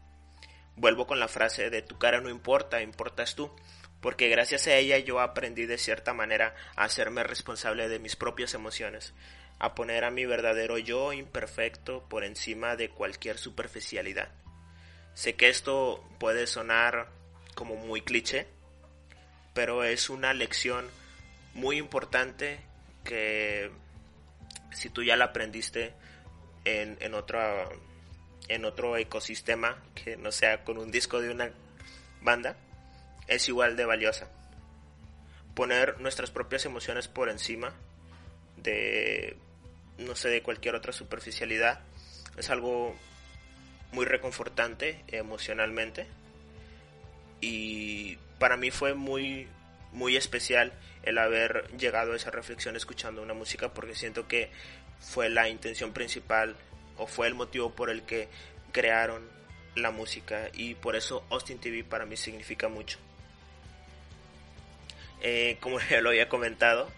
Vuelvo 0.75 1.05
con 1.05 1.19
la 1.19 1.27
frase 1.27 1.69
de 1.69 1.83
tu 1.83 1.99
cara 1.99 2.19
no 2.19 2.29
importa, 2.29 2.81
importas 2.81 3.35
tú, 3.35 3.55
porque 3.99 4.27
gracias 4.27 4.65
a 4.65 4.73
ella 4.73 4.97
yo 4.97 5.19
aprendí 5.19 5.67
de 5.67 5.77
cierta 5.77 6.15
manera 6.15 6.55
a 6.75 6.85
hacerme 6.85 7.21
responsable 7.21 7.89
de 7.89 7.99
mis 7.99 8.15
propias 8.15 8.55
emociones, 8.55 9.13
a 9.59 9.75
poner 9.75 10.03
a 10.03 10.09
mi 10.09 10.25
verdadero 10.25 10.79
yo 10.79 11.13
imperfecto 11.13 12.09
por 12.09 12.23
encima 12.23 12.75
de 12.75 12.89
cualquier 12.89 13.37
superficialidad. 13.37 14.29
Sé 15.13 15.35
que 15.35 15.47
esto 15.47 16.03
puede 16.19 16.47
sonar 16.47 17.09
como 17.53 17.75
muy 17.75 18.01
cliché, 18.01 18.47
pero 19.53 19.83
es 19.83 20.09
una 20.09 20.33
lección 20.33 20.89
muy 21.53 21.77
importante 21.77 22.61
que 23.03 23.69
si 24.71 24.89
tú 24.89 25.03
ya 25.03 25.15
la 25.15 25.25
aprendiste 25.25 25.93
en, 26.65 26.97
en, 26.99 27.13
en 28.47 28.65
otro 28.65 28.97
ecosistema 28.97 29.77
que 29.95 30.17
no 30.17 30.31
sea 30.31 30.63
con 30.63 30.77
un 30.77 30.91
disco 30.91 31.21
de 31.21 31.29
una 31.29 31.51
banda, 32.21 32.57
es 33.27 33.47
igual 33.47 33.75
de 33.75 33.85
valiosa. 33.85 34.29
Poner 35.55 35.99
nuestras 35.99 36.31
propias 36.31 36.65
emociones 36.65 37.07
por 37.07 37.29
encima 37.29 37.73
de, 38.57 39.37
no 39.97 40.15
sé, 40.15 40.29
de 40.29 40.41
cualquier 40.41 40.75
otra 40.75 40.93
superficialidad 40.93 41.81
es 42.37 42.49
algo 42.49 42.95
muy 43.91 44.05
reconfortante 44.05 45.03
emocionalmente 45.07 46.07
y 47.41 48.17
para 48.39 48.55
mí 48.55 48.71
fue 48.71 48.93
muy, 48.93 49.47
muy 49.91 50.15
especial 50.15 50.73
el 51.03 51.17
haber 51.17 51.67
llegado 51.77 52.13
a 52.13 52.15
esa 52.15 52.31
reflexión 52.31 52.75
escuchando 52.75 53.21
una 53.21 53.33
música 53.33 53.73
porque 53.73 53.95
siento 53.95 54.27
que 54.27 54.51
fue 55.01 55.29
la 55.29 55.49
intención 55.49 55.91
principal 55.91 56.55
o 56.97 57.07
fue 57.07 57.27
el 57.27 57.33
motivo 57.33 57.71
por 57.71 57.89
el 57.89 58.03
que 58.03 58.29
crearon 58.71 59.27
la 59.75 59.91
música 59.91 60.49
y 60.53 60.75
por 60.75 60.95
eso 60.95 61.25
Austin 61.29 61.59
TV 61.59 61.83
para 61.83 62.05
mí 62.05 62.15
significa 62.15 62.69
mucho. 62.69 62.97
Eh, 65.21 65.57
como 65.59 65.79
ya 65.89 66.01
lo 66.01 66.09
había 66.09 66.29
comentado, 66.29 66.89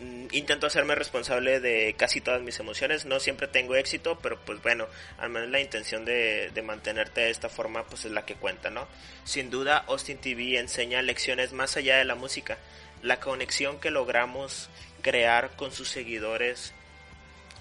Mm, 0.00 0.26
intento 0.30 0.68
hacerme 0.68 0.94
responsable 0.94 1.58
de 1.58 1.94
casi 1.96 2.20
todas 2.20 2.40
mis 2.42 2.58
emociones. 2.60 3.04
No 3.04 3.18
siempre 3.18 3.48
tengo 3.48 3.74
éxito, 3.74 4.18
pero 4.22 4.38
pues 4.44 4.62
bueno, 4.62 4.86
al 5.18 5.30
menos 5.30 5.48
la 5.50 5.60
intención 5.60 6.04
de, 6.04 6.52
mantenerte 6.64 7.22
de 7.22 7.30
esta 7.30 7.48
forma 7.48 7.84
pues 7.84 8.04
es 8.04 8.12
la 8.12 8.24
que 8.24 8.34
cuenta, 8.34 8.70
¿no? 8.70 8.86
Sin 9.24 9.50
duda, 9.50 9.78
Austin 9.88 10.18
TV 10.18 10.58
enseña 10.58 11.02
lecciones 11.02 11.52
más 11.52 11.76
allá 11.76 11.96
de 11.96 12.04
la 12.04 12.14
música. 12.14 12.58
La 13.02 13.20
conexión 13.20 13.80
que 13.80 13.90
logramos 13.90 14.70
crear 15.02 15.56
con 15.56 15.72
sus 15.72 15.88
seguidores 15.88 16.72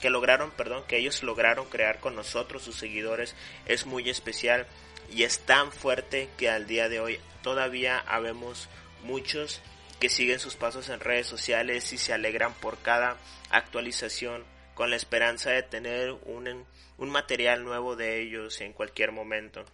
que 0.01 0.09
lograron, 0.09 0.51
perdón, 0.51 0.83
que 0.87 0.97
ellos 0.97 1.23
lograron 1.23 1.65
crear 1.65 1.99
con 1.99 2.15
nosotros, 2.15 2.63
sus 2.63 2.75
seguidores, 2.75 3.35
es 3.65 3.85
muy 3.85 4.09
especial 4.09 4.67
y 5.11 5.23
es 5.23 5.39
tan 5.39 5.71
fuerte 5.71 6.29
que 6.37 6.49
al 6.49 6.67
día 6.67 6.89
de 6.89 6.99
hoy 6.99 7.19
todavía 7.41 7.99
habemos 7.99 8.69
muchos 9.03 9.61
que 9.99 10.09
siguen 10.09 10.39
sus 10.39 10.55
pasos 10.55 10.89
en 10.89 10.99
redes 10.99 11.27
sociales 11.27 11.91
y 11.93 11.97
se 11.97 12.13
alegran 12.13 12.53
por 12.53 12.77
cada 12.79 13.17
actualización 13.49 14.43
con 14.75 14.91
la 14.91 14.95
esperanza 14.95 15.49
de 15.49 15.63
tener 15.63 16.11
un, 16.11 16.65
un 16.97 17.09
material 17.09 17.63
nuevo 17.63 17.95
de 17.95 18.21
ellos 18.21 18.61
en 18.61 18.73
cualquier 18.73 19.11
momento. 19.11 19.65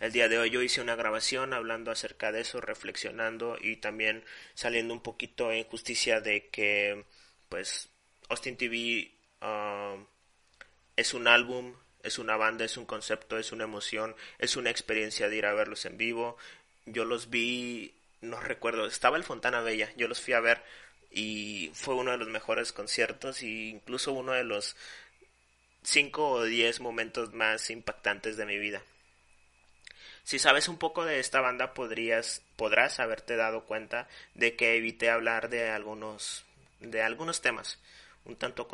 El 0.00 0.12
día 0.12 0.28
de 0.28 0.38
hoy 0.38 0.48
yo 0.48 0.62
hice 0.62 0.80
una 0.80 0.96
grabación 0.96 1.52
hablando 1.52 1.90
acerca 1.90 2.32
de 2.32 2.40
eso, 2.40 2.62
reflexionando 2.62 3.58
y 3.60 3.76
también 3.76 4.24
saliendo 4.54 4.94
un 4.94 5.02
poquito 5.02 5.52
en 5.52 5.64
justicia 5.64 6.22
de 6.22 6.48
que 6.48 7.04
pues 7.50 7.90
Austin 8.30 8.56
TV 8.56 9.12
ah, 9.42 9.96
es 10.96 11.12
un 11.12 11.28
álbum, 11.28 11.74
es 12.02 12.18
una 12.18 12.36
banda, 12.38 12.64
es 12.64 12.78
un 12.78 12.86
concepto, 12.86 13.38
es 13.38 13.52
una 13.52 13.64
emoción, 13.64 14.16
es 14.38 14.56
una 14.56 14.70
experiencia 14.70 15.28
de 15.28 15.36
ir 15.36 15.44
a 15.44 15.52
verlos 15.52 15.84
en 15.84 15.98
vivo. 15.98 16.38
Yo 16.86 17.04
los 17.04 17.28
vi 17.28 17.94
no 18.22 18.40
recuerdo, 18.40 18.86
estaba 18.86 19.18
el 19.18 19.24
Fontana 19.24 19.60
Bella, 19.60 19.92
yo 19.96 20.08
los 20.08 20.20
fui 20.20 20.32
a 20.32 20.40
ver 20.40 20.62
y 21.10 21.70
fue 21.74 21.94
uno 21.94 22.12
de 22.12 22.18
los 22.18 22.28
mejores 22.28 22.72
conciertos 22.72 23.42
e 23.42 23.48
incluso 23.48 24.12
uno 24.12 24.32
de 24.32 24.44
los 24.44 24.76
cinco 25.82 26.30
o 26.30 26.44
diez 26.44 26.80
momentos 26.80 27.34
más 27.34 27.68
impactantes 27.68 28.38
de 28.38 28.46
mi 28.46 28.58
vida. 28.58 28.82
Si 30.24 30.38
sabes 30.38 30.68
un 30.68 30.78
poco 30.78 31.04
de 31.04 31.18
esta 31.18 31.40
banda 31.40 31.74
podrías 31.74 32.42
podrás 32.56 33.00
haberte 33.00 33.36
dado 33.36 33.64
cuenta 33.64 34.08
de 34.34 34.56
que 34.56 34.76
evité 34.76 35.10
hablar 35.10 35.48
de 35.48 35.70
algunos 35.70 36.44
de 36.80 37.02
algunos 37.02 37.40
temas 37.40 37.78
un 38.24 38.36
tanto 38.36 38.68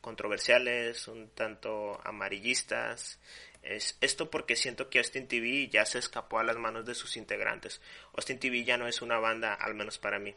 controversiales, 0.00 1.08
un 1.08 1.28
tanto 1.30 2.00
amarillistas. 2.04 3.18
Es, 3.62 3.96
esto 4.00 4.30
porque 4.30 4.56
siento 4.56 4.88
que 4.88 4.98
Austin 4.98 5.28
TV 5.28 5.68
ya 5.68 5.84
se 5.84 5.98
escapó 5.98 6.38
a 6.38 6.44
las 6.44 6.56
manos 6.56 6.86
de 6.86 6.94
sus 6.94 7.16
integrantes. 7.16 7.80
Austin 8.14 8.38
TV 8.38 8.64
ya 8.64 8.78
no 8.78 8.86
es 8.86 9.02
una 9.02 9.18
banda, 9.18 9.54
al 9.54 9.74
menos 9.74 9.98
para 9.98 10.18
mí. 10.18 10.34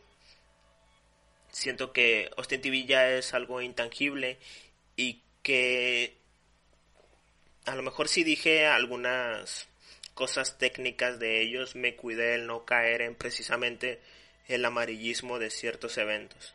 Siento 1.52 1.94
que 1.94 2.30
Austin 2.38 2.62
TV 2.62 2.86
ya 2.86 3.10
es 3.10 3.34
algo 3.34 3.62
intangible 3.62 4.40
y 4.96 5.24
que 5.42 6.18
a 7.66 7.76
lo 7.76 7.84
mejor 7.84 8.08
si 8.08 8.24
dije 8.24 8.68
algunas 8.68 9.69
cosas 10.20 10.58
técnicas 10.58 11.18
de 11.18 11.42
ellos, 11.42 11.78
me 11.78 11.96
cuidé 11.96 12.36
el 12.36 12.46
no 12.46 12.66
caer 12.66 13.04
en 13.04 13.16
precisamente 13.16 14.02
el 14.50 14.66
amarillismo 14.66 15.40
de 15.40 15.50
ciertos 15.50 15.98
eventos. 15.98 16.54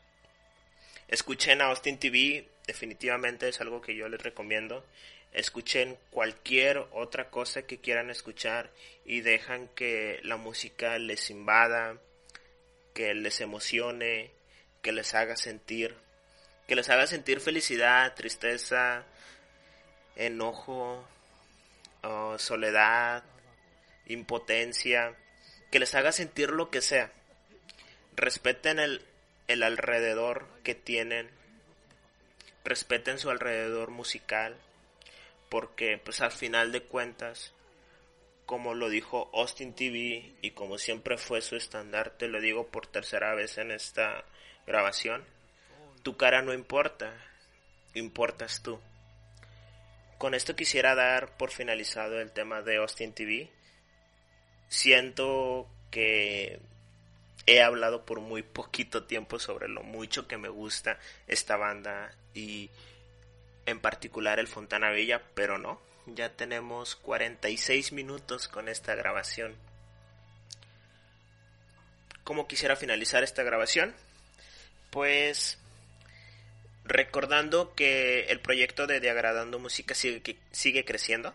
Escuchen 1.08 1.62
a 1.62 1.68
Austin 1.68 1.98
TV, 1.98 2.46
definitivamente 2.66 3.48
es 3.48 3.62
algo 3.62 3.80
que 3.80 3.96
yo 3.96 4.06
les 4.10 4.22
recomiendo. 4.22 4.84
Escuchen 5.32 5.96
cualquier 6.10 6.76
otra 6.92 7.30
cosa 7.30 7.62
que 7.62 7.78
quieran 7.78 8.10
escuchar 8.10 8.70
y 9.06 9.22
dejan 9.22 9.68
que 9.68 10.20
la 10.24 10.36
música 10.36 10.98
les 10.98 11.30
invada, 11.30 11.96
que 12.92 13.14
les 13.14 13.40
emocione, 13.40 14.30
que 14.82 14.92
les 14.92 15.14
haga 15.14 15.38
sentir, 15.38 15.94
que 16.68 16.76
les 16.76 16.90
haga 16.90 17.06
sentir 17.06 17.40
felicidad, 17.40 18.14
tristeza, 18.14 19.06
enojo, 20.16 21.08
soledad, 22.36 23.24
impotencia, 24.06 25.14
que 25.70 25.78
les 25.78 25.94
haga 25.94 26.12
sentir 26.12 26.50
lo 26.50 26.70
que 26.70 26.80
sea. 26.80 27.12
Respeten 28.16 28.78
el, 28.78 29.02
el 29.48 29.62
alrededor 29.62 30.46
que 30.62 30.74
tienen, 30.74 31.30
respeten 32.64 33.18
su 33.18 33.30
alrededor 33.30 33.90
musical, 33.90 34.56
porque 35.48 35.98
pues 35.98 36.20
al 36.20 36.32
final 36.32 36.72
de 36.72 36.82
cuentas, 36.82 37.52
como 38.46 38.74
lo 38.74 38.88
dijo 38.88 39.30
Austin 39.34 39.74
TV 39.74 40.34
y 40.42 40.50
como 40.52 40.78
siempre 40.78 41.18
fue 41.18 41.40
su 41.40 41.56
estandarte, 41.56 42.28
lo 42.28 42.40
digo 42.40 42.68
por 42.68 42.86
tercera 42.86 43.34
vez 43.34 43.58
en 43.58 43.70
esta 43.70 44.24
grabación, 44.66 45.24
tu 46.02 46.16
cara 46.16 46.42
no 46.42 46.52
importa, 46.52 47.14
importas 47.94 48.62
tú. 48.62 48.80
Con 50.18 50.34
esto 50.34 50.54
quisiera 50.54 50.94
dar 50.94 51.36
por 51.36 51.50
finalizado 51.50 52.20
el 52.20 52.30
tema 52.30 52.62
de 52.62 52.76
Austin 52.76 53.12
TV. 53.12 53.50
Siento 54.74 55.68
que 55.92 56.58
he 57.46 57.62
hablado 57.62 58.04
por 58.04 58.18
muy 58.18 58.42
poquito 58.42 59.04
tiempo 59.04 59.38
sobre 59.38 59.68
lo 59.68 59.84
mucho 59.84 60.26
que 60.26 60.36
me 60.36 60.48
gusta 60.48 60.98
esta 61.28 61.56
banda 61.56 62.12
y 62.34 62.70
en 63.66 63.78
particular 63.78 64.40
el 64.40 64.48
Fontana 64.48 64.90
Villa, 64.90 65.22
pero 65.34 65.58
no, 65.58 65.80
ya 66.06 66.30
tenemos 66.30 66.96
46 66.96 67.92
minutos 67.92 68.48
con 68.48 68.68
esta 68.68 68.96
grabación. 68.96 69.54
¿Cómo 72.24 72.48
quisiera 72.48 72.74
finalizar 72.74 73.22
esta 73.22 73.44
grabación? 73.44 73.94
Pues 74.90 75.56
recordando 76.84 77.76
que 77.76 78.24
el 78.24 78.40
proyecto 78.40 78.88
de 78.88 78.98
Diagradando 78.98 79.60
Música 79.60 79.94
sigue, 79.94 80.36
sigue 80.50 80.84
creciendo. 80.84 81.32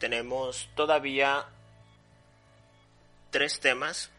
Tenemos 0.00 0.68
todavía 0.74 1.46
tres 3.30 3.60
temas 3.60 4.10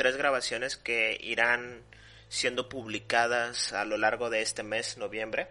tres 0.00 0.16
grabaciones 0.16 0.78
que 0.78 1.18
irán 1.20 1.82
siendo 2.30 2.70
publicadas 2.70 3.74
a 3.74 3.84
lo 3.84 3.98
largo 3.98 4.30
de 4.30 4.40
este 4.40 4.62
mes, 4.62 4.96
noviembre. 4.96 5.48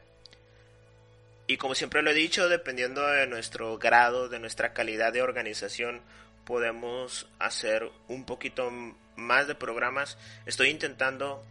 Y 1.45 1.57
como 1.57 1.75
siempre 1.75 2.01
lo 2.01 2.09
he 2.09 2.15
dicho, 2.15 2.49
dependiendo 2.49 3.05
de 3.05 3.27
nuestro 3.27 3.77
grado, 3.77 4.27
de 4.27 4.39
nuestra 4.39 4.73
calidad 4.73 5.13
de 5.13 5.21
organización, 5.21 6.01
podemos 6.45 7.27
hacer 7.37 7.91
un 8.07 8.25
poquito 8.25 8.71
más 9.15 9.47
de 9.47 9.53
programas. 9.53 10.17
Estoy 10.47 10.69
intentando 10.69 11.45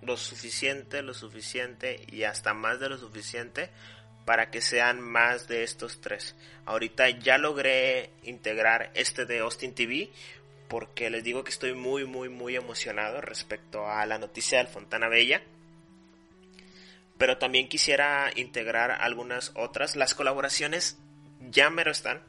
lo 0.00 0.16
suficiente, 0.16 1.02
lo 1.02 1.12
suficiente 1.12 2.00
y 2.10 2.22
hasta 2.22 2.54
más 2.54 2.80
de 2.80 2.88
lo 2.88 2.96
suficiente 2.96 3.68
para 4.24 4.50
que 4.50 4.62
sean 4.62 4.98
más 4.98 5.46
de 5.46 5.62
estos 5.62 6.00
tres. 6.00 6.34
Ahorita 6.64 7.10
ya 7.10 7.36
logré 7.36 8.08
integrar 8.22 8.90
este 8.94 9.26
de 9.26 9.40
Austin 9.40 9.74
TV, 9.74 10.10
porque 10.68 11.10
les 11.10 11.24
digo 11.24 11.44
que 11.44 11.50
estoy 11.50 11.74
muy, 11.74 12.04
muy, 12.04 12.28
muy 12.28 12.56
emocionado 12.56 13.20
respecto 13.20 13.88
a 13.88 14.04
la 14.06 14.18
noticia 14.18 14.58
del 14.58 14.68
Fontana 14.68 15.08
Bella. 15.08 15.42
Pero 17.18 17.38
también 17.38 17.68
quisiera 17.68 18.30
integrar 18.34 18.90
algunas 18.90 19.52
otras. 19.54 19.94
Las 19.96 20.14
colaboraciones 20.14 20.98
ya 21.50 21.70
mero 21.70 21.90
están. 21.90 22.22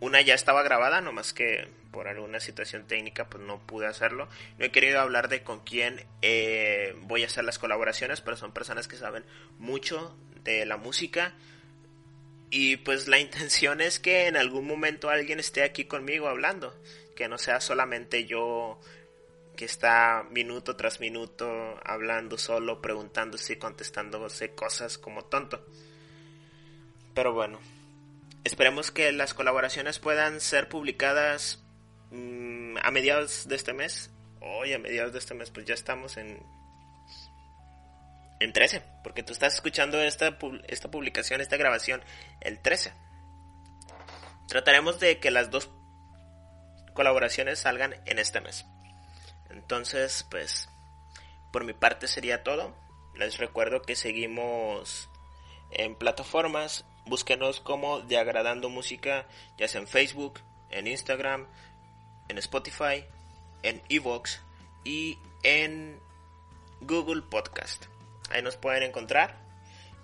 Una 0.00 0.20
ya 0.20 0.34
estaba 0.34 0.62
grabada, 0.62 1.00
nomás 1.00 1.32
que 1.32 1.68
por 1.90 2.08
alguna 2.08 2.40
situación 2.40 2.86
técnica 2.86 3.28
pues 3.28 3.42
no 3.42 3.58
pude 3.66 3.86
hacerlo. 3.86 4.28
No 4.58 4.66
he 4.66 4.70
querido 4.70 5.00
hablar 5.00 5.28
de 5.28 5.42
con 5.42 5.60
quién 5.60 6.04
eh, 6.22 6.94
voy 7.02 7.24
a 7.24 7.26
hacer 7.26 7.44
las 7.44 7.58
colaboraciones, 7.58 8.20
pero 8.20 8.36
son 8.36 8.52
personas 8.52 8.88
que 8.88 8.96
saben 8.96 9.24
mucho 9.58 10.16
de 10.44 10.66
la 10.66 10.76
música. 10.76 11.34
Y 12.50 12.76
pues 12.78 13.08
la 13.08 13.18
intención 13.18 13.80
es 13.80 13.98
que 13.98 14.28
en 14.28 14.36
algún 14.36 14.66
momento 14.66 15.10
alguien 15.10 15.40
esté 15.40 15.62
aquí 15.62 15.84
conmigo 15.84 16.28
hablando 16.28 16.74
que 17.16 17.28
no 17.28 17.38
sea 17.38 17.60
solamente 17.60 18.26
yo 18.26 18.78
que 19.56 19.64
está 19.64 20.24
minuto 20.30 20.76
tras 20.76 21.00
minuto 21.00 21.48
hablando 21.82 22.38
solo, 22.38 22.80
preguntándose 22.80 23.54
y 23.54 23.56
contestándose 23.56 24.54
cosas 24.54 24.98
como 24.98 25.24
tonto. 25.24 25.66
Pero 27.14 27.32
bueno, 27.32 27.58
esperemos 28.44 28.92
que 28.92 29.10
las 29.10 29.34
colaboraciones 29.34 29.98
puedan 29.98 30.40
ser 30.40 30.68
publicadas 30.68 31.64
mm, 32.12 32.76
a 32.82 32.90
mediados 32.92 33.48
de 33.48 33.56
este 33.56 33.72
mes. 33.72 34.10
Hoy 34.40 34.74
a 34.74 34.78
mediados 34.78 35.12
de 35.12 35.18
este 35.18 35.34
mes 35.34 35.50
pues 35.50 35.66
ya 35.66 35.74
estamos 35.74 36.16
en 36.18 36.38
en 38.38 38.52
13, 38.52 38.82
porque 39.02 39.22
tú 39.22 39.32
estás 39.32 39.54
escuchando 39.54 40.00
esta, 40.02 40.36
esta 40.68 40.90
publicación, 40.90 41.40
esta 41.40 41.56
grabación 41.56 42.02
el 42.42 42.60
13. 42.60 42.92
Trataremos 44.48 45.00
de 45.00 45.18
que 45.18 45.30
las 45.30 45.50
dos 45.50 45.70
colaboraciones 46.96 47.60
salgan 47.60 47.94
en 48.06 48.18
este 48.18 48.40
mes. 48.40 48.66
Entonces, 49.50 50.26
pues, 50.28 50.68
por 51.52 51.64
mi 51.64 51.72
parte 51.72 52.08
sería 52.08 52.42
todo. 52.42 52.74
Les 53.14 53.38
recuerdo 53.38 53.82
que 53.82 53.94
seguimos 53.94 55.08
en 55.70 55.94
plataformas. 55.94 56.84
Búsquenos 57.06 57.60
como 57.60 58.00
De 58.00 58.18
Agradando 58.18 58.68
Música, 58.68 59.26
ya 59.56 59.68
sea 59.68 59.80
en 59.80 59.86
Facebook, 59.86 60.40
en 60.70 60.88
Instagram, 60.88 61.46
en 62.28 62.38
Spotify, 62.38 63.04
en 63.62 63.80
Evox 63.88 64.40
y 64.82 65.18
en 65.44 66.00
Google 66.80 67.22
Podcast. 67.22 67.86
Ahí 68.30 68.42
nos 68.42 68.56
pueden 68.56 68.82
encontrar 68.82 69.38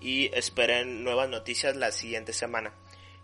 y 0.01 0.27
esperen 0.35 1.03
nuevas 1.03 1.29
noticias 1.29 1.75
la 1.75 1.91
siguiente 1.91 2.33
semana. 2.33 2.73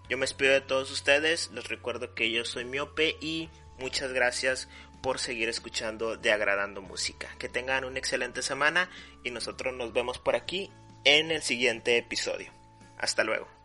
Yo 0.09 0.17
me 0.17 0.23
despido 0.23 0.53
de 0.53 0.63
todos 0.63 0.91
ustedes, 0.91 1.51
les 1.53 1.69
recuerdo 1.69 2.15
que 2.15 2.31
yo 2.31 2.45
soy 2.45 2.65
miope 2.65 3.17
y 3.21 3.51
muchas 3.79 4.13
gracias 4.13 4.69
por 5.03 5.19
seguir 5.19 5.49
escuchando 5.49 6.17
de 6.17 6.33
agradando 6.33 6.81
música. 6.81 7.29
Que 7.39 7.49
tengan 7.49 7.85
una 7.85 7.99
excelente 7.99 8.43
semana 8.43 8.89
y 9.23 9.31
nosotros 9.31 9.75
nos 9.75 9.93
vemos 9.93 10.19
por 10.19 10.35
aquí 10.35 10.71
en 11.05 11.31
el 11.31 11.43
siguiente 11.43 11.99
episodio. 11.99 12.51
Hasta 12.97 13.23
luego. 13.23 13.58